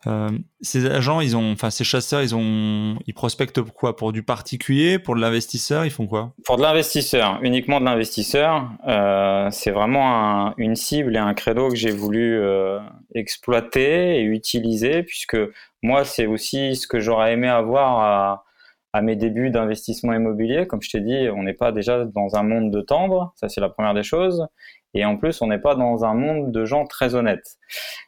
Euh, 0.08 0.30
ces 0.62 0.86
agents, 0.86 1.20
ils 1.20 1.36
ont, 1.36 1.52
enfin 1.52 1.70
ces 1.70 1.84
chasseurs, 1.84 2.22
ils 2.22 2.34
ont, 2.34 2.98
ils 3.06 3.14
prospectent 3.14 3.62
quoi? 3.62 3.98
Pour 3.98 4.14
du 4.14 4.24
particulier, 4.24 4.98
pour 4.98 5.16
de 5.16 5.20
l'investisseur, 5.20 5.84
ils 5.84 5.92
font 5.92 6.08
quoi? 6.08 6.34
Pour 6.46 6.56
de 6.56 6.62
l'investisseur, 6.62 7.40
uniquement 7.42 7.82
de 7.82 7.86
l'investisseur. 7.86 8.70
Euh, 8.88 9.50
c'est 9.52 9.72
vraiment 9.72 10.54
une 10.58 10.76
cible 10.76 11.16
et 11.16 11.20
un 11.20 11.34
credo 11.34 11.68
que 11.68 11.76
j'ai 11.76 11.92
voulu 11.92 12.40
euh, 12.40 12.80
exploiter 13.14 14.20
et 14.20 14.24
utiliser, 14.24 15.04
puisque 15.04 15.38
moi, 15.84 16.06
c'est 16.06 16.28
aussi 16.28 16.76
ce 16.76 16.88
que 16.88 17.02
j'aurais 17.02 17.34
aimé 17.34 17.50
avoir 17.50 18.00
à, 18.00 18.46
à 18.94 19.02
mes 19.02 19.18
débuts 19.18 19.50
d'investissement 19.50 20.14
immobilier. 20.14 20.66
Comme 20.66 20.82
je 20.82 20.92
t'ai 20.92 21.02
dit, 21.02 21.28
on 21.36 21.44
n'est 21.44 21.54
pas 21.54 21.72
déjà 21.74 22.06
dans 22.06 22.36
un 22.36 22.44
monde 22.44 22.72
de 22.72 22.82
tendre, 22.82 23.34
ça 23.36 23.50
c'est 23.50 23.62
la 23.62 23.70
première 23.70 23.94
des 23.94 24.04
choses. 24.04 24.48
Et 24.94 25.06
en 25.06 25.18
plus, 25.18 25.42
on 25.42 25.48
n'est 25.48 25.60
pas 25.60 25.76
dans 25.76 26.04
un 26.06 26.14
monde 26.14 26.52
de 26.52 26.66
gens 26.66 26.86
très 26.86 27.16
honnêtes. 27.16 27.58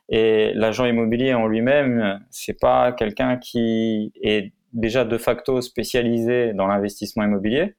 Et 0.10 0.52
l'agent 0.56 0.86
immobilier 0.86 1.34
en 1.34 1.48
lui-même, 1.48 2.20
c'est 2.32 2.60
pas 2.60 2.92
quelqu'un 2.92 3.38
qui 3.38 4.12
est 4.22 4.54
déjà 4.74 5.06
de 5.06 5.18
facto 5.18 5.62
spécialisé 5.62 6.54
dans 6.54 6.68
l'investissement 6.68 7.24
immobilier. 7.24 7.76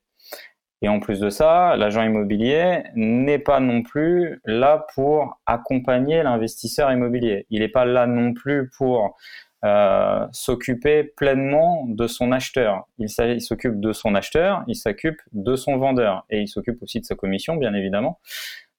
Et 0.82 0.88
en 0.88 0.98
plus 0.98 1.20
de 1.20 1.30
ça, 1.30 1.76
l'agent 1.76 2.02
immobilier 2.02 2.82
n'est 2.96 3.38
pas 3.38 3.60
non 3.60 3.82
plus 3.82 4.40
là 4.44 4.84
pour 4.94 5.40
accompagner 5.46 6.22
l'investisseur 6.24 6.90
immobilier. 6.90 7.46
Il 7.50 7.60
n'est 7.60 7.68
pas 7.68 7.84
là 7.84 8.08
non 8.08 8.34
plus 8.34 8.68
pour 8.76 9.16
euh, 9.64 10.26
s'occuper 10.32 11.04
pleinement 11.04 11.84
de 11.86 12.08
son 12.08 12.32
acheteur. 12.32 12.88
Il 12.98 13.08
s'occupe 13.08 13.78
de 13.78 13.92
son 13.92 14.16
acheteur, 14.16 14.64
il 14.66 14.74
s'occupe 14.74 15.20
de 15.30 15.54
son 15.54 15.76
vendeur 15.76 16.26
et 16.30 16.40
il 16.40 16.48
s'occupe 16.48 16.82
aussi 16.82 16.98
de 16.98 17.04
sa 17.04 17.14
commission, 17.14 17.54
bien 17.54 17.72
évidemment. 17.72 18.18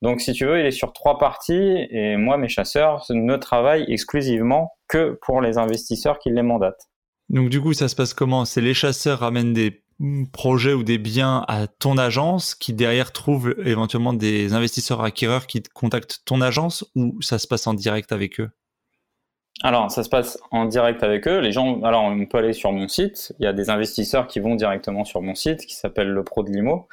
Donc, 0.04 0.20
si 0.20 0.34
tu 0.34 0.46
veux, 0.46 0.60
il 0.60 0.66
est 0.66 0.72
sur 0.72 0.92
trois 0.92 1.18
parties 1.18 1.88
et 1.90 2.18
moi, 2.18 2.38
mes 2.38 2.50
chasseurs 2.50 3.06
ne 3.10 3.38
travaillent 3.38 3.86
exclusivement 3.88 4.74
que 4.90 5.18
pour 5.26 5.40
les 5.40 5.58
investisseurs 5.58 6.20
qui 6.20 6.30
les 6.30 6.42
mandatent. 6.42 6.90
Donc, 7.30 7.50
du 7.50 7.62
coup, 7.62 7.72
ça 7.72 7.88
se 7.88 7.96
passe 7.96 8.14
comment? 8.14 8.44
C'est 8.44 8.60
les 8.60 8.74
chasseurs 8.74 9.20
ramènent 9.20 9.54
des 9.54 9.82
projets 10.34 10.74
ou 10.74 10.84
des 10.84 10.98
biens 10.98 11.46
à 11.48 11.68
ton 11.68 11.98
agence 11.98 12.54
qui 12.54 12.74
derrière 12.74 13.14
trouvent 13.14 13.56
éventuellement 13.66 14.12
des 14.12 14.52
investisseurs 14.52 15.02
acquéreurs 15.02 15.48
qui 15.48 15.64
contactent 15.74 16.20
ton 16.26 16.42
agence 16.42 16.84
ou 16.96 17.22
ça 17.22 17.40
se 17.40 17.48
passe 17.48 17.66
en 17.66 17.74
direct 17.74 18.12
avec 18.12 18.42
eux? 18.42 18.50
Alors, 19.62 19.92
ça 19.92 20.04
se 20.04 20.10
passe 20.10 20.40
en 20.52 20.66
direct 20.66 21.04
avec 21.04 21.28
eux. 21.28 21.40
Les 21.40 21.52
gens, 21.52 21.82
alors 21.84 22.04
on 22.04 22.26
peut 22.26 22.40
aller 22.40 22.54
sur 22.54 22.72
mon 22.72 22.88
site. 22.88 23.34
Il 23.40 23.46
y 23.46 23.48
a 23.48 23.54
des 23.54 23.70
investisseurs 23.70 24.28
qui 24.28 24.40
vont 24.40 24.56
directement 24.56 25.06
sur 25.06 25.22
mon 25.22 25.36
site, 25.36 25.66
qui 25.66 25.76
s'appelle 25.76 26.10
le 26.10 26.24
Pro 26.24 26.44
de 26.44 26.50
Limo. 26.50 26.88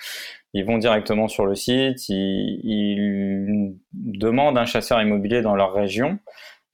Ils 0.52 0.64
vont 0.64 0.78
directement 0.78 1.28
sur 1.28 1.46
le 1.46 1.54
site, 1.54 2.08
ils, 2.08 3.76
demandent 3.92 4.58
un 4.58 4.66
chasseur 4.66 5.00
immobilier 5.00 5.42
dans 5.42 5.54
leur 5.54 5.72
région, 5.72 6.18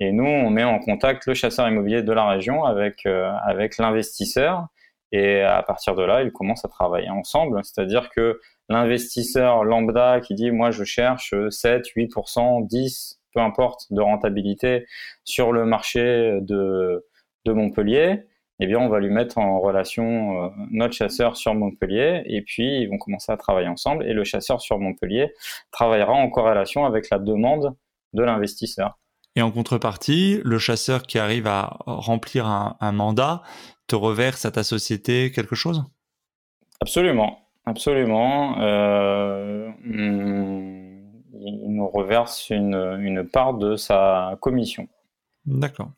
et 0.00 0.12
nous, 0.12 0.24
on 0.24 0.50
met 0.50 0.64
en 0.64 0.78
contact 0.78 1.26
le 1.26 1.34
chasseur 1.34 1.68
immobilier 1.68 2.02
de 2.02 2.12
la 2.12 2.26
région 2.28 2.64
avec 2.64 3.06
euh, 3.06 3.30
avec 3.44 3.78
l'investisseur. 3.78 4.66
Et 5.12 5.40
à 5.42 5.62
partir 5.62 5.94
de 5.94 6.02
là, 6.02 6.22
ils 6.22 6.32
commencent 6.32 6.64
à 6.64 6.68
travailler 6.68 7.08
ensemble. 7.10 7.60
C'est-à-dire 7.64 8.10
que 8.10 8.40
l'investisseur 8.68 9.64
lambda 9.64 10.20
qui 10.20 10.34
dit, 10.34 10.50
moi, 10.50 10.70
je 10.70 10.84
cherche 10.84 11.34
7, 11.50 11.86
8%, 11.96 12.66
10, 12.66 13.20
peu 13.36 13.42
importe, 13.42 13.92
de 13.92 14.00
rentabilité 14.00 14.86
sur 15.24 15.52
le 15.52 15.66
marché 15.66 16.38
de, 16.40 17.06
de 17.44 17.52
Montpellier, 17.52 18.22
eh 18.60 18.66
bien, 18.66 18.78
on 18.78 18.88
va 18.88 18.98
lui 18.98 19.10
mettre 19.10 19.36
en 19.36 19.60
relation 19.60 20.44
euh, 20.44 20.48
notre 20.70 20.94
chasseur 20.94 21.36
sur 21.36 21.54
Montpellier 21.54 22.22
et 22.24 22.40
puis 22.40 22.80
ils 22.80 22.88
vont 22.88 22.96
commencer 22.96 23.30
à 23.30 23.36
travailler 23.36 23.68
ensemble 23.68 24.06
et 24.06 24.14
le 24.14 24.24
chasseur 24.24 24.62
sur 24.62 24.78
Montpellier 24.78 25.34
travaillera 25.70 26.14
en 26.14 26.30
corrélation 26.30 26.86
avec 26.86 27.10
la 27.10 27.18
demande 27.18 27.76
de 28.14 28.22
l'investisseur. 28.22 28.98
Et 29.34 29.42
en 29.42 29.50
contrepartie, 29.50 30.40
le 30.42 30.56
chasseur 30.58 31.02
qui 31.02 31.18
arrive 31.18 31.46
à 31.46 31.76
remplir 31.84 32.46
un, 32.46 32.92
mandat 32.92 33.42
te 33.86 33.94
reverse 33.94 34.46
à 34.46 34.50
ta 34.50 34.62
société 34.62 35.30
quelque 35.30 35.54
chose? 35.54 35.84
Absolument, 36.80 37.40
absolument. 37.66 38.58
Euh, 38.62 39.68
il 41.40 41.74
nous 41.74 41.88
reverse 41.88 42.50
une, 42.50 42.74
une 43.00 43.26
part 43.26 43.54
de 43.54 43.76
sa 43.76 44.36
commission. 44.40 44.88
D'accord. 45.46 45.90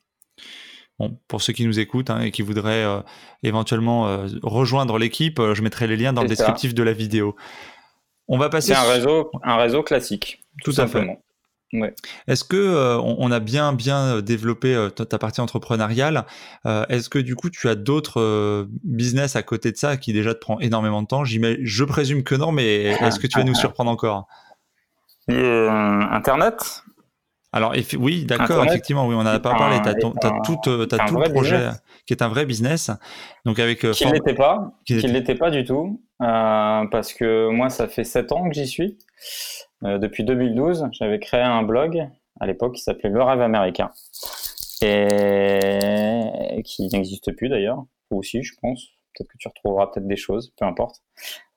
Bon, 0.99 1.17
pour 1.29 1.43
ceux 1.43 1.53
qui 1.53 1.65
nous 1.65 1.79
écoutent 1.79 2.11
hein, 2.11 2.21
et 2.21 2.33
qui 2.33 2.43
voudraient 2.43 2.85
euh, 2.85 3.01
éventuellement 3.45 4.09
euh, 4.09 4.27
rejoindre 4.43 4.99
l'équipe, 4.99 5.39
euh, 5.39 5.55
je 5.55 5.63
mettrai 5.63 5.87
les 5.87 5.97
liens 5.97 6.13
dans 6.13 6.23
le 6.23 6.29
descriptif 6.29 6.75
de 6.75 6.83
la 6.83 6.93
vidéo. 6.93 7.37
On 8.27 8.37
va 8.37 8.49
passer. 8.49 8.75
C'est 8.75 8.79
un 8.79 8.91
réseau, 8.91 9.31
un 9.45 9.57
réseau 9.57 9.83
classique. 9.83 10.43
Tout, 10.65 10.73
simplement. 10.73 11.23
Ouais. 11.73 11.95
Est-ce 12.27 12.45
que 12.45 12.99
on, 12.99 13.31
a 13.31 13.41
bien 13.41 13.73
bien 13.75 14.21
développé 14.23 14.89
ta 15.09 15.19
partie 15.19 15.41
entrepreneuriale 15.41 16.25
Est-ce 16.65 17.09
que 17.09 17.19
du 17.19 17.37
coup 17.37 17.49
tu 17.49 17.69
as 17.69 17.75
d'autres 17.75 18.67
business 18.85 19.37
à 19.37 19.43
côté 19.43 19.71
de 19.71 19.77
ça 19.77 19.97
qui 19.97 20.13
déjà 20.13 20.35
te 20.35 20.41
prend 20.41 20.59
énormément 20.61 21.01
de 21.03 21.07
temps? 21.07 21.25
Je 21.25 21.85
présume 21.85 22.23
que 22.23 22.35
non, 22.35 22.53
mais 22.53 22.83
est-ce 22.85 23.19
que 23.19 23.27
tu 23.27 23.39
vas 23.39 23.45
nous 23.45 23.55
surprendre 23.55 23.91
encore? 23.91 24.29
Internet? 25.29 26.85
Alors 27.53 27.75
oui, 27.99 28.27
d'accord, 28.27 28.65
effectivement, 28.65 29.07
oui, 29.07 29.15
on 29.15 29.23
n'en 29.23 29.31
a 29.31 29.41
pas 29.41 29.55
parlé. 29.55 29.81
Tu 29.83 29.89
as, 29.89 29.95
tout, 29.95 30.15
euh, 30.67 30.87
le 30.87 31.33
projet 31.33 31.71
qui 32.07 32.13
est 32.13 32.23
un 32.23 32.29
vrai 32.29 32.45
business. 32.45 32.91
Donc 33.47 33.59
avec 33.59 33.85
euh, 33.85 33.93
qui 33.93 34.07
ne 34.07 34.13
l'était 34.13 34.35
pas, 34.35 34.73
qui 34.85 34.95
ne 34.95 35.09
l'était 35.09 35.35
pas 35.35 35.51
du 35.51 35.65
tout, 35.65 36.03
euh, 36.21 36.87
parce 36.91 37.15
que 37.15 37.49
moi, 37.49 37.71
ça 37.71 37.89
fait 37.89 38.05
sept 38.05 38.33
ans 38.33 38.49
que 38.49 38.55
j'y 38.55 38.67
suis. 38.67 38.99
depuis 39.83 40.25
2012, 40.25 40.89
j'avais 40.93 41.19
créé 41.19 41.41
un 41.41 41.63
blog 41.63 42.07
à 42.39 42.47
l'époque 42.47 42.75
qui 42.75 42.83
s'appelait 42.83 43.11
Le 43.11 43.23
Rêve 43.23 43.41
américain 43.41 43.91
et 44.83 46.63
qui 46.65 46.89
n'existe 46.93 47.33
plus 47.33 47.49
d'ailleurs, 47.49 47.85
ou 48.11 48.19
aussi, 48.19 48.43
je 48.43 48.55
pense. 48.61 48.89
Peut-être 49.15 49.33
que 49.33 49.39
tu 49.39 49.49
retrouveras 49.49 49.87
peut-être 49.89 50.07
des 50.07 50.17
choses, 50.17 50.53
peu 50.57 50.67
importe 50.67 51.03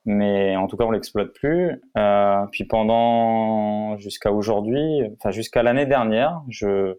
mais 0.05 0.55
en 0.55 0.67
tout 0.67 0.77
cas 0.77 0.85
on 0.85 0.91
l'exploite 0.91 1.33
plus. 1.33 1.81
Euh, 1.97 2.45
puis 2.51 2.65
pendant 2.65 3.97
jusqu'à 3.97 4.31
aujourd'hui, 4.31 5.03
enfin 5.17 5.31
jusqu'à 5.31 5.63
l'année 5.63 5.85
dernière, 5.85 6.41
je 6.49 6.97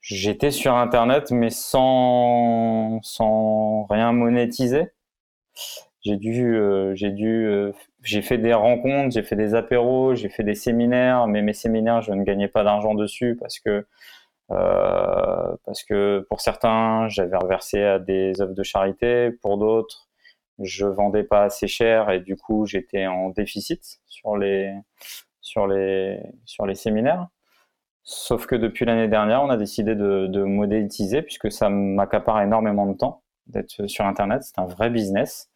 j'étais 0.00 0.50
sur 0.50 0.74
internet 0.74 1.30
mais 1.30 1.50
sans 1.50 3.00
sans 3.02 3.84
rien 3.90 4.12
monétiser. 4.12 4.88
J'ai 6.02 6.16
dû 6.16 6.56
euh, 6.56 6.94
j'ai 6.94 7.10
dû 7.10 7.46
euh, 7.46 7.72
j'ai 8.02 8.22
fait 8.22 8.38
des 8.38 8.54
rencontres, 8.54 9.12
j'ai 9.14 9.22
fait 9.22 9.36
des 9.36 9.54
apéros, 9.54 10.14
j'ai 10.14 10.30
fait 10.30 10.44
des 10.44 10.54
séminaires, 10.54 11.26
mais 11.26 11.42
mes 11.42 11.52
séminaires 11.52 12.00
je 12.02 12.12
ne 12.12 12.24
gagnais 12.24 12.48
pas 12.48 12.64
d'argent 12.64 12.94
dessus 12.94 13.36
parce 13.38 13.58
que 13.60 13.86
euh, 14.50 15.56
parce 15.64 15.84
que 15.84 16.26
pour 16.30 16.40
certains 16.40 17.08
j'avais 17.08 17.36
reversé 17.36 17.82
à 17.82 17.98
des 17.98 18.40
œuvres 18.40 18.54
de 18.54 18.62
charité, 18.62 19.30
pour 19.42 19.58
d'autres 19.58 20.09
je 20.60 20.86
vendais 20.86 21.24
pas 21.24 21.44
assez 21.44 21.66
cher 21.66 22.10
et 22.10 22.20
du 22.20 22.36
coup 22.36 22.66
j'étais 22.66 23.06
en 23.06 23.30
déficit 23.30 24.00
sur 24.06 24.36
les 24.36 24.74
sur 25.40 25.66
les 25.66 26.20
sur 26.44 26.66
les 26.66 26.74
séminaires. 26.74 27.28
Sauf 28.02 28.46
que 28.46 28.56
depuis 28.56 28.84
l'année 28.84 29.08
dernière, 29.08 29.42
on 29.42 29.50
a 29.50 29.56
décidé 29.56 29.94
de, 29.94 30.42
modéliser 30.42 31.22
puisque 31.22 31.52
ça 31.52 31.68
m'accapare 31.68 32.42
énormément 32.42 32.86
de 32.86 32.96
temps 32.96 33.22
d'être 33.46 33.86
sur 33.86 34.06
Internet. 34.06 34.42
C'est 34.42 34.58
un 34.58 34.66
vrai 34.66 34.90
business. 34.90 35.50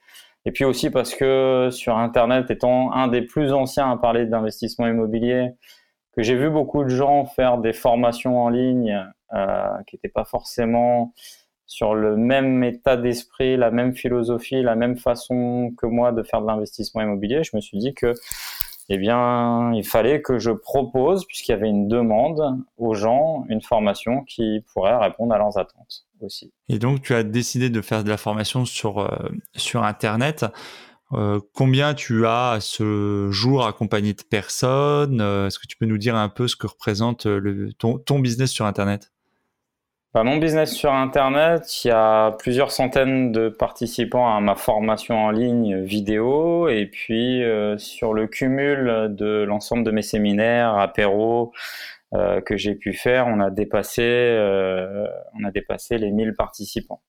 Et 0.44 0.52
puis 0.52 0.64
aussi 0.64 0.90
parce 0.90 1.14
que 1.14 1.70
sur 1.72 1.96
Internet, 1.96 2.50
étant 2.50 2.92
un 2.92 3.09
des 3.09 3.22
plus 3.22 3.52
anciens 3.52 3.90
à 3.90 3.96
parler 3.96 4.26
d'investissement 4.26 4.86
immobilier, 4.86 5.52
que 6.12 6.22
j'ai 6.22 6.36
vu 6.36 6.50
beaucoup 6.50 6.84
de 6.84 6.90
gens 6.90 7.24
faire 7.24 7.59
des 7.59 7.72
formations 7.72 8.38
en 8.42 8.50
ligne 8.50 9.05
euh, 9.32 9.82
qui 9.86 9.96
n'étaient 9.96 10.09
pas 10.09 10.24
forcément 10.24 11.12
sur 11.66 11.94
le 11.94 12.16
même 12.16 12.62
état 12.62 12.96
d'esprit, 12.96 13.56
la 13.56 13.70
même 13.70 13.94
philosophie, 13.94 14.62
la 14.62 14.74
même 14.74 14.96
façon 14.96 15.72
que 15.78 15.86
moi 15.86 16.12
de 16.12 16.22
faire 16.22 16.40
de 16.42 16.46
l'investissement 16.46 17.02
immobilier, 17.02 17.42
je 17.42 17.56
me 17.56 17.60
suis 17.60 17.78
dit 17.78 17.94
que, 17.94 18.14
eh 18.90 18.98
bien, 18.98 19.72
il 19.72 19.84
fallait 19.84 20.20
que 20.20 20.38
je 20.38 20.50
propose, 20.50 21.26
puisqu'il 21.26 21.52
y 21.52 21.54
avait 21.54 21.68
une 21.68 21.88
demande 21.88 22.58
aux 22.76 22.94
gens, 22.94 23.44
une 23.48 23.62
formation 23.62 24.22
qui 24.24 24.62
pourrait 24.72 24.96
répondre 24.96 25.34
à 25.34 25.38
leurs 25.38 25.56
attentes 25.56 26.06
aussi. 26.20 26.52
Et 26.68 26.78
donc, 26.78 27.00
tu 27.00 27.14
as 27.14 27.22
décidé 27.22 27.70
de 27.70 27.80
faire 27.80 28.04
de 28.04 28.10
la 28.10 28.18
formation 28.18 28.66
sur, 28.66 28.98
euh, 28.98 29.08
sur 29.56 29.84
Internet. 29.84 30.44
Euh, 31.12 31.40
combien 31.54 31.94
tu 31.94 32.26
as 32.26 32.52
à 32.52 32.60
ce 32.60 33.28
jour 33.30 33.66
accompagné 33.66 34.12
de 34.12 34.22
personnes? 34.22 35.20
Euh, 35.20 35.46
Est-ce 35.46 35.58
que 35.58 35.66
tu 35.66 35.76
peux 35.76 35.86
nous 35.86 35.98
dire 35.98 36.16
un 36.16 36.28
peu 36.28 36.46
ce 36.46 36.56
que 36.56 36.66
représente 36.66 37.26
le, 37.26 37.72
ton 37.72 38.18
business 38.18 38.50
sur 38.50 38.66
Internet? 38.66 39.13
Mon 40.22 40.36
business 40.36 40.72
sur 40.72 40.92
Internet, 40.92 41.84
il 41.84 41.88
y 41.88 41.90
a 41.90 42.30
plusieurs 42.38 42.70
centaines 42.70 43.32
de 43.32 43.48
participants 43.48 44.32
à 44.32 44.40
ma 44.40 44.54
formation 44.54 45.16
en 45.16 45.30
ligne 45.32 45.82
vidéo. 45.82 46.68
Et 46.68 46.86
puis, 46.86 47.42
euh, 47.42 47.76
sur 47.78 48.14
le 48.14 48.28
cumul 48.28 49.08
de 49.10 49.42
l'ensemble 49.42 49.82
de 49.82 49.90
mes 49.90 50.02
séminaires, 50.02 50.78
apéros 50.78 51.52
euh, 52.14 52.40
que 52.40 52.56
j'ai 52.56 52.76
pu 52.76 52.92
faire, 52.92 53.26
on 53.26 53.40
a 53.40 53.50
dépassé, 53.50 54.02
euh, 54.02 55.08
on 55.34 55.42
a 55.42 55.50
dépassé 55.50 55.98
les 55.98 56.12
1000 56.12 56.34
participants. 56.34 57.02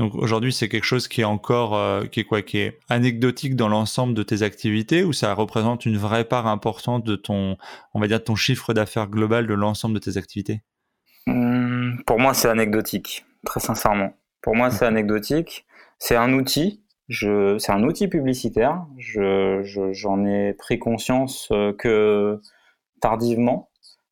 Donc 0.00 0.16
aujourd'hui, 0.16 0.52
c'est 0.52 0.68
quelque 0.68 0.82
chose 0.82 1.06
qui 1.06 1.20
est 1.20 1.24
encore, 1.24 2.02
qui 2.08 2.18
est 2.18 2.24
quoi, 2.24 2.42
qui 2.42 2.58
est 2.58 2.80
anecdotique 2.88 3.54
dans 3.54 3.68
l'ensemble 3.68 4.12
de 4.12 4.24
tes 4.24 4.42
activités, 4.42 5.04
ou 5.04 5.12
ça 5.12 5.32
représente 5.34 5.86
une 5.86 5.96
vraie 5.96 6.24
part 6.24 6.48
importante 6.48 7.04
de 7.04 7.14
ton, 7.14 7.56
on 7.92 8.00
va 8.00 8.08
dire, 8.08 8.24
ton 8.24 8.34
chiffre 8.34 8.74
d'affaires 8.74 9.06
global 9.06 9.46
de 9.46 9.54
l'ensemble 9.54 9.94
de 9.94 10.00
tes 10.00 10.16
activités? 10.16 10.62
Pour 12.06 12.18
moi, 12.18 12.34
c'est 12.34 12.48
anecdotique, 12.48 13.24
très 13.44 13.60
sincèrement. 13.60 14.12
Pour 14.42 14.54
moi, 14.54 14.70
c'est 14.70 14.84
anecdotique. 14.84 15.66
C'est 15.98 16.16
un 16.16 16.32
outil. 16.34 16.82
Je, 17.08 17.58
c'est 17.58 17.72
un 17.72 17.82
outil 17.82 18.08
publicitaire. 18.08 18.86
Je, 18.98 19.60
j'en 19.92 20.24
ai 20.26 20.52
pris 20.54 20.78
conscience 20.78 21.48
euh, 21.52 21.72
que 21.72 22.40
tardivement. 23.00 23.70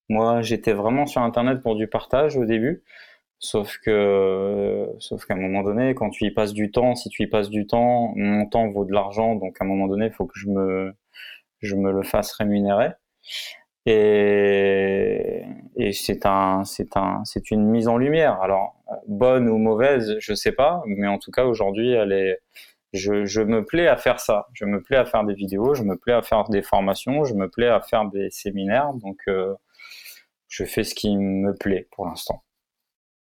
Moi, 0.08 0.42
j'étais 0.42 0.72
vraiment 0.72 1.06
sur 1.06 1.22
Internet 1.22 1.62
pour 1.62 1.76
du 1.76 1.86
partage 1.86 2.36
au 2.36 2.44
début. 2.44 2.82
Sauf 3.38 3.78
que, 3.84 4.88
sauf 5.00 5.24
qu'à 5.24 5.34
un 5.34 5.38
moment 5.38 5.62
donné, 5.62 5.94
quand 5.94 6.10
tu 6.10 6.24
y 6.24 6.30
passes 6.30 6.52
du 6.52 6.70
temps, 6.70 6.94
si 6.94 7.08
tu 7.08 7.24
y 7.24 7.26
passes 7.26 7.50
du 7.50 7.66
temps, 7.66 8.12
mon 8.16 8.46
temps 8.46 8.68
vaut 8.68 8.84
de 8.84 8.92
l'argent. 8.92 9.34
Donc, 9.34 9.56
à 9.60 9.64
un 9.64 9.66
moment 9.68 9.88
donné, 9.88 10.06
il 10.06 10.12
faut 10.12 10.26
que 10.26 10.38
je 10.38 10.48
me, 10.48 10.94
je 11.60 11.74
me 11.76 11.92
le 11.92 12.02
fasse 12.02 12.32
rémunérer. 12.32 12.90
Et, 13.84 15.44
et 15.76 15.92
c'est 15.92 16.24
un, 16.24 16.64
c'est 16.64 16.96
un, 16.96 17.22
c'est 17.24 17.50
une 17.50 17.64
mise 17.64 17.88
en 17.88 17.96
lumière. 17.96 18.40
Alors 18.40 18.76
bonne 19.08 19.48
ou 19.48 19.58
mauvaise, 19.58 20.16
je 20.20 20.34
sais 20.34 20.52
pas, 20.52 20.82
mais 20.86 21.08
en 21.08 21.18
tout 21.18 21.30
cas 21.30 21.44
aujourd'hui, 21.44 21.92
elle 21.92 22.12
est, 22.12 22.40
je, 22.92 23.24
je 23.24 23.40
me 23.40 23.64
plais 23.64 23.88
à 23.88 23.96
faire 23.96 24.20
ça. 24.20 24.46
Je 24.52 24.64
me 24.64 24.80
plais 24.80 24.96
à 24.96 25.04
faire 25.04 25.24
des 25.24 25.34
vidéos, 25.34 25.74
je 25.74 25.82
me 25.82 25.96
plais 25.96 26.12
à 26.12 26.22
faire 26.22 26.44
des 26.48 26.62
formations, 26.62 27.24
je 27.24 27.34
me 27.34 27.48
plais 27.48 27.68
à 27.68 27.80
faire 27.80 28.04
des 28.04 28.30
séminaires. 28.30 28.92
Donc 28.94 29.18
euh, 29.28 29.54
je 30.48 30.64
fais 30.64 30.84
ce 30.84 30.94
qui 30.94 31.16
me 31.16 31.54
plaît 31.54 31.88
pour 31.90 32.06
l'instant. 32.06 32.42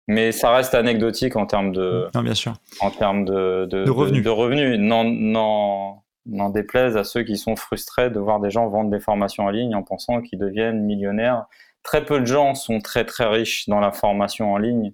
Mais 0.07 0.31
ça 0.31 0.51
reste 0.51 0.73
anecdotique 0.73 1.35
en 1.35 1.45
termes 1.45 1.71
de, 1.71 2.07
non, 2.15 2.23
bien 2.23 2.33
sûr. 2.33 2.53
en 2.81 2.89
termes 2.89 3.25
de, 3.25 3.67
de, 3.69 3.83
de 3.83 3.91
revenus. 3.91 4.23
De, 4.23 4.29
revenus. 4.29 4.79
Non, 4.79 5.03
non, 5.03 5.97
n'en 6.29 6.49
déplaise 6.49 6.97
à 6.97 7.03
ceux 7.03 7.23
qui 7.23 7.37
sont 7.37 7.55
frustrés 7.55 8.09
de 8.09 8.19
voir 8.19 8.39
des 8.39 8.49
gens 8.49 8.67
vendre 8.67 8.89
des 8.89 8.99
formations 8.99 9.45
en 9.45 9.49
ligne 9.49 9.75
en 9.75 9.83
pensant 9.83 10.21
qu'ils 10.21 10.39
deviennent 10.39 10.83
millionnaires. 10.83 11.47
Très 11.83 12.05
peu 12.05 12.19
de 12.19 12.25
gens 12.25 12.55
sont 12.55 12.79
très 12.79 13.05
très 13.05 13.25
riches 13.25 13.67
dans 13.69 13.79
la 13.79 13.91
formation 13.91 14.53
en 14.53 14.57
ligne. 14.57 14.93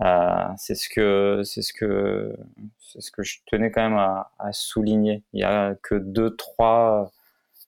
Euh, 0.00 0.46
c'est 0.56 0.74
ce 0.74 0.88
que 0.88 1.42
c'est 1.44 1.62
ce 1.62 1.72
que 1.72 2.36
c'est 2.78 3.00
ce 3.00 3.10
que 3.10 3.22
je 3.22 3.38
tenais 3.46 3.70
quand 3.70 3.82
même 3.82 3.98
à, 3.98 4.30
à 4.38 4.52
souligner. 4.52 5.22
Il 5.32 5.40
y 5.40 5.44
a 5.44 5.74
que 5.82 5.94
deux 5.94 6.34
trois 6.36 7.12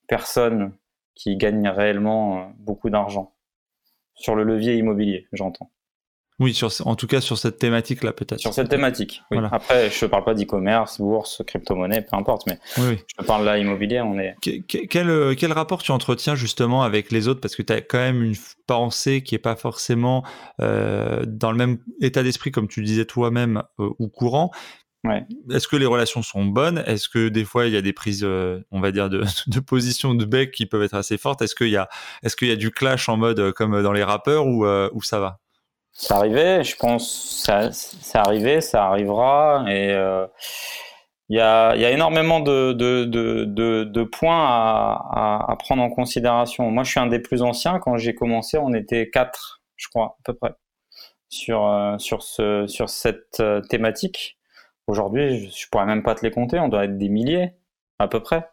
personnes 0.09 0.73
qui 1.15 1.37
gagnent 1.37 1.69
réellement 1.69 2.53
beaucoup 2.59 2.91
d'argent 2.91 3.33
sur 4.15 4.35
le 4.35 4.45
levier 4.45 4.77
immobilier, 4.77 5.27
j'entends. 5.33 5.71
Oui, 6.41 6.53
sur, 6.53 6.69
en 6.85 6.97
tout 6.97 7.07
cas 7.07 7.21
sur 7.21 7.39
cette 7.39 7.61
thématique-là 7.61 8.13
peut-être. 8.13 8.41
Sur 8.41 8.53
cette 8.53 8.69
thématique, 8.69 9.23
oui. 9.31 9.39
Après, 9.53 9.89
je 9.89 10.05
ne 10.05 10.11
parle 10.11 10.25
pas 10.25 10.35
d'e-commerce, 10.35 11.01
bourse, 11.01 11.43
crypto-monnaie, 11.47 12.03
peu 12.03 12.17
importe, 12.17 12.49
mais 12.49 12.59
oui, 12.79 12.99
je 13.07 13.25
parle 13.25 13.45
là 13.45 13.57
immobilier, 13.57 14.01
on 14.01 14.19
est... 14.19 14.35
quel, 14.67 15.11
euh, 15.11 15.37
quel, 15.39 15.53
rapport 15.53 15.81
tu 15.81 15.93
entretiens 15.93 16.35
justement 16.35 16.83
avec 16.83 17.13
les 17.13 17.29
autres? 17.29 17.41
Parce 17.41 17.55
que 17.55 17.63
tu 17.63 17.73
as 17.73 17.81
quand 17.81 17.99
même 17.99 18.25
une 18.25 18.35
pensée 18.67 19.23
qui 19.23 19.37
n'est 19.37 19.41
pas 19.41 19.55
forcément 19.55 20.25
euh, 20.61 21.23
dans 21.25 21.53
le 21.53 21.57
même 21.57 21.79
état 22.01 22.25
d'esprit, 22.25 22.51
comme 22.51 22.67
tu 22.67 22.83
disais 22.83 23.05
toi-même, 23.05 23.63
euh, 23.79 23.91
ou 24.01 24.09
courant. 24.09 24.51
Ouais. 25.05 25.25
Est-ce 25.53 25.69
que 25.69 25.77
les 25.77 25.87
relations 25.87 26.23
sont 26.23 26.47
bonnes? 26.47 26.83
Est-ce 26.87 27.09
que 27.09 27.29
des 27.29 27.45
fois 27.45 27.67
il 27.67 27.75
y 27.75 27.77
a 27.77 27.83
des 27.83 27.93
prises, 27.93 28.25
on 28.25 28.81
va 28.81 28.91
dire, 28.91 29.09
de, 29.09 29.23
de, 29.47 29.61
position 29.61 30.15
de 30.15 30.25
bec 30.25 30.51
qui 30.51 30.67
peuvent 30.67 30.83
être 30.83 30.95
assez 30.95 31.17
fortes? 31.17 31.43
Est-ce 31.43 31.55
qu'il 31.55 31.69
y 31.69 31.77
a, 31.77 31.89
est-ce 32.25 32.35
qu'il 32.35 32.49
y 32.49 32.53
a 32.53 32.57
du 32.57 32.73
clash 32.73 33.09
en 33.09 33.17
mode 33.17 33.53
comme 33.53 33.81
dans 33.85 33.93
les 33.93 34.03
rappeurs 34.03 34.49
ou, 34.49 34.67
ou 34.67 35.03
ça 35.03 35.21
va? 35.21 35.39
Ça 35.95 36.17
arrivait, 36.17 36.65
je 36.65 36.77
pense, 36.77 37.43
ça, 37.45 37.71
c'est 37.73 38.19
arrivé, 38.19 38.61
ça 38.61 38.87
arrivera, 38.87 39.65
et 39.69 39.91
euh, 39.93 40.27
il 41.29 41.39
y, 41.39 41.41
a, 41.41 41.75
y, 41.77 41.85
a, 41.85 41.91
énormément 41.91 42.41
de, 42.41 42.73
de, 42.73 43.05
de, 43.05 43.85
de 43.85 44.05
points 44.05 44.45
à, 44.45 45.47
à, 45.49 45.57
prendre 45.57 45.83
en 45.83 45.89
considération. 45.89 46.71
Moi, 46.71 46.83
je 46.85 46.91
suis 46.91 47.01
un 47.01 47.07
des 47.07 47.21
plus 47.21 47.43
anciens. 47.43 47.79
Quand 47.79 47.97
j'ai 47.97 48.15
commencé, 48.15 48.59
on 48.59 48.75
était 48.75 49.09
quatre, 49.09 49.63
je 49.77 49.89
crois, 49.89 50.17
à 50.19 50.23
peu 50.25 50.35
près, 50.35 50.53
sur, 51.31 51.67
euh, 51.67 51.97
sur, 51.99 52.23
ce, 52.23 52.67
sur 52.67 52.91
cette 52.91 53.41
euh, 53.41 53.63
thématique. 53.63 54.37
Aujourd'hui, 54.87 55.47
je, 55.47 55.51
je 55.57 55.69
pourrais 55.71 55.87
même 55.87 56.03
pas 56.03 56.15
te 56.15 56.25
les 56.27 56.31
compter. 56.31 56.59
On 56.59 56.69
doit 56.69 56.85
être 56.85 56.99
des 56.99 57.09
milliers, 57.09 57.53
à 57.99 58.09
peu 58.09 58.21
près. 58.21 58.47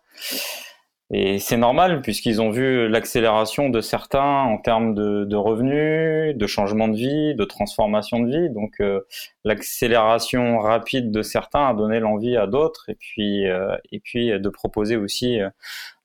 Et 1.13 1.39
c'est 1.39 1.57
normal 1.57 2.01
puisqu'ils 2.01 2.41
ont 2.41 2.51
vu 2.51 2.87
l'accélération 2.87 3.69
de 3.69 3.81
certains 3.81 4.43
en 4.43 4.57
termes 4.57 4.95
de, 4.95 5.35
revenus, 5.35 6.37
de 6.37 6.47
changement 6.47 6.87
de 6.87 6.95
vie, 6.95 7.35
de 7.35 7.43
transformation 7.43 8.21
de 8.21 8.31
vie. 8.31 8.49
Donc 8.49 8.79
euh, 8.79 9.01
l'accélération 9.43 10.59
rapide 10.59 11.11
de 11.11 11.21
certains 11.21 11.67
a 11.67 11.73
donné 11.73 11.99
l'envie 11.99 12.37
à 12.37 12.47
d'autres 12.47 12.89
et 12.89 12.95
puis 12.95 13.45
euh, 13.49 13.75
et 13.91 13.99
puis 13.99 14.29
de 14.39 14.49
proposer 14.49 14.95
aussi 14.95 15.41
euh, 15.41 15.49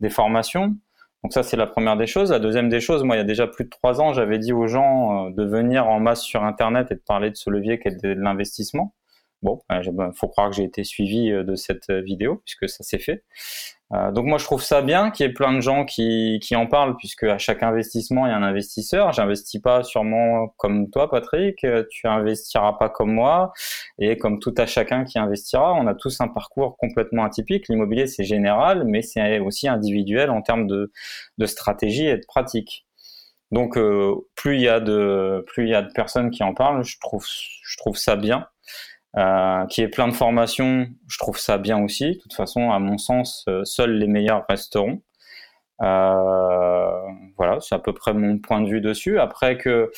des 0.00 0.11
formations. 0.11 0.74
Donc 1.22 1.32
ça 1.32 1.44
c'est 1.44 1.57
la 1.57 1.68
première 1.68 1.96
des 1.96 2.09
choses. 2.09 2.32
La 2.32 2.40
deuxième 2.40 2.68
des 2.68 2.80
choses, 2.80 3.04
moi 3.04 3.14
il 3.14 3.18
y 3.18 3.22
a 3.22 3.24
déjà 3.24 3.46
plus 3.46 3.64
de 3.64 3.70
trois 3.70 4.00
ans, 4.00 4.12
j'avais 4.12 4.40
dit 4.40 4.52
aux 4.52 4.66
gens 4.66 5.30
de 5.30 5.44
venir 5.44 5.86
en 5.86 6.00
masse 6.00 6.22
sur 6.22 6.42
Internet 6.42 6.90
et 6.90 6.96
de 6.96 7.02
parler 7.07 7.30
de 7.30 7.36
ce 7.36 7.48
levier 7.48 7.78
qu'est 7.78 8.02
de 8.02 8.09
l'investissement. 8.09 8.92
Bon, 9.42 9.61
il 9.70 9.92
ben, 9.92 10.12
faut 10.12 10.28
croire 10.28 10.50
que 10.50 10.57
j'ai 10.57 10.64
été 10.64 10.82
suivi 10.82 11.30
de 11.30 11.54
cette 11.54 11.92
vidéo 11.92 12.42
puisque 12.44 12.68
ça 12.68 12.82
s'est 12.82 12.98
fait. 12.98 13.22
Euh, 13.93 14.11
donc 14.11 14.26
moi 14.26 14.39
je 14.39 14.45
trouve 14.45 14.62
ça 14.62 14.82
bien 14.82 15.12
qu'il 15.12 15.24
y 15.26 15.28
ait 15.28 15.32
plein 15.32 15.53
de 15.53 15.61
gens 15.61 15.84
qui, 15.84 16.41
qui 16.43 16.57
en 16.57 16.66
parlent 16.66 16.97
puisque 16.97 17.22
à 17.22 17.39
chaque 17.39 17.62
investissement 17.62 18.26
il 18.26 18.30
y 18.30 18.32
a 18.32 18.37
un 18.37 18.43
investisseur. 18.43 19.12
J'investis 19.12 19.61
pas 19.61 19.84
sûrement 19.84 20.49
comme 20.57 20.91
toi 20.91 21.09
Patrick, 21.09 21.62
euh, 21.64 21.84
tu 21.89 22.09
investiras 22.09 22.72
pas 22.72 22.89
comme 22.89 23.12
moi 23.12 23.53
et 24.01 24.16
comme 24.18 24.41
tout 24.41 24.55
à 24.59 24.66
chacun 24.66 25.05
qui 25.05 25.18
investira. 25.20 25.72
On 25.74 25.87
a 25.87 25.95
tous 25.95 26.20
un 26.20 26.26
parcours 26.28 26.76
complètement 26.78 27.24
atypique. 27.24 27.68
L'immobilier 27.68 28.09
c'est 28.09 28.24
général 28.24 28.84
mais 28.84 29.03
c'est 29.03 29.39
aussi 29.39 29.68
individuel 29.68 30.30
en 30.30 30.43
termes 30.43 30.66
de, 30.66 30.91
de 31.39 31.47
stratégie 31.47 32.07
et 32.07 32.16
de 32.16 32.26
pratique. 32.26 32.87
Donc 33.53 33.78
euh, 33.78 34.14
plus 34.34 34.57
il 34.57 34.62
y 34.62 34.68
a 34.68 34.80
de 34.80 35.45
plus 35.47 35.64
il 35.66 35.70
y 35.70 35.74
a 35.74 35.82
de 35.82 35.93
personnes 35.93 36.30
qui 36.30 36.43
en 36.43 36.55
parlent, 36.55 36.82
je 36.84 36.99
trouve 37.01 37.24
je 37.24 37.76
trouve 37.78 37.97
ça 37.97 38.16
bien. 38.16 38.49
Euh, 39.16 39.64
qui 39.66 39.80
est 39.80 39.88
plein 39.88 40.09
de 40.09 40.12
formations, 40.12 40.88
je 41.09 41.18
trouve 41.18 41.38
ça 41.38 41.57
bien 41.57 41.82
aussi. 41.82 42.16
De 42.16 42.20
toute 42.20 42.34
façon, 42.34 42.70
à 42.70 42.78
mon 42.78 42.98
sens, 42.98 43.44
euh, 43.48 43.64
seuls 43.64 43.96
les 43.96 44.09
meilleurs 44.09 44.44
resteront. 44.46 45.00
Euh, 45.82 46.90
voilà, 47.38 47.61
c'est 47.61 47.74
à 47.74 47.78
peu 47.78 47.94
près 47.94 48.12
mon 48.12 48.38
point 48.38 48.61
de 48.61 48.68
vue 48.68 48.80
dessus. 48.80 49.18
Après 49.18 49.57
que 49.59 49.90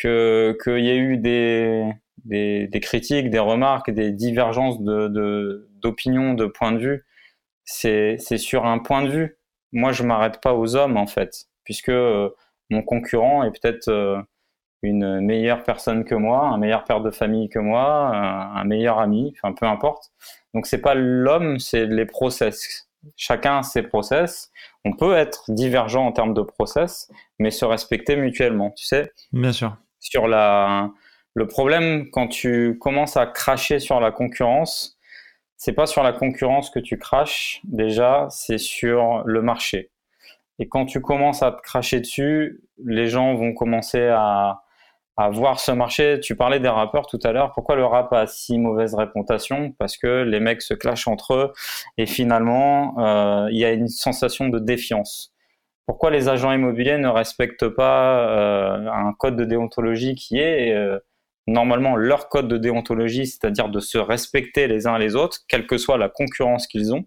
qu'il 0.00 0.84
y 0.84 0.90
ait 0.90 0.96
eu 0.96 1.18
des, 1.18 1.92
des, 2.24 2.80
critiques, 2.80 3.30
des 3.30 3.38
remarques, 3.38 3.90
des 3.90 4.12
divergences 4.12 4.80
de 4.82 5.68
d'opinion, 5.82 6.34
de, 6.34 6.44
de 6.44 6.50
points 6.50 6.72
de 6.72 6.78
vue, 6.78 7.04
c'est 7.64 8.18
sur 8.18 8.66
un 8.66 8.78
point 8.78 9.02
de 9.02 9.10
vue. 9.10 9.38
Moi, 9.72 9.92
je 9.92 10.02
m'arrête 10.04 10.40
pas 10.40 10.54
aux 10.54 10.76
hommes 10.76 10.96
en 10.96 11.06
fait, 11.06 11.46
puisque 11.64 11.92
mon 12.70 12.82
concurrent 12.82 13.44
est 13.44 13.50
peut-être 13.50 14.24
une 14.82 15.20
meilleure 15.20 15.64
personne 15.64 16.04
que 16.04 16.14
moi, 16.14 16.46
un 16.46 16.58
meilleur 16.58 16.84
père 16.84 17.00
de 17.00 17.10
famille 17.10 17.48
que 17.48 17.58
moi, 17.58 18.14
un, 18.14 18.64
meilleur 18.64 18.98
ami, 18.98 19.34
enfin 19.36 19.52
peu 19.52 19.66
importe. 19.66 20.12
Donc 20.54 20.66
c'est 20.66 20.80
pas 20.80 20.94
l'homme, 20.94 21.58
c'est 21.58 21.86
les 21.86 22.06
process. 22.06 22.88
Chacun 23.16 23.58
a 23.58 23.62
ses 23.62 23.82
process. 23.82 24.50
On 24.84 24.92
peut 24.92 25.14
être 25.14 25.44
divergent 25.48 26.04
en 26.04 26.12
termes 26.12 26.34
de 26.34 26.42
process, 26.42 27.10
mais 27.38 27.50
se 27.50 27.64
respecter 27.64 28.16
mutuellement, 28.16 28.70
tu 28.70 28.84
sais. 28.84 29.12
Bien 29.32 29.52
sûr. 29.52 29.76
Sur 30.00 30.28
la, 30.28 30.90
le 31.34 31.46
problème 31.46 32.10
quand 32.10 32.28
tu 32.28 32.78
commences 32.78 33.16
à 33.16 33.26
cracher 33.26 33.80
sur 33.80 34.00
la 34.00 34.12
concurrence, 34.12 34.98
c'est 35.56 35.72
pas 35.72 35.86
sur 35.86 36.04
la 36.04 36.12
concurrence 36.12 36.70
que 36.70 36.78
tu 36.78 36.98
craches 36.98 37.60
déjà, 37.64 38.28
c'est 38.30 38.58
sur 38.58 39.22
le 39.24 39.42
marché. 39.42 39.90
Et 40.60 40.68
quand 40.68 40.86
tu 40.86 41.00
commences 41.00 41.42
à 41.42 41.52
te 41.52 41.60
cracher 41.62 42.00
dessus, 42.00 42.60
les 42.84 43.08
gens 43.08 43.34
vont 43.34 43.54
commencer 43.54 44.06
à, 44.06 44.62
à 45.18 45.30
voir 45.30 45.58
ce 45.58 45.72
marché. 45.72 46.20
Tu 46.20 46.36
parlais 46.36 46.60
des 46.60 46.68
rappeurs 46.68 47.08
tout 47.08 47.18
à 47.24 47.32
l'heure. 47.32 47.52
Pourquoi 47.52 47.74
le 47.74 47.84
rap 47.84 48.12
a 48.12 48.28
si 48.28 48.56
mauvaise 48.56 48.94
réputation? 48.94 49.72
Parce 49.76 49.96
que 49.96 50.22
les 50.22 50.38
mecs 50.38 50.62
se 50.62 50.74
clashent 50.74 51.08
entre 51.08 51.34
eux 51.34 51.52
et 51.98 52.06
finalement, 52.06 52.94
euh, 53.00 53.48
il 53.50 53.58
y 53.58 53.64
a 53.64 53.72
une 53.72 53.88
sensation 53.88 54.48
de 54.48 54.60
défiance. 54.60 55.34
Pourquoi 55.86 56.10
les 56.10 56.28
agents 56.28 56.52
immobiliers 56.52 56.98
ne 56.98 57.08
respectent 57.08 57.68
pas 57.68 58.28
euh, 58.28 58.90
un 58.92 59.12
code 59.12 59.34
de 59.34 59.44
déontologie 59.44 60.14
qui 60.14 60.38
est 60.38 60.72
euh, 60.72 61.00
normalement 61.48 61.96
leur 61.96 62.28
code 62.28 62.48
de 62.48 62.56
déontologie, 62.56 63.26
c'est-à-dire 63.26 63.68
de 63.68 63.80
se 63.80 63.98
respecter 63.98 64.68
les 64.68 64.86
uns 64.86 64.98
les 64.98 65.16
autres, 65.16 65.40
quelle 65.48 65.66
que 65.66 65.78
soit 65.78 65.98
la 65.98 66.08
concurrence 66.08 66.66
qu'ils 66.66 66.94
ont 66.94 67.04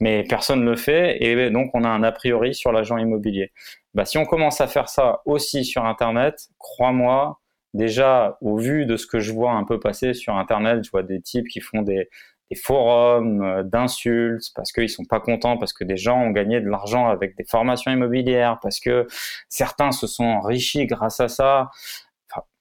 mais 0.00 0.24
personne 0.24 0.64
ne 0.64 0.70
le 0.70 0.76
fait 0.76 1.22
et 1.22 1.50
donc 1.50 1.70
on 1.74 1.84
a 1.84 1.88
un 1.88 2.02
a 2.02 2.12
priori 2.12 2.54
sur 2.54 2.72
l'agent 2.72 2.98
immobilier. 2.98 3.52
Bah, 3.94 4.04
si 4.04 4.18
on 4.18 4.24
commence 4.24 4.60
à 4.60 4.66
faire 4.66 4.88
ça 4.88 5.20
aussi 5.24 5.64
sur 5.64 5.84
Internet, 5.84 6.48
crois-moi, 6.58 7.40
déjà 7.74 8.36
au 8.40 8.56
vu 8.56 8.86
de 8.86 8.96
ce 8.96 9.06
que 9.06 9.20
je 9.20 9.32
vois 9.32 9.52
un 9.52 9.64
peu 9.64 9.78
passer 9.78 10.14
sur 10.14 10.36
Internet, 10.36 10.84
je 10.84 10.90
vois 10.90 11.02
des 11.02 11.20
types 11.20 11.48
qui 11.48 11.60
font 11.60 11.82
des, 11.82 12.08
forums 12.62 13.42
euh, 13.42 13.62
d'insultes 13.64 14.52
parce 14.54 14.70
qu'ils 14.70 14.88
sont 14.88 15.04
pas 15.04 15.18
contents, 15.18 15.58
parce 15.58 15.72
que 15.72 15.82
des 15.82 15.96
gens 15.96 16.20
ont 16.20 16.30
gagné 16.30 16.60
de 16.60 16.68
l'argent 16.68 17.08
avec 17.08 17.36
des 17.36 17.42
formations 17.42 17.90
immobilières, 17.90 18.60
parce 18.62 18.78
que 18.78 19.08
certains 19.48 19.90
se 19.90 20.06
sont 20.06 20.22
enrichis 20.22 20.86
grâce 20.86 21.18
à 21.18 21.26
ça. 21.26 21.70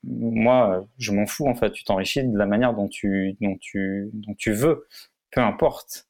Moi, 0.04 0.86
je 0.98 1.12
m'en 1.12 1.26
fous 1.26 1.48
en 1.48 1.56
fait. 1.56 1.72
Tu 1.72 1.84
t'enrichis 1.84 2.24
de 2.24 2.38
la 2.38 2.46
manière 2.46 2.74
dont 2.74 2.88
tu, 2.88 3.36
dont 3.42 3.58
tu, 3.60 4.10
dont 4.14 4.34
tu 4.36 4.52
veux, 4.52 4.88
peu 5.32 5.42
importe. 5.42 6.08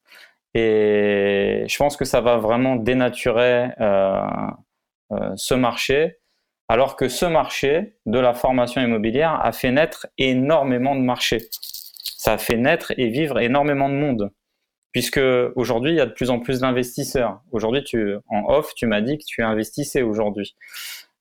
Et 0.53 1.65
je 1.67 1.77
pense 1.77 1.97
que 1.97 2.05
ça 2.05 2.21
va 2.21 2.37
vraiment 2.37 2.75
dénaturer 2.75 3.69
euh, 3.79 4.21
euh, 5.11 5.31
ce 5.35 5.55
marché, 5.55 6.17
alors 6.69 6.95
que 6.95 7.07
ce 7.07 7.25
marché 7.25 7.97
de 8.05 8.19
la 8.19 8.33
formation 8.33 8.81
immobilière 8.81 9.39
a 9.43 9.51
fait 9.51 9.71
naître 9.71 10.07
énormément 10.17 10.95
de 10.95 11.01
marchés. 11.01 11.49
Ça 12.17 12.33
a 12.33 12.37
fait 12.37 12.57
naître 12.57 12.93
et 12.97 13.09
vivre 13.09 13.39
énormément 13.39 13.89
de 13.89 13.95
monde. 13.95 14.31
Puisque 14.91 15.19
aujourd'hui, 15.55 15.91
il 15.91 15.97
y 15.97 16.01
a 16.01 16.05
de 16.05 16.11
plus 16.11 16.29
en 16.29 16.39
plus 16.39 16.59
d'investisseurs. 16.59 17.41
Aujourd'hui, 17.51 17.83
tu, 17.83 18.15
en 18.29 18.45
off, 18.47 18.75
tu 18.75 18.85
m'as 18.85 19.01
dit 19.01 19.17
que 19.17 19.23
tu 19.25 19.41
investissais 19.41 20.03
aujourd'hui. 20.03 20.55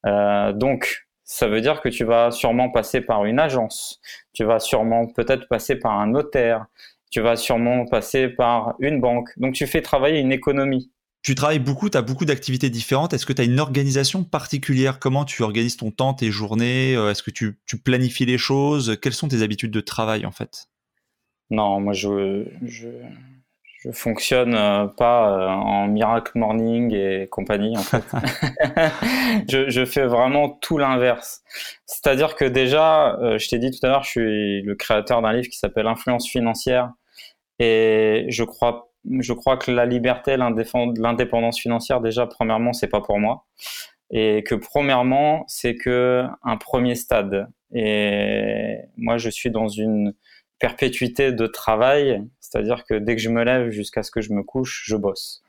Euh, 0.05 0.53
donc, 0.53 1.07
ça 1.25 1.49
veut 1.49 1.61
dire 1.61 1.81
que 1.81 1.89
tu 1.89 2.05
vas 2.05 2.31
sûrement 2.31 2.71
passer 2.71 3.01
par 3.01 3.25
une 3.25 3.39
agence, 3.39 4.01
tu 4.33 4.45
vas 4.45 4.59
sûrement 4.59 5.07
peut-être 5.07 5.49
passer 5.49 5.77
par 5.77 5.93
un 5.93 6.09
notaire, 6.09 6.67
tu 7.11 7.21
vas 7.21 7.37
sûrement 7.37 7.87
passer 7.87 8.29
par 8.29 8.75
une 8.81 9.01
banque. 9.01 9.29
Donc 9.37 9.55
tu 9.55 9.67
fais 9.67 9.83
travailler 9.83 10.19
une 10.19 10.33
économie. 10.33 10.91
Tu 11.23 11.37
travailles 11.37 11.61
beaucoup, 11.61 11.89
tu 11.89 11.97
as 11.97 12.03
beaucoup 12.03 12.25
d'activités 12.25 12.69
différentes. 12.69 13.13
Est-ce 13.13 13.27
que 13.27 13.33
tu 13.33 13.43
as 13.43 13.45
une 13.45 13.61
organisation 13.61 14.25
particulière? 14.25 14.99
Comment 14.99 15.25
tu 15.25 15.43
organises 15.43 15.77
ton 15.77 15.93
temps, 15.93 16.15
tes 16.15 16.33
journées? 16.33 16.97
Euh, 16.97 17.11
Est-ce 17.11 17.23
que 17.23 17.31
tu, 17.31 17.55
planifies 17.85 18.25
les 18.25 18.39
choses? 18.39 18.99
Quelles 19.01 19.13
sont 19.13 19.29
tes 19.29 19.43
habitudes 19.43 19.71
de 19.71 19.81
travail 19.81 20.27
en 20.27 20.33
fait? 20.33 20.67
Non, 21.51 21.81
moi 21.81 21.93
je, 21.93 22.47
je, 22.63 22.89
fonctionne 23.93 24.55
euh, 24.55 24.87
pas 24.87 25.31
euh, 25.31 25.49
en 25.49 25.89
miracle 25.89 26.33
morning 26.37 26.95
et 26.95 27.27
compagnie 27.29 27.77
en 27.77 27.83
fait. 27.83 28.05
je, 29.51 29.69
je, 29.69 29.85
fais 29.85 30.07
vraiment 30.07 30.49
tout 30.49 30.79
l'inverse. 30.79 31.43
C'est-à-dire 31.87 32.37
que 32.37 32.45
déjà, 32.45 33.19
je 33.39 33.49
t'ai 33.49 33.59
dit 33.59 33.71
tout 33.71 33.85
à 33.87 33.89
l'heure, 33.89 34.05
je 34.05 34.11
suis 34.11 34.63
le 34.63 34.75
créateur 34.75 35.23
d'un 35.23 35.33
livre 35.33 35.49
qui 35.49 35.59
s'appelle 35.59 35.87
Influence 35.87 36.29
financière 36.29 36.93
et 37.59 38.27
je 38.29 38.43
crois, 38.43 38.93
je 39.21 39.33
crois 39.33 39.57
que 39.57 39.71
la 39.71 39.87
liberté, 39.87 40.37
l'indépendance 40.37 41.61
financière, 41.61 42.01
déjà, 42.01 42.27
premièrement, 42.27 42.73
c'est 42.73 42.89
pas 42.89 43.01
pour 43.01 43.21
moi. 43.21 43.47
Et 44.11 44.43
que 44.43 44.57
premièrement, 44.57 45.45
c'est 45.47 45.77
que 45.77 46.25
un 46.43 46.57
premier 46.57 46.97
stade. 46.97 47.47
Et 47.73 48.79
moi, 48.97 49.17
je 49.17 49.31
suis 49.31 49.51
dans 49.51 49.69
une 49.69 50.15
perpétuité 50.63 51.33
de 51.33 51.47
travail, 51.49 52.25
c'est-à-dire 52.39 52.85
que 52.89 52.95
dès 52.95 53.17
que 53.17 53.21
je 53.21 53.29
me 53.29 53.43
lève 53.43 53.71
jusqu'à 53.71 54.05
ce 54.05 54.13
que 54.13 54.21
je 54.21 54.33
me 54.33 54.45
couche, 54.45 54.85
je 54.87 54.95
bosse. 54.95 55.43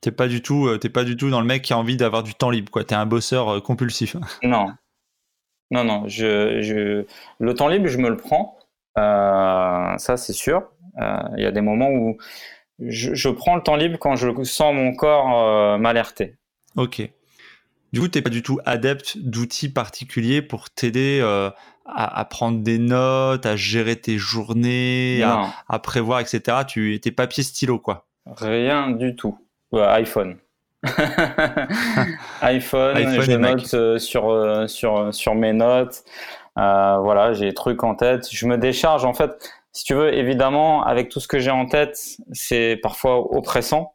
T'es 0.00 0.10
pas 0.10 0.26
du 0.26 0.42
tout, 0.42 0.66
euh, 0.66 0.78
t'es 0.78 0.88
pas 0.88 1.04
du 1.04 1.16
tout 1.16 1.30
dans 1.30 1.40
le 1.40 1.46
mec 1.46 1.62
qui 1.62 1.72
a 1.72 1.78
envie 1.78 1.96
d'avoir 1.96 2.24
du 2.24 2.34
temps 2.34 2.50
libre, 2.50 2.72
quoi. 2.72 2.82
T'es 2.82 2.96
un 2.96 3.06
bosseur 3.06 3.48
euh, 3.48 3.60
compulsif. 3.60 4.16
Non, 4.42 4.72
non, 5.70 5.84
non. 5.84 6.08
Je, 6.08 6.60
je, 6.60 7.06
le 7.38 7.54
temps 7.54 7.68
libre, 7.68 7.86
je 7.86 7.98
me 7.98 8.08
le 8.08 8.16
prends. 8.16 8.58
Euh, 8.98 9.96
ça, 9.98 10.16
c'est 10.16 10.32
sûr. 10.32 10.68
Euh, 11.00 11.22
il 11.36 11.44
y 11.44 11.46
a 11.46 11.52
des 11.52 11.60
moments 11.60 11.90
où 11.90 12.18
je, 12.80 13.28
prends 13.28 13.54
le 13.54 13.62
temps 13.62 13.76
libre 13.76 13.96
quand 14.00 14.16
je 14.16 14.42
sens 14.42 14.74
mon 14.74 14.92
corps 14.96 15.38
euh, 15.38 15.78
m'alerter. 15.78 16.34
Ok. 16.76 17.08
Du 17.92 18.00
coup, 18.00 18.08
tu 18.08 18.18
n'es 18.18 18.22
pas 18.22 18.30
du 18.30 18.42
tout 18.42 18.60
adepte 18.64 19.18
d'outils 19.18 19.68
particuliers 19.68 20.42
pour 20.42 20.70
t'aider 20.70 21.20
euh, 21.22 21.50
à, 21.86 22.24
prendre 22.24 22.62
des 22.62 22.78
notes, 22.78 23.46
à 23.46 23.56
gérer 23.56 23.96
tes 23.96 24.16
journées, 24.16 25.22
à, 25.22 25.78
prévoir, 25.80 26.20
etc. 26.20 26.58
Tu 26.66 26.94
étais 26.94 27.10
papier 27.10 27.42
stylo, 27.42 27.78
quoi. 27.78 28.06
Rien 28.26 28.90
du 28.90 29.16
tout. 29.16 29.38
iPhone. 29.72 30.38
iPhone, 32.42 32.96
iPhone, 32.96 33.20
je 33.20 33.32
note 33.32 33.98
sur, 33.98 34.64
sur, 34.68 35.14
sur 35.14 35.34
mes 35.34 35.52
notes. 35.52 36.04
voilà, 36.56 37.32
j'ai 37.32 37.48
des 37.48 37.54
trucs 37.54 37.82
en 37.82 37.96
tête. 37.96 38.28
Je 38.30 38.46
me 38.46 38.56
décharge. 38.56 39.04
En 39.04 39.14
fait, 39.14 39.32
si 39.72 39.84
tu 39.84 39.94
veux, 39.94 40.12
évidemment, 40.12 40.84
avec 40.84 41.08
tout 41.08 41.20
ce 41.20 41.28
que 41.28 41.38
j'ai 41.38 41.50
en 41.50 41.66
tête, 41.66 41.98
c'est 42.32 42.78
parfois 42.82 43.34
oppressant. 43.36 43.94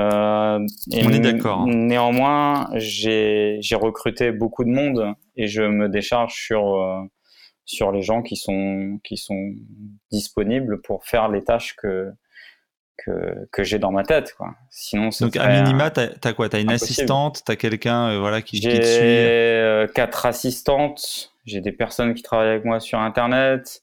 Euh, 0.00 0.66
On 0.92 1.12
est 1.12 1.20
d'accord. 1.20 1.66
Néanmoins, 1.66 2.68
j'ai 2.74 3.60
recruté 3.72 4.32
beaucoup 4.32 4.64
de 4.64 4.70
monde 4.70 5.14
et 5.36 5.46
je 5.46 5.62
me 5.62 5.88
décharge 5.88 6.34
sur 6.34 6.76
euh, 6.76 7.00
sur 7.64 7.92
les 7.92 8.02
gens 8.02 8.22
qui 8.22 8.36
sont 8.36 8.98
qui 9.04 9.16
sont 9.16 9.52
disponibles 10.10 10.80
pour 10.82 11.04
faire 11.04 11.28
les 11.28 11.42
tâches 11.44 11.76
que 11.76 12.12
que, 13.04 13.48
que 13.50 13.62
j'ai 13.62 13.78
dans 13.78 13.92
ma 13.92 14.02
tête. 14.02 14.34
Quoi. 14.36 14.54
Sinon, 14.68 15.08
Donc, 15.20 15.34
à 15.36 15.62
minima, 15.62 15.90
tu 15.90 16.00
as, 16.00 16.32
quoi? 16.34 16.50
Tu 16.50 16.56
as 16.56 16.60
une 16.60 16.70
assistante? 16.70 17.42
Tu 17.46 17.52
as 17.52 17.56
quelqu'un 17.56 18.18
voilà, 18.18 18.42
qui, 18.42 18.60
qui, 18.60 18.68
te 18.68 18.74
suit? 18.74 18.82
J'ai 18.84 19.86
quatre 19.94 20.26
assistantes. 20.26 21.32
J'ai 21.46 21.62
des 21.62 21.72
personnes 21.72 22.12
qui 22.12 22.22
travaillent 22.22 22.50
avec 22.50 22.64
moi 22.66 22.78
sur 22.78 22.98
Internet. 22.98 23.82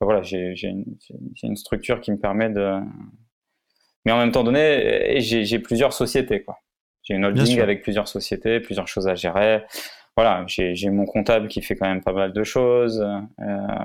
voilà, 0.00 0.22
j'ai 0.22 0.54
une, 0.64 0.84
une, 1.42 1.56
structure 1.56 2.00
qui 2.00 2.10
me 2.10 2.18
permet 2.18 2.50
de. 2.50 2.80
Mais 4.08 4.12
en 4.12 4.18
même 4.20 4.32
temps 4.32 4.42
donné, 4.42 5.20
j'ai 5.20 5.58
plusieurs 5.58 5.92
sociétés. 5.92 6.42
quoi. 6.42 6.56
J'ai 7.02 7.12
une 7.12 7.26
holding 7.26 7.60
avec 7.60 7.82
plusieurs 7.82 8.08
sociétés, 8.08 8.58
plusieurs 8.58 8.88
choses 8.88 9.06
à 9.06 9.14
gérer. 9.14 9.66
Voilà, 10.16 10.46
j'ai 10.46 10.88
mon 10.88 11.04
comptable 11.04 11.46
qui 11.48 11.60
fait 11.60 11.76
quand 11.76 11.86
même 11.86 12.02
pas 12.02 12.14
mal 12.14 12.32
de 12.32 12.42
choses. 12.42 13.06
Euh, 13.38 13.84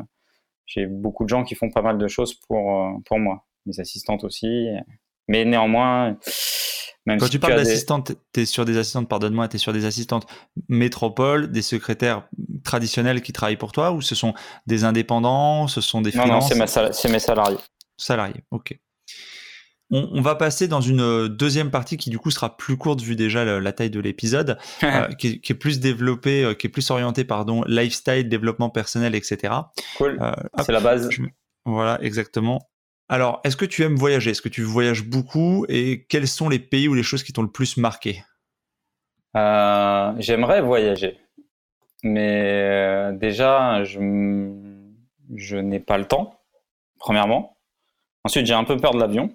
j'ai 0.65 0.85
beaucoup 0.85 1.25
de 1.25 1.29
gens 1.29 1.43
qui 1.43 1.55
font 1.55 1.69
pas 1.69 1.81
mal 1.81 1.97
de 1.97 2.07
choses 2.07 2.35
pour, 2.35 2.73
euh, 2.73 2.91
pour 3.05 3.19
moi. 3.19 3.45
Mes 3.65 3.77
assistantes 3.81 4.23
aussi. 4.23 4.69
Mais 5.27 5.43
néanmoins, 5.43 6.17
même 7.05 7.19
Quand 7.19 7.27
tu 7.27 7.39
parles 7.39 7.57
d'assistantes, 7.57 8.13
tu 8.33 8.39
es 8.39 8.45
sur 8.45 8.63
des 8.63 8.77
assistantes, 8.77 9.09
pardonne-moi, 9.09 9.49
tu 9.49 9.57
es 9.57 9.59
sur 9.59 9.73
des 9.73 9.83
assistantes 9.83 10.25
métropole, 10.69 11.51
des 11.51 11.61
secrétaires 11.61 12.29
traditionnels 12.63 13.21
qui 13.21 13.33
travaillent 13.33 13.57
pour 13.57 13.73
toi 13.73 13.91
ou 13.91 14.01
ce 14.01 14.15
sont 14.15 14.33
des 14.67 14.85
indépendants, 14.85 15.67
ce 15.67 15.81
sont 15.81 16.01
des 16.01 16.13
Non, 16.13 16.27
non, 16.27 16.39
c'est 16.39 16.55
mes 17.09 17.19
salariés. 17.19 17.57
Salariés, 17.97 18.45
ok. 18.51 18.79
On, 19.95 20.21
va 20.21 20.33
passer 20.33 20.67
dans 20.67 20.81
une 20.81 21.01
euh, 21.01 21.29
deuxième 21.29 21.69
partie 21.69 21.97
qui 21.97 22.09
du 22.09 22.17
coup 22.17 22.31
sera 22.31 22.57
plus 22.57 22.77
courte 22.77 23.01
vu 23.01 23.15
déjà 23.15 23.45
la, 23.45 23.73
taille 23.73 23.91
de 23.91 23.99
l'épisode, 23.99 24.57
euh, 24.83 25.07
qui, 25.19 25.39
est 25.47 25.53
plus 25.53 25.79
développée, 25.79 26.43
euh, 26.43 26.55
qui 26.55 26.65
est 26.65 26.69
plus 26.71 26.89
orientée 26.89 27.23
pardon 27.23 27.63
lifestyle, 27.67 28.27
développement 28.27 28.71
personnel, 28.71 29.13
etc. 29.13 29.53
Cool. 29.97 30.19
C'est 30.65 30.71
la 30.71 30.79
base. 30.79 31.09
voilà, 31.65 32.01
exactement. 32.01 32.71
Alors, 33.07 33.39
est-ce 33.43 33.55
que 33.55 33.65
tu 33.65 33.83
aimes 33.83 33.95
voyager? 33.95 34.31
Est-ce 34.31 34.41
que 34.41 34.49
tu 34.49 34.63
voyages 34.63 35.03
beaucoup? 35.03 35.67
Et 35.69 36.07
quels 36.09 36.27
sont 36.27 36.49
les 36.49 36.57
pays 36.57 36.87
ou 36.87 36.95
les 36.95 37.03
choses 37.03 37.21
qui 37.21 37.31
t'ont 37.31 37.43
le 37.43 37.51
plus 37.51 37.77
marqué? 37.77 38.23
J'aimerais 39.35 40.61
voyager, 40.61 41.19
mais 42.01 43.11
déjà, 43.13 43.83
je, 43.83 43.99
je 45.35 45.57
n'ai 45.57 45.79
pas 45.79 45.99
le 45.99 46.05
temps. 46.05 46.39
Premièrement. 46.97 47.57
Ensuite, 48.23 48.47
j'ai 48.47 48.53
un 48.55 48.63
peu 48.63 48.77
peur 48.77 48.93
de 48.95 48.99
l'avion 48.99 49.31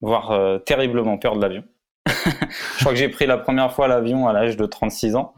voire 0.00 0.30
euh, 0.30 0.58
terriblement 0.58 1.18
peur 1.18 1.36
de 1.36 1.42
l'avion. 1.42 1.64
je 2.06 2.80
crois 2.80 2.92
que 2.92 2.98
j'ai 2.98 3.08
pris 3.08 3.26
la 3.26 3.38
première 3.38 3.72
fois 3.72 3.88
l'avion 3.88 4.28
à 4.28 4.32
l'âge 4.32 4.56
de 4.56 4.66
36 4.66 5.16
ans. 5.16 5.34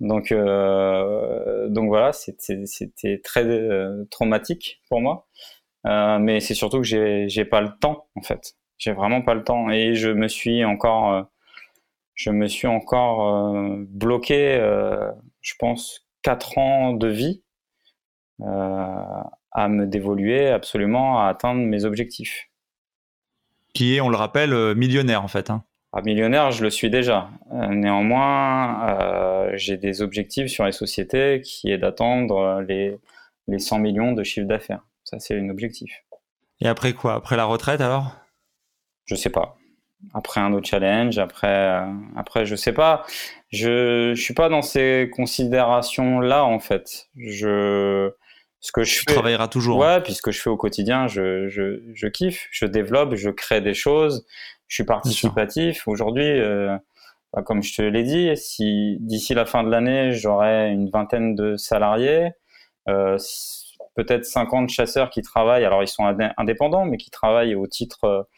Donc, 0.00 0.32
euh, 0.32 1.68
donc 1.68 1.88
voilà, 1.88 2.12
c'était 2.12 3.20
très 3.22 3.44
euh, 3.44 4.04
traumatique 4.10 4.80
pour 4.88 5.00
moi. 5.00 5.28
mais 5.84 6.40
c'est 6.40 6.54
surtout 6.54 6.80
que 6.80 6.86
j'ai 6.86 7.44
pas 7.44 7.60
le 7.60 7.70
temps, 7.80 8.08
en 8.14 8.22
fait. 8.22 8.54
J'ai 8.78 8.92
vraiment 8.92 9.22
pas 9.22 9.34
le 9.34 9.44
temps. 9.44 9.70
Et 9.70 9.94
je 9.94 10.08
me 10.08 10.26
suis 10.26 10.64
encore, 10.64 11.28
je 12.14 12.30
me 12.30 12.46
suis 12.46 12.66
encore 12.66 13.54
bloqué, 13.88 14.56
je 15.42 15.54
pense, 15.58 16.06
4 16.22 16.58
ans 16.58 16.92
de 16.94 17.08
vie 17.08 17.42
à 18.40 19.68
me 19.68 19.86
dévoluer 19.86 20.48
absolument 20.48 21.20
à 21.20 21.28
atteindre 21.28 21.60
mes 21.60 21.84
objectifs 21.84 22.49
qui 23.74 23.96
est, 23.96 24.00
on 24.00 24.08
le 24.08 24.16
rappelle, 24.16 24.52
euh, 24.52 24.74
millionnaire 24.74 25.24
en 25.24 25.28
fait. 25.28 25.50
Hein. 25.50 25.64
Ah, 25.92 26.02
millionnaire, 26.02 26.52
je 26.52 26.62
le 26.62 26.70
suis 26.70 26.90
déjà. 26.90 27.30
Euh, 27.52 27.66
néanmoins, 27.68 28.88
euh, 28.88 29.50
j'ai 29.54 29.76
des 29.76 30.02
objectifs 30.02 30.48
sur 30.48 30.64
les 30.64 30.72
sociétés 30.72 31.40
qui 31.40 31.70
est 31.70 31.78
d'attendre 31.78 32.64
les, 32.66 32.96
les 33.48 33.58
100 33.58 33.78
millions 33.80 34.12
de 34.12 34.22
chiffre 34.22 34.46
d'affaires. 34.46 34.84
Ça, 35.04 35.18
c'est 35.18 35.38
un 35.38 35.48
objectif. 35.48 36.04
Et 36.60 36.68
après 36.68 36.92
quoi? 36.92 37.14
Après 37.14 37.36
la 37.36 37.44
retraite 37.44 37.80
alors? 37.80 38.12
Je 39.06 39.14
sais 39.14 39.30
pas. 39.30 39.56
Après 40.14 40.40
un 40.40 40.52
autre 40.52 40.68
challenge, 40.68 41.18
après, 41.18 41.82
après 42.16 42.46
je 42.46 42.54
sais 42.54 42.72
pas. 42.72 43.04
Je, 43.50 44.12
je 44.14 44.22
suis 44.22 44.34
pas 44.34 44.48
dans 44.48 44.62
ces 44.62 45.10
considérations 45.12 46.20
là 46.20 46.44
en 46.44 46.58
fait. 46.58 47.08
Je, 47.16 48.12
ce 48.60 48.72
que 48.72 48.82
je 48.82 48.98
tu 48.98 49.04
travailleras 49.06 49.48
toujours. 49.48 49.78
Ouais, 49.78 50.00
puis 50.02 50.14
ce 50.14 50.22
que 50.22 50.30
je 50.30 50.40
fais 50.40 50.50
au 50.50 50.56
quotidien, 50.56 51.06
je, 51.06 51.48
je, 51.48 51.80
je 51.94 52.06
kiffe, 52.06 52.46
je 52.50 52.66
développe, 52.66 53.14
je 53.14 53.30
crée 53.30 53.62
des 53.62 53.74
choses, 53.74 54.26
je 54.68 54.74
suis 54.74 54.84
participatif. 54.84 55.88
Aujourd'hui, 55.88 56.28
euh, 56.28 56.76
bah, 57.32 57.42
comme 57.42 57.62
je 57.62 57.74
te 57.74 57.82
l'ai 57.82 58.04
dit, 58.04 58.36
si 58.36 58.98
d'ici 59.00 59.32
la 59.32 59.46
fin 59.46 59.64
de 59.64 59.70
l'année, 59.70 60.12
j'aurai 60.12 60.70
une 60.70 60.90
vingtaine 60.90 61.34
de 61.34 61.56
salariés, 61.56 62.32
euh, 62.88 63.16
peut-être 63.94 64.26
50 64.26 64.68
chasseurs 64.68 65.08
qui 65.08 65.22
travaillent, 65.22 65.64
alors 65.64 65.82
ils 65.82 65.88
sont 65.88 66.04
indépendants, 66.36 66.84
mais 66.84 66.98
qui 66.98 67.10
travaillent 67.10 67.54
au 67.54 67.66
titre, 67.66 68.28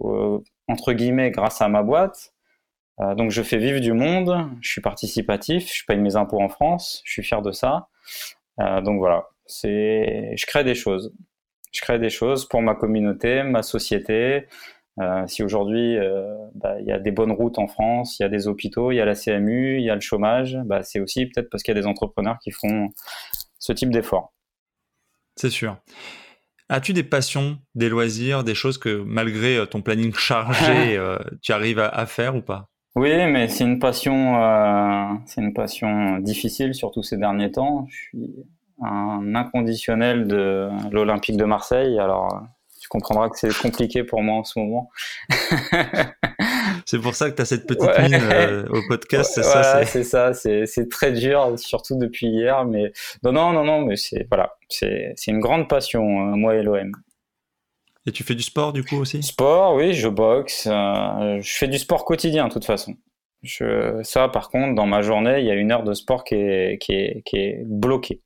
euh, 0.00 0.38
entre 0.66 0.92
guillemets, 0.92 1.30
grâce 1.30 1.62
à 1.62 1.68
ma 1.68 1.82
boîte. 1.82 2.34
Donc 3.16 3.30
je 3.30 3.44
fais 3.44 3.58
vivre 3.58 3.78
du 3.78 3.92
monde, 3.92 4.48
je 4.60 4.70
suis 4.72 4.80
participatif, 4.80 5.72
je 5.72 5.84
paye 5.86 5.98
mes 5.98 6.16
impôts 6.16 6.42
en 6.42 6.48
France, 6.48 7.00
je 7.04 7.12
suis 7.12 7.22
fier 7.22 7.42
de 7.42 7.52
ça. 7.52 7.86
Donc 8.58 8.98
voilà, 8.98 9.28
c'est, 9.48 10.36
je 10.36 10.46
crée 10.46 10.62
des 10.62 10.74
choses. 10.74 11.12
Je 11.72 11.80
crée 11.80 11.98
des 11.98 12.10
choses 12.10 12.48
pour 12.48 12.62
ma 12.62 12.74
communauté, 12.74 13.42
ma 13.42 13.62
société. 13.62 14.46
Euh, 15.00 15.26
si 15.28 15.44
aujourd'hui 15.44 15.96
euh, 15.96 16.34
bah, 16.56 16.80
il 16.80 16.86
y 16.86 16.90
a 16.90 16.98
des 16.98 17.12
bonnes 17.12 17.30
routes 17.30 17.58
en 17.58 17.68
France, 17.68 18.18
il 18.18 18.24
y 18.24 18.26
a 18.26 18.28
des 18.28 18.48
hôpitaux, 18.48 18.90
il 18.90 18.96
y 18.96 19.00
a 19.00 19.04
la 19.04 19.14
CMU, 19.14 19.78
il 19.78 19.84
y 19.84 19.90
a 19.90 19.94
le 19.94 20.00
chômage, 20.00 20.58
bah, 20.64 20.82
c'est 20.82 20.98
aussi 20.98 21.26
peut-être 21.26 21.48
parce 21.50 21.62
qu'il 21.62 21.72
y 21.74 21.78
a 21.78 21.80
des 21.80 21.86
entrepreneurs 21.86 22.38
qui 22.42 22.50
font 22.50 22.88
ce 23.58 23.72
type 23.72 23.90
d'efforts. 23.90 24.34
C'est 25.36 25.50
sûr. 25.50 25.76
As-tu 26.68 26.92
des 26.92 27.04
passions, 27.04 27.58
des 27.76 27.88
loisirs, 27.88 28.42
des 28.42 28.54
choses 28.54 28.76
que 28.76 29.02
malgré 29.06 29.56
euh, 29.56 29.66
ton 29.66 29.82
planning 29.82 30.12
chargé, 30.12 30.98
tu 31.42 31.52
arrives 31.52 31.78
à, 31.78 32.06
faire 32.06 32.34
ou 32.34 32.42
pas? 32.42 32.68
Oui, 32.96 33.14
mais 33.30 33.46
c'est 33.46 33.64
une 33.64 33.78
passion, 33.78 35.22
c'est 35.26 35.40
une 35.40 35.54
passion 35.54 36.18
difficile, 36.18 36.74
surtout 36.74 37.04
ces 37.04 37.16
derniers 37.16 37.52
temps. 37.52 37.86
Je 37.88 37.96
suis 37.96 38.34
un 38.82 39.34
inconditionnel 39.34 40.26
de 40.26 40.68
l'Olympique 40.90 41.36
de 41.36 41.44
Marseille. 41.44 41.98
Alors, 41.98 42.42
tu 42.80 42.88
comprendras 42.88 43.28
que 43.28 43.38
c'est 43.38 43.56
compliqué 43.56 44.04
pour 44.04 44.22
moi 44.22 44.36
en 44.36 44.44
ce 44.44 44.58
moment. 44.58 44.90
c'est 46.86 47.00
pour 47.00 47.14
ça 47.14 47.30
que 47.30 47.36
tu 47.36 47.42
as 47.42 47.44
cette 47.44 47.66
petite 47.66 47.98
mine 47.98 48.14
euh, 48.14 48.66
au 48.70 48.80
podcast, 48.88 49.32
c'est 49.34 49.42
ça 49.42 49.84
C'est 49.84 50.04
ça, 50.04 50.32
c'est 50.32 50.88
très 50.90 51.12
dur, 51.12 51.58
surtout 51.58 51.96
depuis 51.96 52.28
hier. 52.28 52.64
Mais 52.64 52.92
non, 53.22 53.32
non, 53.32 53.52
non, 53.52 53.64
non, 53.64 53.82
mais 53.82 53.96
c'est 53.96 54.26
voilà, 54.28 54.56
c'est 54.68 55.14
une 55.26 55.40
grande 55.40 55.68
passion, 55.68 56.02
euh, 56.02 56.36
moi 56.36 56.54
et 56.54 56.62
l'OM. 56.62 56.92
Et 58.06 58.12
tu 58.12 58.24
fais 58.24 58.34
du 58.34 58.42
sport 58.42 58.72
du 58.72 58.84
coup 58.84 58.96
aussi? 58.96 59.22
Sport, 59.22 59.74
oui, 59.74 59.92
je 59.92 60.08
boxe. 60.08 60.66
Euh, 60.70 61.40
je 61.42 61.54
fais 61.54 61.68
du 61.68 61.78
sport 61.78 62.06
quotidien 62.06 62.48
de 62.48 62.52
toute 62.52 62.64
façon. 62.64 62.94
Je, 63.42 64.00
ça, 64.02 64.28
par 64.28 64.48
contre, 64.48 64.74
dans 64.74 64.86
ma 64.86 65.02
journée, 65.02 65.40
il 65.40 65.46
y 65.46 65.50
a 65.50 65.54
une 65.54 65.70
heure 65.72 65.84
de 65.84 65.92
sport 65.92 66.24
qui 66.24 66.34
est, 66.36 66.78
qui 66.80 66.92
est, 66.92 67.22
qui 67.26 67.36
est 67.36 67.62
bloquée. 67.66 68.22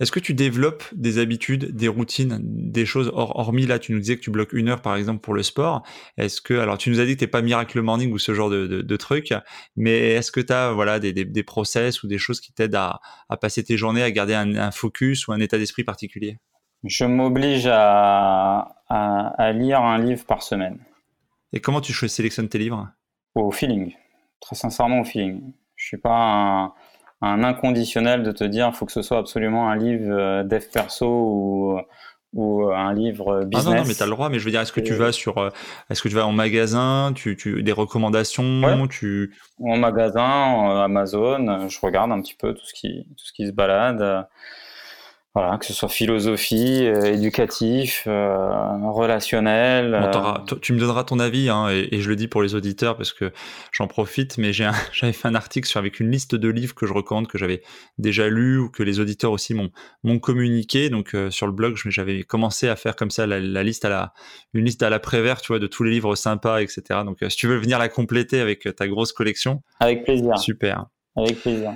Est-ce 0.00 0.12
que 0.12 0.18
tu 0.18 0.32
développes 0.32 0.82
des 0.92 1.18
habitudes, 1.18 1.76
des 1.76 1.86
routines, 1.86 2.38
des 2.42 2.86
choses 2.86 3.12
hormis 3.14 3.66
là, 3.66 3.78
tu 3.78 3.92
nous 3.92 4.00
disais 4.00 4.16
que 4.16 4.22
tu 4.22 4.30
bloques 4.30 4.54
une 4.54 4.70
heure 4.70 4.80
par 4.80 4.96
exemple 4.96 5.20
pour 5.20 5.34
le 5.34 5.42
sport. 5.42 5.82
Est-ce 6.16 6.40
que, 6.40 6.54
alors 6.54 6.78
tu 6.78 6.88
nous 6.88 7.00
as 7.00 7.04
dit 7.04 7.14
que 7.14 7.18
tu 7.18 7.24
n'es 7.24 7.30
pas 7.30 7.42
Miracle 7.42 7.82
Morning 7.82 8.10
ou 8.10 8.18
ce 8.18 8.32
genre 8.32 8.48
de, 8.48 8.66
de, 8.66 8.96
trucs, 8.96 9.34
mais 9.76 10.12
est-ce 10.12 10.32
que 10.32 10.40
tu 10.40 10.54
as 10.54 10.72
voilà, 10.72 10.98
des, 10.98 11.12
des, 11.12 11.42
process 11.42 12.02
ou 12.02 12.08
des 12.08 12.16
choses 12.16 12.40
qui 12.40 12.52
t'aident 12.52 12.76
à, 12.76 13.00
à, 13.28 13.36
passer 13.36 13.62
tes 13.62 13.76
journées, 13.76 14.02
à 14.02 14.10
garder 14.10 14.34
un, 14.34 14.70
focus 14.70 15.28
ou 15.28 15.32
un 15.32 15.40
état 15.40 15.58
d'esprit 15.58 15.84
particulier? 15.84 16.38
Je 16.84 17.04
m'oblige 17.04 17.68
à, 17.70 18.76
à, 18.88 19.52
lire 19.52 19.82
un 19.82 19.98
livre 19.98 20.24
par 20.24 20.42
semaine. 20.42 20.78
Et 21.52 21.60
comment 21.60 21.82
tu 21.82 21.92
sélectionnes 21.92 22.48
tes 22.48 22.58
livres? 22.58 22.88
Au 23.34 23.50
feeling, 23.50 23.92
très 24.40 24.56
sincèrement 24.56 25.00
au 25.00 25.04
feeling. 25.04 25.52
Je 25.76 25.86
suis 25.86 25.98
pas 25.98 26.16
un 26.16 26.72
un 27.22 27.44
inconditionnel 27.44 28.22
de 28.22 28.32
te 28.32 28.44
dire 28.44 28.70
il 28.72 28.76
faut 28.76 28.86
que 28.86 28.92
ce 28.92 29.02
soit 29.02 29.18
absolument 29.18 29.68
un 29.68 29.76
livre 29.76 30.10
euh, 30.10 30.42
dev 30.42 30.64
perso 30.72 31.06
ou 31.06 31.80
ou 32.32 32.70
un 32.70 32.94
livre 32.94 33.42
business. 33.44 33.66
Ah 33.66 33.70
non, 33.70 33.76
non 33.82 33.88
mais 33.88 33.94
tu 33.94 34.02
as 34.04 34.06
le 34.06 34.12
droit, 34.12 34.28
mais 34.28 34.38
je 34.38 34.44
veux 34.44 34.52
dire, 34.52 34.60
est-ce 34.60 34.72
que 34.72 34.80
tu 34.80 34.94
vas 34.94 35.10
sur, 35.10 35.38
euh, 35.38 35.50
est-ce 35.90 36.00
que 36.00 36.08
tu 36.08 36.14
vas 36.14 36.28
en 36.28 36.32
magasin, 36.32 37.12
tu, 37.12 37.36
tu 37.36 37.64
des 37.64 37.72
recommandations, 37.72 38.86
tu... 38.88 39.34
En 39.60 39.76
magasin, 39.76 40.84
Amazon, 40.84 41.68
je 41.68 41.78
regarde 41.82 42.12
un 42.12 42.20
petit 42.20 42.36
peu 42.36 42.54
tout 42.54 42.64
ce 42.64 42.72
qui, 42.72 43.04
tout 43.16 43.24
ce 43.24 43.32
qui 43.32 43.48
se 43.48 43.52
balade. 43.52 44.28
Voilà, 45.32 45.58
que 45.58 45.66
ce 45.66 45.72
soit 45.72 45.88
philosophie, 45.88 46.86
euh, 46.86 47.04
éducatif, 47.04 48.02
euh, 48.08 48.90
relationnel. 48.90 49.94
Euh. 49.94 50.56
tu 50.60 50.72
me 50.72 50.80
donneras 50.80 51.04
ton 51.04 51.20
avis, 51.20 51.48
hein, 51.48 51.68
et, 51.68 52.00
je 52.00 52.08
le 52.08 52.16
dis 52.16 52.26
pour 52.26 52.42
les 52.42 52.56
auditeurs 52.56 52.96
parce 52.96 53.12
que 53.12 53.32
j'en 53.70 53.86
profite, 53.86 54.38
mais 54.38 54.52
j'avais 54.92 55.12
fait 55.12 55.28
un 55.28 55.36
article 55.36 55.68
sur, 55.68 55.78
avec 55.78 56.00
une 56.00 56.10
liste 56.10 56.34
de 56.34 56.48
livres 56.48 56.74
que 56.74 56.84
je 56.84 56.92
recommande, 56.92 57.28
que 57.28 57.38
j'avais 57.38 57.62
déjà 57.96 58.28
lu 58.28 58.58
ou 58.58 58.70
que 58.70 58.82
les 58.82 58.98
auditeurs 58.98 59.30
aussi 59.30 59.54
m'ont 59.54 60.18
communiqué. 60.18 60.90
Donc 60.90 61.14
sur 61.30 61.46
le 61.46 61.52
blog, 61.52 61.76
j'avais 61.76 62.24
commencé 62.24 62.68
à 62.68 62.74
faire 62.74 62.96
comme 62.96 63.12
ça 63.12 63.24
la, 63.28 63.62
liste 63.62 63.84
à 63.84 63.88
la, 63.88 64.12
une 64.52 64.64
liste 64.64 64.82
à 64.82 64.90
la 64.90 64.98
Prévert, 64.98 65.40
tu 65.40 65.48
vois, 65.48 65.60
de 65.60 65.68
tous 65.68 65.84
les 65.84 65.92
livres 65.92 66.16
sympas, 66.16 66.60
etc. 66.60 67.02
Donc 67.04 67.18
si 67.28 67.36
tu 67.36 67.46
veux 67.46 67.56
venir 67.56 67.78
la 67.78 67.88
compléter 67.88 68.40
avec 68.40 68.68
ta 68.74 68.88
grosse 68.88 69.12
collection. 69.12 69.62
Avec 69.78 70.02
plaisir. 70.02 70.36
Super. 70.38 70.86
Avec 71.14 71.40
plaisir. 71.40 71.74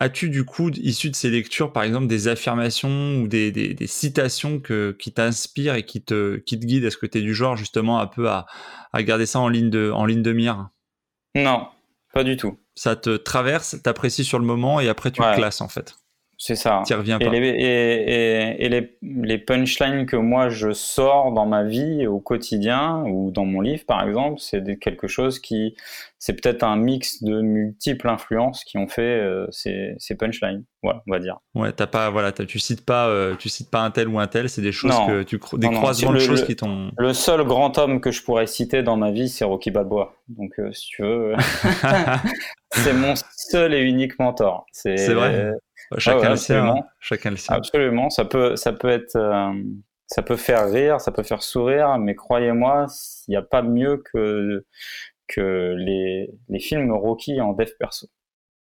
As-tu 0.00 0.30
du 0.30 0.44
coup, 0.44 0.70
issu 0.70 1.10
de 1.10 1.16
ces 1.16 1.28
lectures, 1.28 1.72
par 1.72 1.82
exemple, 1.82 2.06
des 2.06 2.28
affirmations 2.28 3.20
ou 3.20 3.26
des, 3.26 3.50
des, 3.50 3.86
citations 3.88 4.60
que, 4.60 4.96
qui 4.96 5.12
t'inspirent 5.12 5.74
et 5.74 5.84
qui 5.84 6.02
te, 6.02 6.36
qui 6.36 6.58
te 6.58 6.64
guident? 6.64 6.84
Est-ce 6.84 6.96
que 6.96 7.06
tu 7.06 7.18
es 7.18 7.20
du 7.20 7.34
genre 7.34 7.56
justement 7.56 7.98
un 7.98 8.06
peu 8.06 8.28
à, 8.28 8.46
à 8.92 9.02
garder 9.02 9.26
ça 9.26 9.40
en 9.40 9.48
ligne 9.48 9.70
de, 9.70 9.90
en 9.90 10.06
ligne 10.06 10.22
de 10.22 10.32
mire? 10.32 10.68
Non, 11.34 11.66
pas 12.14 12.22
du 12.22 12.36
tout. 12.36 12.60
Ça 12.76 12.94
te 12.94 13.16
traverse, 13.16 13.82
t'apprécies 13.82 14.24
sur 14.24 14.38
le 14.38 14.44
moment 14.44 14.78
et 14.78 14.88
après 14.88 15.10
tu 15.10 15.20
classes 15.20 15.60
en 15.60 15.68
fait. 15.68 15.96
C'est 16.40 16.54
ça. 16.54 16.84
Tu 16.86 16.94
reviens 16.94 17.18
pas. 17.18 17.26
Et, 17.26 17.40
les, 17.40 17.48
et, 17.48 18.64
et, 18.64 18.68
les, 18.68 18.96
les, 19.02 19.38
punchlines 19.38 20.06
que 20.06 20.14
moi 20.14 20.48
je 20.48 20.72
sors 20.72 21.32
dans 21.32 21.46
ma 21.46 21.64
vie 21.64 22.06
au 22.06 22.20
quotidien 22.20 23.02
ou 23.06 23.32
dans 23.32 23.44
mon 23.44 23.60
livre 23.60 23.84
par 23.84 24.06
exemple, 24.06 24.38
c'est 24.38 24.78
quelque 24.78 25.08
chose 25.08 25.40
qui, 25.40 25.74
c'est 26.20 26.40
peut-être 26.40 26.62
un 26.62 26.76
mix 26.76 27.24
de 27.24 27.40
multiples 27.40 28.08
influences 28.08 28.62
qui 28.62 28.78
ont 28.78 28.86
fait 28.86 29.02
euh, 29.02 29.48
ces, 29.50 29.96
ces, 29.98 30.14
punchlines. 30.14 30.64
Voilà, 30.84 31.02
on 31.08 31.10
va 31.10 31.18
dire. 31.18 31.38
Ouais, 31.56 31.72
t'as 31.72 31.88
pas, 31.88 32.08
voilà, 32.10 32.30
tu 32.30 32.60
cites 32.60 32.84
pas, 32.84 33.08
euh, 33.08 33.34
tu 33.36 33.48
cites 33.48 33.70
pas 33.70 33.80
un 33.80 33.90
tel 33.90 34.06
ou 34.06 34.20
un 34.20 34.28
tel, 34.28 34.48
c'est 34.48 34.62
des 34.62 34.70
choses 34.70 34.94
que 35.08 35.24
tu, 35.24 35.40
des 35.54 35.70
croisements 35.70 36.12
de 36.12 36.20
choses 36.20 36.44
qui 36.44 36.54
t'ont. 36.54 36.92
Le 36.98 37.14
seul 37.14 37.44
grand 37.44 37.78
homme 37.78 38.00
que 38.00 38.12
je 38.12 38.22
pourrais 38.22 38.46
citer 38.46 38.84
dans 38.84 38.96
ma 38.96 39.10
vie, 39.10 39.28
c'est 39.28 39.44
Rocky 39.44 39.72
Balboa. 39.72 40.14
Donc, 40.28 40.52
euh, 40.60 40.72
si 40.72 40.86
tu 40.86 41.02
veux, 41.02 41.34
c'est 42.72 42.94
mon 42.94 43.14
seul 43.36 43.74
et 43.74 43.80
unique 43.80 44.20
mentor. 44.20 44.66
C'est 44.70 45.12
vrai? 45.12 45.52
Chacun, 45.96 46.30
le 46.30 46.36
sait, 46.36 46.54
hein. 46.54 46.74
Chacun 47.00 47.30
le 47.30 47.36
sait. 47.36 47.52
Absolument. 47.52 48.10
Ça 48.10 48.24
peut, 48.24 48.56
ça 48.56 48.72
peut 48.72 48.88
être, 48.88 49.16
euh, 49.16 49.52
ça 50.06 50.22
peut 50.22 50.36
faire 50.36 50.70
rire, 50.70 51.00
ça 51.00 51.12
peut 51.12 51.22
faire 51.22 51.42
sourire, 51.42 51.98
mais 51.98 52.14
croyez-moi, 52.14 52.86
il 53.26 53.30
n'y 53.30 53.36
a 53.36 53.42
pas 53.42 53.62
mieux 53.62 54.02
que, 54.12 54.66
que 55.26 55.74
les, 55.78 56.30
les 56.48 56.60
films 56.60 56.92
Rocky 56.92 57.40
en 57.40 57.52
dev 57.52 57.70
perso. 57.78 58.08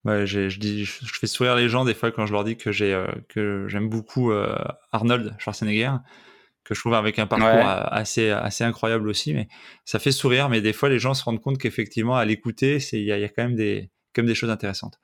Ouais, 0.04 0.26
je 0.26 0.58
dis, 0.58 0.84
je 0.84 1.18
fais 1.18 1.26
sourire 1.26 1.56
les 1.56 1.68
gens 1.68 1.84
des 1.84 1.94
fois 1.94 2.12
quand 2.12 2.24
je 2.24 2.32
leur 2.32 2.44
dis 2.44 2.56
que 2.56 2.72
j'ai, 2.72 2.94
euh, 2.94 3.06
que 3.28 3.66
j'aime 3.68 3.88
beaucoup 3.88 4.30
euh, 4.30 4.54
Arnold 4.92 5.34
Schwarzenegger, 5.38 5.92
que 6.64 6.74
je 6.74 6.80
trouve 6.80 6.94
avec 6.94 7.18
un 7.18 7.26
parcours 7.26 7.48
assez, 7.48 8.30
assez 8.30 8.62
incroyable 8.62 9.08
aussi, 9.08 9.34
mais 9.34 9.48
ça 9.84 9.98
fait 9.98 10.12
sourire, 10.12 10.48
mais 10.48 10.60
des 10.60 10.72
fois 10.72 10.88
les 10.88 10.98
gens 10.98 11.14
se 11.14 11.24
rendent 11.24 11.40
compte 11.40 11.58
qu'effectivement 11.58 12.16
à 12.16 12.24
l'écouter, 12.24 12.78
il 12.92 13.00
y, 13.00 13.04
y 13.06 13.12
a, 13.12 13.28
quand 13.28 13.42
même 13.42 13.56
des, 13.56 13.90
quand 14.14 14.22
même 14.22 14.28
des 14.28 14.34
choses 14.34 14.50
intéressantes. 14.50 15.00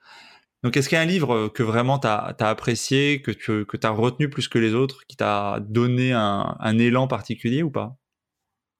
Donc, 0.65 0.77
est-ce 0.77 0.89
qu'il 0.89 0.95
y 0.95 0.99
a 0.99 1.03
un 1.03 1.05
livre 1.05 1.35
euh, 1.35 1.47
que 1.47 1.61
vraiment 1.61 1.99
tu 1.99 2.07
as, 2.07 2.33
apprécié, 2.39 3.21
que 3.21 3.29
tu 3.29 3.67
que 3.67 3.77
as 3.85 3.91
retenu 3.91 4.31
plus 4.31 4.47
que 4.47 4.57
les 4.57 4.73
autres, 4.73 5.05
qui 5.05 5.15
t'a 5.15 5.59
donné 5.59 6.11
un, 6.11 6.79
élan 6.79 7.07
particulier 7.07 7.61
ou 7.61 7.69
pas? 7.69 7.97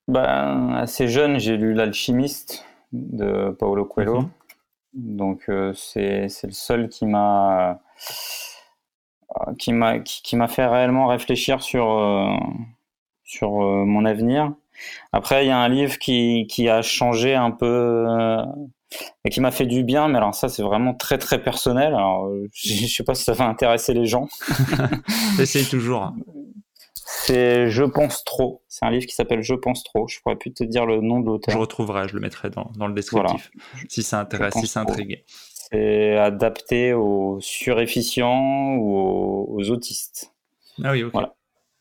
Ben, 0.07 0.73
Assez 0.73 1.07
jeune, 1.07 1.39
j'ai 1.39 1.57
lu 1.57 1.75
L'Alchimiste 1.75 2.65
de 2.91 3.51
Paolo 3.51 3.85
Coelho. 3.85 4.21
Mhm. 4.21 4.29
Donc, 4.95 5.43
euh, 5.49 5.73
c'est 5.75 6.27
le 6.41 6.51
seul 6.51 6.89
qui 6.89 7.05
m'a 7.05 7.79
euh, 9.47 9.53
qui 9.59 9.71
m'a 9.71 9.99
qui, 9.99 10.35
m'a 10.35 10.47
fait 10.47 10.65
réellement 10.65 11.05
réfléchir 11.05 11.61
sur 11.61 12.01
sur 13.23 13.51
mon 13.59 14.05
avenir. 14.05 14.55
Après, 15.11 15.45
il 15.45 15.47
y 15.47 15.51
a 15.51 15.57
un 15.57 15.69
livre 15.69 15.97
qui, 15.97 16.47
qui 16.49 16.69
a 16.69 16.81
changé 16.81 17.35
un 17.35 17.51
peu 17.51 18.05
et 19.23 19.29
qui 19.29 19.41
m'a 19.41 19.51
fait 19.51 19.65
du 19.65 19.83
bien. 19.83 20.07
Mais 20.07 20.17
alors 20.17 20.35
ça, 20.35 20.49
c'est 20.49 20.63
vraiment 20.63 20.93
très 20.93 21.17
très 21.17 21.41
personnel. 21.41 21.93
Alors, 21.93 22.29
je 22.53 22.87
sais 22.87 23.03
pas 23.03 23.15
si 23.15 23.23
ça 23.23 23.33
va 23.33 23.45
intéresser 23.45 23.93
les 23.93 24.05
gens. 24.05 24.27
Essaye 25.39 25.65
toujours. 25.65 26.13
C'est 27.05 27.69
Je 27.69 27.83
pense 27.83 28.23
trop. 28.23 28.63
C'est 28.67 28.85
un 28.85 28.91
livre 28.91 29.05
qui 29.05 29.15
s'appelle 29.15 29.41
Je 29.41 29.53
pense 29.53 29.83
trop. 29.83 30.07
Je 30.07 30.19
pourrais 30.21 30.35
plus 30.35 30.53
te 30.53 30.63
dire 30.63 30.85
le 30.85 31.01
nom 31.01 31.19
de 31.19 31.27
l'auteur. 31.27 31.53
Je 31.53 31.59
retrouverai, 31.59 32.07
je 32.07 32.15
le 32.15 32.19
mettrai 32.19 32.49
dans, 32.49 32.71
dans 32.75 32.87
le 32.87 32.93
descriptif. 32.93 33.51
Si 33.89 34.03
ça 34.03 34.19
intéresse, 34.19 34.55
si 34.55 34.67
ça 34.67 34.81
intrigue. 34.81 35.23
C'est 35.27 36.17
adapté 36.17 36.93
aux 36.93 37.39
surefficients 37.41 38.75
ou 38.75 39.57
aux, 39.57 39.69
autistes. 39.71 40.31
Ah 40.83 40.91
oui, 40.91 41.03
ok. 41.03 41.13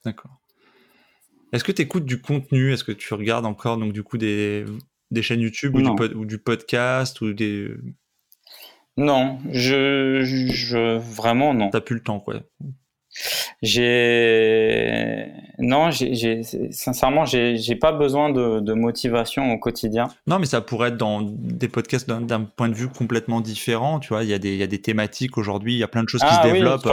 D'accord. 0.05 0.30
Est-ce 1.55 1.62
que 1.62 1.70
tu 1.70 1.82
écoutes 1.82 2.05
du 2.05 2.20
contenu? 2.20 2.72
Est-ce 2.72 2.82
que 2.82 2.90
tu 2.90 3.14
regardes 3.14 3.46
encore 3.46 3.78
donc 3.78 3.92
du 3.92 4.02
coup 4.02 4.18
des 4.18 4.64
des 5.12 5.22
chaînes 5.22 5.40
YouTube 5.40 5.76
ou 5.76 6.24
du, 6.24 6.38
podcast 6.38 7.20
ou 7.20 7.32
des. 7.32 7.70
Non, 8.96 9.38
je, 9.52 10.22
je 10.24 10.98
vraiment 10.98 11.55
non. 11.55 11.70
T'as 11.70 11.80
plus 11.80 11.94
le 11.94 12.02
temps, 12.02 12.18
quoi. 12.18 12.42
J'ai 13.62 15.31
non, 15.59 15.91
j'ai 15.91 16.43
sincèrement, 16.71 17.25
j'ai 17.25 17.77
pas 17.77 17.93
besoin 17.93 18.31
de, 18.31 18.75
motivation 18.75 19.53
au 19.53 19.59
quotidien. 19.59 20.09
Non, 20.27 20.39
mais 20.39 20.47
ça 20.47 20.61
pourrait 20.61 20.89
être 20.89 20.97
dans 20.97 21.23
des 21.23 21.69
podcasts 21.69 22.09
d'un 22.09 22.43
point 22.43 22.69
de 22.69 22.75
vue 22.75 22.89
complètement 22.89 23.41
différent. 23.41 24.01
Tu 24.01 24.09
vois, 24.09 24.25
il 24.25 24.31
y 24.31 24.35
a 24.35 24.39
des, 24.39 24.53
il 24.53 24.59
y 24.59 24.62
a 24.62 24.67
des 24.67 24.81
thématiques 24.81 25.39
aujourd'hui, 25.39 25.75
il 25.75 25.79
y 25.79 25.85
a 25.85 25.89
plein 25.89 26.03
de 26.03 26.09
choses 26.09 26.23
qui 26.23 26.27
ah 26.29 26.43
se 26.43 26.49
développent. 26.49 26.89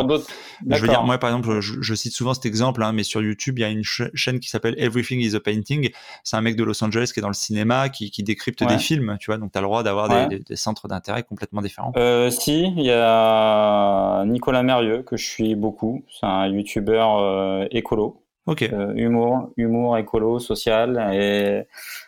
je 0.70 0.78
veux 0.78 0.88
dire, 0.88 1.04
moi, 1.04 1.18
par 1.18 1.32
exemple, 1.32 1.60
je, 1.60 1.96
cite 1.96 2.14
souvent 2.14 2.34
cet 2.34 2.46
exemple, 2.46 2.84
hein, 2.84 2.94
mais 2.94 3.04
sur 3.04 3.22
YouTube, 3.22 3.60
il 3.60 3.62
y 3.62 3.66
a 3.66 3.70
une 3.70 3.84
chaîne 3.84 4.40
qui 4.40 4.50
s'appelle 4.50 4.76
Everything 4.78 5.20
is 5.20 5.36
a 5.36 5.40
Painting. 5.40 5.90
C'est 6.24 6.36
un 6.36 6.42
mec 6.42 6.56
de 6.56 6.64
Los 6.64 6.84
Angeles 6.84 7.12
qui 7.14 7.20
est 7.20 7.22
dans 7.22 7.28
le 7.28 7.34
cinéma, 7.34 7.90
qui, 7.90 8.12
qui 8.12 8.24
décrypte 8.24 8.64
des 8.64 8.78
films. 8.78 9.18
Tu 9.20 9.28
vois, 9.28 9.38
donc 9.38 9.52
tu 9.52 9.58
as 9.58 9.62
le 9.62 9.68
droit 9.68 9.84
d'avoir 9.84 10.30
des, 10.30 10.40
des, 10.40 10.56
centres 10.56 10.88
d'intérêt 10.88 11.24
complètement 11.24 11.62
différents. 11.62 11.94
Euh, 11.98 12.30
si, 12.30 12.74
il 12.78 12.84
y 12.84 12.92
a 12.92 14.24
Nicolas 14.26 14.64
Mérieux 14.64 15.04
que 15.04 15.18
je 15.18 15.26
suis 15.26 15.56
beaucoup. 15.56 16.04
C'est 16.12 16.26
un 16.26 16.48
youtubeur 16.48 17.20
euh, 17.20 17.66
écolo. 17.72 18.26
Ok. 18.46 18.64
Euh, 18.64 18.94
humour, 18.96 19.52
humour 19.56 19.98
écolo, 19.98 20.40
social. 20.40 21.12
Et 21.14 21.64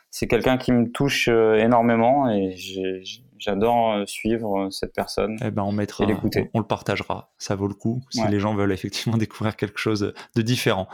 c'est 0.09 0.27
quelqu'un 0.27 0.57
qui 0.57 0.71
me 0.71 0.91
touche 0.91 1.29
euh, 1.31 1.55
énormément 1.55 2.29
et 2.29 2.55
j'adore 3.37 4.07
suivre 4.07 4.69
cette 4.71 4.93
personne. 4.93 5.37
Eh 5.43 5.51
ben, 5.51 5.63
on 5.63 5.71
mettra, 5.71 6.05
on, 6.05 6.29
on, 6.53 6.59
le 6.59 6.65
partagera. 6.65 7.33
Ça 7.37 7.55
vaut 7.55 7.67
le 7.67 7.73
coup 7.73 8.01
si 8.09 8.25
les 8.27 8.39
gens 8.39 8.53
veulent 8.55 8.71
effectivement 8.71 9.17
découvrir 9.17 9.55
quelque 9.55 9.79
chose 9.79 10.13
de 10.35 10.41
différent. 10.41 10.87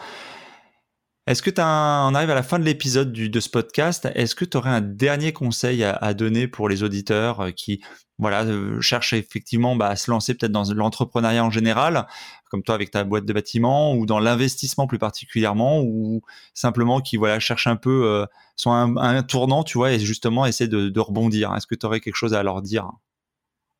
Est-ce 1.30 1.44
que 1.44 1.52
tu 1.52 1.62
on 1.62 2.16
arrive 2.16 2.32
à 2.32 2.34
la 2.34 2.42
fin 2.42 2.58
de 2.58 2.64
l'épisode 2.64 3.12
de 3.12 3.40
ce 3.40 3.50
podcast. 3.50 4.08
Est-ce 4.16 4.34
que 4.34 4.46
tu 4.46 4.58
aurais 4.58 4.72
un 4.72 4.82
dernier 4.82 5.32
conseil 5.32 5.84
à, 5.84 6.16
donner 6.16 6.48
pour 6.48 6.68
les 6.68 6.82
auditeurs 6.82 7.42
euh, 7.42 7.52
qui 7.52 7.84
voilà, 8.18 8.46
euh, 8.46 8.82
cherchent 8.82 9.14
effectivement 9.14 9.76
bah, 9.76 9.90
à 9.90 9.96
se 9.96 10.10
lancer 10.10 10.34
peut-être 10.34 10.52
dans 10.52 10.64
l'entrepreneuriat 10.74 11.46
en 11.46 11.52
général, 11.52 12.08
comme 12.50 12.64
toi 12.64 12.74
avec 12.74 12.90
ta 12.90 13.04
boîte 13.04 13.26
de 13.26 13.34
bâtiment, 13.34 13.94
ou 13.94 14.08
dans 14.08 14.18
l'investissement 14.18 14.88
plus 14.88 14.98
particulièrement, 14.98 15.82
ou 15.82 16.22
simplement 16.56 17.00
qui 17.00 17.16
voilà, 17.18 17.40
cherchent 17.40 17.68
un 17.68 17.76
peu, 17.76 18.08
euh, 18.08 18.26
sont 18.56 18.72
un, 18.72 19.22
tournant, 19.22 19.64
tu 19.64 19.78
vois, 19.78 19.92
et 19.92 20.00
justement 20.00 20.48
essaient 20.48 20.68
de, 20.68 21.00
rebondir. 21.00 21.54
Est-ce 21.56 21.68
que 21.68 21.76
tu 21.76 21.86
aurais 21.86 22.00
quelque 22.00 22.16
chose 22.16 22.34
à 22.34 22.42
leur 22.42 22.64
dire? 22.64 22.90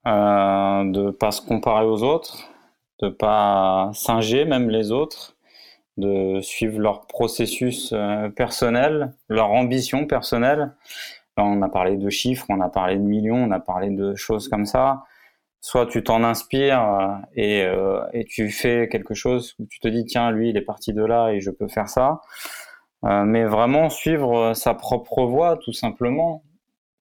De 0.06 1.10
pas 1.10 1.32
se 1.32 1.42
comparer 1.42 1.86
aux 1.86 2.04
autres, 2.04 2.48
de 3.02 3.10
pas 3.10 3.90
singer 3.96 4.46
même 4.46 4.70
les 4.70 4.92
autres 4.92 5.36
de 6.00 6.42
suivre 6.42 6.80
leur 6.80 7.06
processus 7.08 7.92
euh, 7.94 8.30
personnel, 8.30 9.14
leur 9.28 9.52
ambition 9.52 10.06
personnelle. 10.06 10.74
On 11.38 11.62
a 11.62 11.70
parlé 11.70 11.98
de 11.98 12.10
chiffres, 12.10 12.46
on 12.50 12.60
a 12.62 12.70
parlé 12.70 12.96
de 12.96 13.02
millions, 13.02 13.44
on 13.44 13.52
a 13.52 13.60
parlé 13.60 13.90
de 13.92 14.16
choses 14.16 14.50
comme 14.50 14.66
ça. 14.66 15.04
Soit 15.62 15.88
tu 15.88 16.04
t'en 16.04 16.24
inspires 16.24 16.82
euh, 16.82 17.16
et, 17.36 17.64
euh, 17.64 18.02
et, 18.14 18.26
tu 18.26 18.50
fais 18.50 18.88
quelque 18.90 19.14
chose 19.14 19.56
où 19.60 19.66
tu 19.66 19.80
te 19.80 19.88
dis 19.88 20.06
tiens 20.06 20.32
lui 20.32 20.50
il 20.50 20.58
est 20.58 20.62
parti 20.62 20.94
de 20.94 21.04
là 21.04 21.32
et 21.32 21.42
je 21.42 21.52
peux 21.52 21.68
faire 21.68 21.90
ça. 21.90 22.22
mais 23.04 23.46
vraiment 23.46 23.90
suivre 23.90 24.54
sa 24.54 24.74
propre 24.74 25.24
voie 25.26 25.58
tout 25.58 25.74
simplement. 25.74 26.44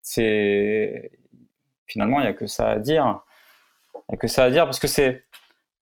C'est 0.02 1.12
finalement 1.86 2.20
il 2.20 2.22
n'y 2.22 2.28
a 2.28 2.34
que 2.34 2.46
ça 2.46 2.68
à 2.70 2.78
dire. 2.78 3.22
Il 3.94 4.12
n'y 4.12 4.14
a 4.14 4.18
que 4.18 4.28
ça 4.28 4.44
à 4.44 4.50
dire 4.50 4.64
parce 4.64 4.80
que 4.80 4.88
c'est 4.88 5.24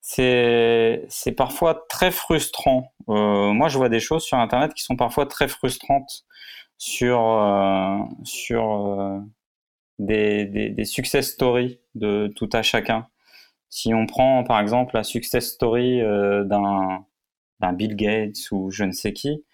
c'est 0.09 1.35
parfois 1.37 1.85
très 1.89 2.11
frustrant. 2.13 2.93
Euh, 3.09 3.53
moi, 3.53 3.69
je 3.69 3.77
vois 3.79 3.89
des 3.89 4.01
choses 4.01 4.25
sur 4.25 4.39
Internet 4.39 4.73
qui 4.75 4.83
sont 4.85 4.97
parfois 4.97 5.27
très 5.27 5.49
frustrantes 5.49 6.25
sur 6.79 7.21
euh, 7.21 7.99
sur 8.25 8.87
euh, 8.87 9.19
des, 9.99 10.47
des, 10.47 10.71
des, 10.71 10.85
success 10.85 11.33
stories 11.33 11.81
de 11.95 12.33
tout 12.37 12.49
à 12.53 12.63
chacun. 12.63 13.09
Si 13.71 13.95
on 13.95 14.07
prend 14.07 14.45
par 14.45 14.61
exemple 14.61 14.95
la 14.95 15.05
success 15.05 15.49
story 15.53 16.01
d'un 16.01 17.05
d'un 17.61 17.73
Bill 17.73 17.97
Gates 17.97 18.51
ou 18.53 18.71
je 18.71 18.85
ne 18.85 18.93
sais 18.93 19.13
qui, 19.13 19.45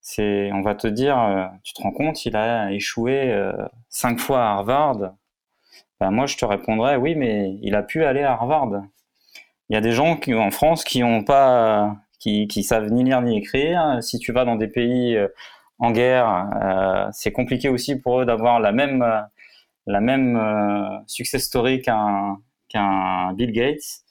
c'est 0.00 0.50
on 0.52 0.62
va 0.62 0.74
te 0.74 0.88
dire, 0.88 1.50
tu 1.64 1.74
te 1.74 1.82
rends 1.82 1.92
compte, 1.92 2.24
il 2.26 2.36
a 2.36 2.72
échoué 2.72 3.34
cinq 3.88 4.20
fois 4.20 4.40
à 4.42 4.52
Harvard? 4.54 5.14
Ben, 6.00 6.10
moi, 6.10 6.26
je 6.26 6.36
te 6.36 6.44
répondrais 6.44 6.96
oui, 6.96 7.14
mais 7.14 7.58
il 7.62 7.74
a 7.76 7.82
pu 7.82 8.04
aller 8.04 8.22
à 8.22 8.32
Harvard 8.32 8.82
il 9.68 9.74
y 9.74 9.76
a 9.76 9.80
des 9.80 9.92
gens 9.92 10.16
qui, 10.16 10.34
en 10.34 10.50
France 10.50 10.84
qui 10.84 11.02
ont 11.02 11.24
pas, 11.24 11.96
qui, 12.18 12.62
savent 12.62 12.90
ni 12.90 13.04
lire 13.04 13.22
ni 13.22 13.38
écrire. 13.38 13.98
Si 14.00 14.18
tu 14.18 14.32
vas 14.32 14.44
dans 14.44 14.56
des 14.56 14.68
pays 14.68 15.16
euh, 15.16 15.28
en 15.78 15.90
guerre, 15.90 16.48
euh, 16.62 17.08
c'est 17.12 17.32
compliqué 17.32 17.68
aussi 17.68 17.96
pour 17.96 18.20
eux 18.20 18.26
d'avoir 18.26 18.60
la 18.60 18.72
même, 18.72 19.04
la 19.86 20.00
même 20.00 20.36
euh, 20.36 20.98
success 21.06 21.44
story 21.44 21.82
qu'un 21.82 22.38
qu'un 22.68 23.32
Bill 23.34 23.52
Gates. 23.52 24.02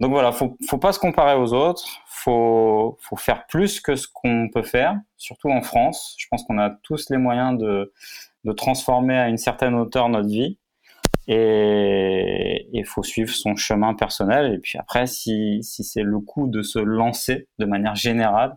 Donc 0.00 0.10
voilà, 0.10 0.32
faut 0.32 0.56
faut 0.68 0.78
pas 0.78 0.92
se 0.92 0.98
comparer 0.98 1.36
aux 1.36 1.52
autres. 1.52 1.84
Faut 2.06 2.98
faut 3.00 3.16
faire 3.16 3.46
plus 3.46 3.80
que 3.80 3.94
ce 3.96 4.08
qu'on 4.12 4.48
peut 4.52 4.62
faire, 4.62 4.96
surtout 5.16 5.50
en 5.50 5.62
France. 5.62 6.16
Je 6.18 6.26
pense 6.30 6.44
qu'on 6.44 6.58
a 6.58 6.70
tous 6.82 7.10
les 7.10 7.18
moyens 7.18 7.58
de 7.58 7.92
de 8.44 8.52
transformer 8.52 9.16
à 9.16 9.28
une 9.28 9.38
certaine 9.38 9.74
hauteur 9.74 10.08
notre 10.08 10.28
vie. 10.28 10.58
Et 11.28 12.68
il 12.72 12.84
faut 12.84 13.02
suivre 13.02 13.30
son 13.30 13.54
chemin 13.54 13.94
personnel. 13.94 14.54
Et 14.54 14.58
puis 14.58 14.78
après, 14.78 15.06
si, 15.06 15.62
si 15.62 15.84
c'est 15.84 16.02
le 16.02 16.18
coup 16.18 16.48
de 16.48 16.62
se 16.62 16.78
lancer 16.78 17.48
de 17.58 17.64
manière 17.64 17.94
générale, 17.94 18.56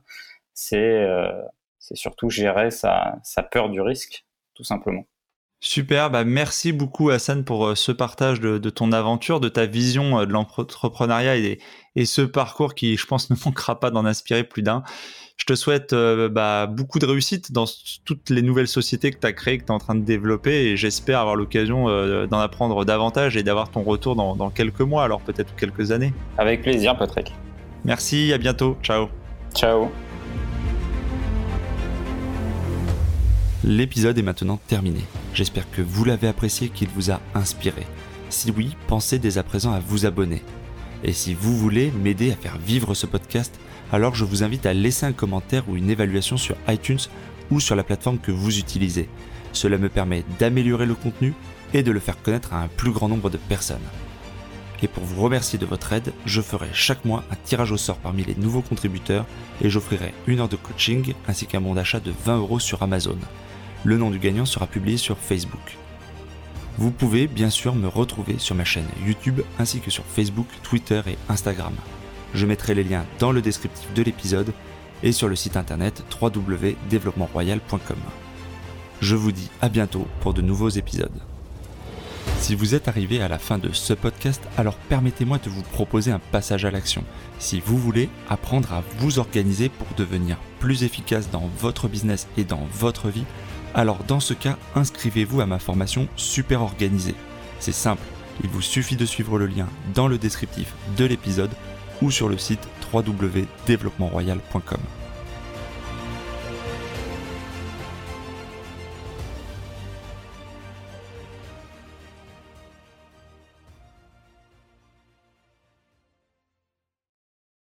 c'est 0.54 0.78
euh, 0.78 1.32
surtout 1.80 2.30
gérer 2.30 2.72
sa, 2.72 3.18
sa 3.24 3.44
peur 3.44 3.70
du 3.70 3.82
risque, 3.82 4.26
tout 4.56 4.64
simplement. 4.64 5.06
Super, 5.62 6.12
bah 6.12 6.26
merci 6.26 6.74
beaucoup 6.74 7.10
Hassan 7.10 7.44
pour 7.44 7.66
euh, 7.66 7.76
ce 7.76 7.92
partage 7.92 8.40
de, 8.40 8.70
ton 8.70 8.92
aventure, 8.92 9.40
de 9.40 9.50
ta 9.50 9.66
vision 9.66 10.20
euh, 10.20 10.26
de 10.26 10.32
l'entrepreneuriat 10.32 11.38
et, 11.38 11.60
et, 11.96 12.06
ce 12.06 12.22
parcours 12.22 12.76
qui, 12.76 12.98
je 12.98 13.06
pense, 13.08 13.30
ne 13.32 13.36
manquera 13.46 13.80
pas 13.80 13.90
d'en 13.90 14.06
inspirer 14.06 14.44
plus 14.44 14.62
d'un. 14.62 14.84
Je 15.38 15.46
te 15.46 15.56
souhaite 15.56 15.94
euh, 15.94 16.30
bah, 16.30 16.66
beaucoup 16.66 16.98
de 16.98 17.06
réussite 17.06 17.52
dans 17.52 17.66
toutes 18.06 18.30
les 18.30 18.42
nouvelles 18.42 18.68
sociétés 18.68 19.12
que 19.12 19.20
tu 19.20 19.28
as 19.28 19.34
créées, 19.34 19.58
que 19.58 19.66
tu 19.66 19.68
es 19.68 19.76
en 19.76 19.80
train 19.80 19.96
de 19.96 20.04
développer 20.04 20.68
et 20.68 20.78
j'espère 20.78 21.20
avoir 21.20 21.36
l'occasion 21.36 21.86
d'en 22.28 22.40
apprendre 22.40 22.86
davantage 22.86 23.36
et 23.38 23.44
d'avoir 23.44 23.70
ton 23.70 23.84
retour 23.84 24.16
dans, 24.16 24.36
dans 24.36 24.50
quelques 24.50 24.82
mois, 24.82 25.04
alors 25.04 25.22
peut-être 25.22 25.56
quelques 25.56 25.92
années. 25.92 26.14
Avec 26.38 26.62
plaisir 26.62 26.98
Patrick. 26.98 27.34
Merci, 27.84 28.34
à 28.34 28.38
bientôt, 28.38 28.78
ciao. 28.82 29.10
Ciao. 29.54 29.90
L'épisode 33.64 34.18
est 34.18 34.22
maintenant 34.22 34.60
terminé. 34.68 35.02
J'espère 35.34 35.70
que 35.72 35.82
vous 35.82 36.06
l'avez 36.06 36.28
apprécié, 36.28 36.70
qu'il 36.70 36.88
vous 36.90 37.10
a 37.10 37.20
inspiré. 37.34 37.88
Si 38.30 38.52
oui, 38.56 38.76
pensez 38.88 39.18
dès 39.18 39.38
à 39.38 39.44
présent 39.44 39.72
à 39.72 39.80
vous 39.80 40.06
abonner. 40.06 40.44
Et 41.04 41.14
si 41.14 41.34
vous 41.34 41.58
voulez 41.58 41.92
m'aider 41.92 42.32
à 42.32 42.36
faire 42.36 42.58
vivre 42.58 42.94
ce 42.94 43.06
podcast, 43.06 43.60
alors 43.96 44.14
je 44.14 44.26
vous 44.26 44.44
invite 44.44 44.66
à 44.66 44.74
laisser 44.74 45.06
un 45.06 45.14
commentaire 45.14 45.70
ou 45.70 45.78
une 45.78 45.90
évaluation 45.90 46.36
sur 46.36 46.58
iTunes 46.68 47.00
ou 47.50 47.62
sur 47.62 47.78
la 47.78 47.84
plateforme 47.84 48.20
que 48.20 48.34
vous 48.34 48.60
utilisez. 48.60 49.08
Cela 49.54 49.78
me 49.78 49.88
permet 49.88 50.26
d'améliorer 50.38 50.86
le 50.86 50.96
contenu 50.96 51.34
et 51.74 51.82
de 51.82 51.92
le 51.92 52.02
faire 52.02 52.22
connaître 52.22 52.52
à 52.52 52.62
un 52.62 52.68
plus 52.68 52.92
grand 52.92 53.08
nombre 53.08 53.30
de 53.30 53.38
personnes. 53.38 53.78
Et 54.84 54.90
pour 54.90 55.06
vous 55.06 55.22
remercier 55.22 55.58
de 55.58 55.66
votre 55.66 55.94
aide, 55.94 56.12
je 56.26 56.42
ferai 56.42 56.68
chaque 56.74 57.06
mois 57.06 57.24
un 57.32 57.38
tirage 57.46 57.72
au 57.72 57.78
sort 57.78 57.96
parmi 57.96 58.26
les 58.26 58.36
nouveaux 58.36 58.62
contributeurs 58.62 59.26
et 59.62 59.70
j'offrirai 59.70 60.14
une 60.28 60.42
heure 60.42 60.50
de 60.50 60.58
coaching 60.58 61.14
ainsi 61.30 61.46
qu'un 61.46 61.62
bon 61.62 61.76
d'achat 61.76 62.02
de 62.02 62.12
20 62.26 62.40
euros 62.40 62.60
sur 62.60 62.84
Amazon. 62.84 63.18
Le 63.86 63.98
nom 63.98 64.12
du 64.12 64.20
gagnant 64.20 64.46
sera 64.46 64.68
publié 64.68 64.98
sur 64.98 65.18
Facebook. 65.18 65.78
Vous 66.78 66.92
pouvez 66.92 67.28
bien 67.28 67.50
sûr 67.50 67.74
me 67.74 67.88
retrouver 67.88 68.40
sur 68.40 68.56
ma 68.56 68.66
chaîne 68.66 68.90
YouTube 69.08 69.40
ainsi 69.58 69.80
que 69.80 69.90
sur 69.90 70.04
Facebook, 70.04 70.48
Twitter 70.64 71.02
et 71.08 71.18
Instagram. 71.30 71.74
Je 72.36 72.46
mettrai 72.46 72.76
les 72.76 72.84
liens 72.84 73.06
dans 73.18 73.32
le 73.32 73.42
descriptif 73.42 73.94
de 73.94 74.04
l'épisode 74.04 74.52
et 75.04 75.14
sur 75.14 75.30
le 75.30 75.38
site 75.38 75.56
internet 75.56 76.04
www.développementroyal.com. 76.22 77.98
Je 79.00 79.16
vous 79.16 79.32
dis 79.32 79.50
à 79.62 79.70
bientôt 79.70 80.06
pour 80.20 80.34
de 80.34 80.42
nouveaux 80.42 80.68
épisodes. 80.68 81.22
Si 82.40 82.54
vous 82.54 82.76
êtes 82.76 82.90
arrivé 82.90 83.22
à 83.22 83.30
la 83.30 83.40
fin 83.40 83.58
de 83.58 83.72
ce 83.72 83.94
podcast, 83.94 84.42
alors 84.58 84.76
permettez-moi 84.76 85.38
de 85.38 85.50
vous 85.50 85.62
proposer 85.62 86.12
un 86.12 86.20
passage 86.20 86.66
à 86.66 86.72
l'action. 86.72 87.06
Si 87.40 87.62
vous 87.66 87.78
voulez 87.78 88.10
apprendre 88.30 88.74
à 88.74 88.84
vous 88.98 89.18
organiser 89.18 89.70
pour 89.70 89.88
devenir 89.96 90.38
plus 90.60 90.84
efficace 90.84 91.30
dans 91.32 91.50
votre 91.60 91.88
business 91.88 92.28
et 92.38 92.44
dans 92.44 92.68
votre 92.74 93.08
vie, 93.08 93.26
alors 93.74 94.04
dans 94.10 94.20
ce 94.20 94.34
cas, 94.34 94.58
inscrivez-vous 94.76 95.40
à 95.40 95.46
ma 95.46 95.60
formation 95.60 96.10
super 96.18 96.62
organisée. 96.62 97.16
C'est 97.60 97.72
simple, 97.72 98.04
il 98.44 98.50
vous 98.50 98.62
suffit 98.62 98.98
de 98.98 99.06
suivre 99.06 99.40
le 99.40 99.48
lien 99.48 99.68
dans 99.94 100.10
le 100.10 100.18
descriptif 100.18 100.74
de 100.98 101.06
l'épisode 101.06 101.52
ou 102.02 102.12
sur 102.12 102.30
le 102.30 102.38
site 102.38 102.68
www.développementroyal.com. 102.94 105.05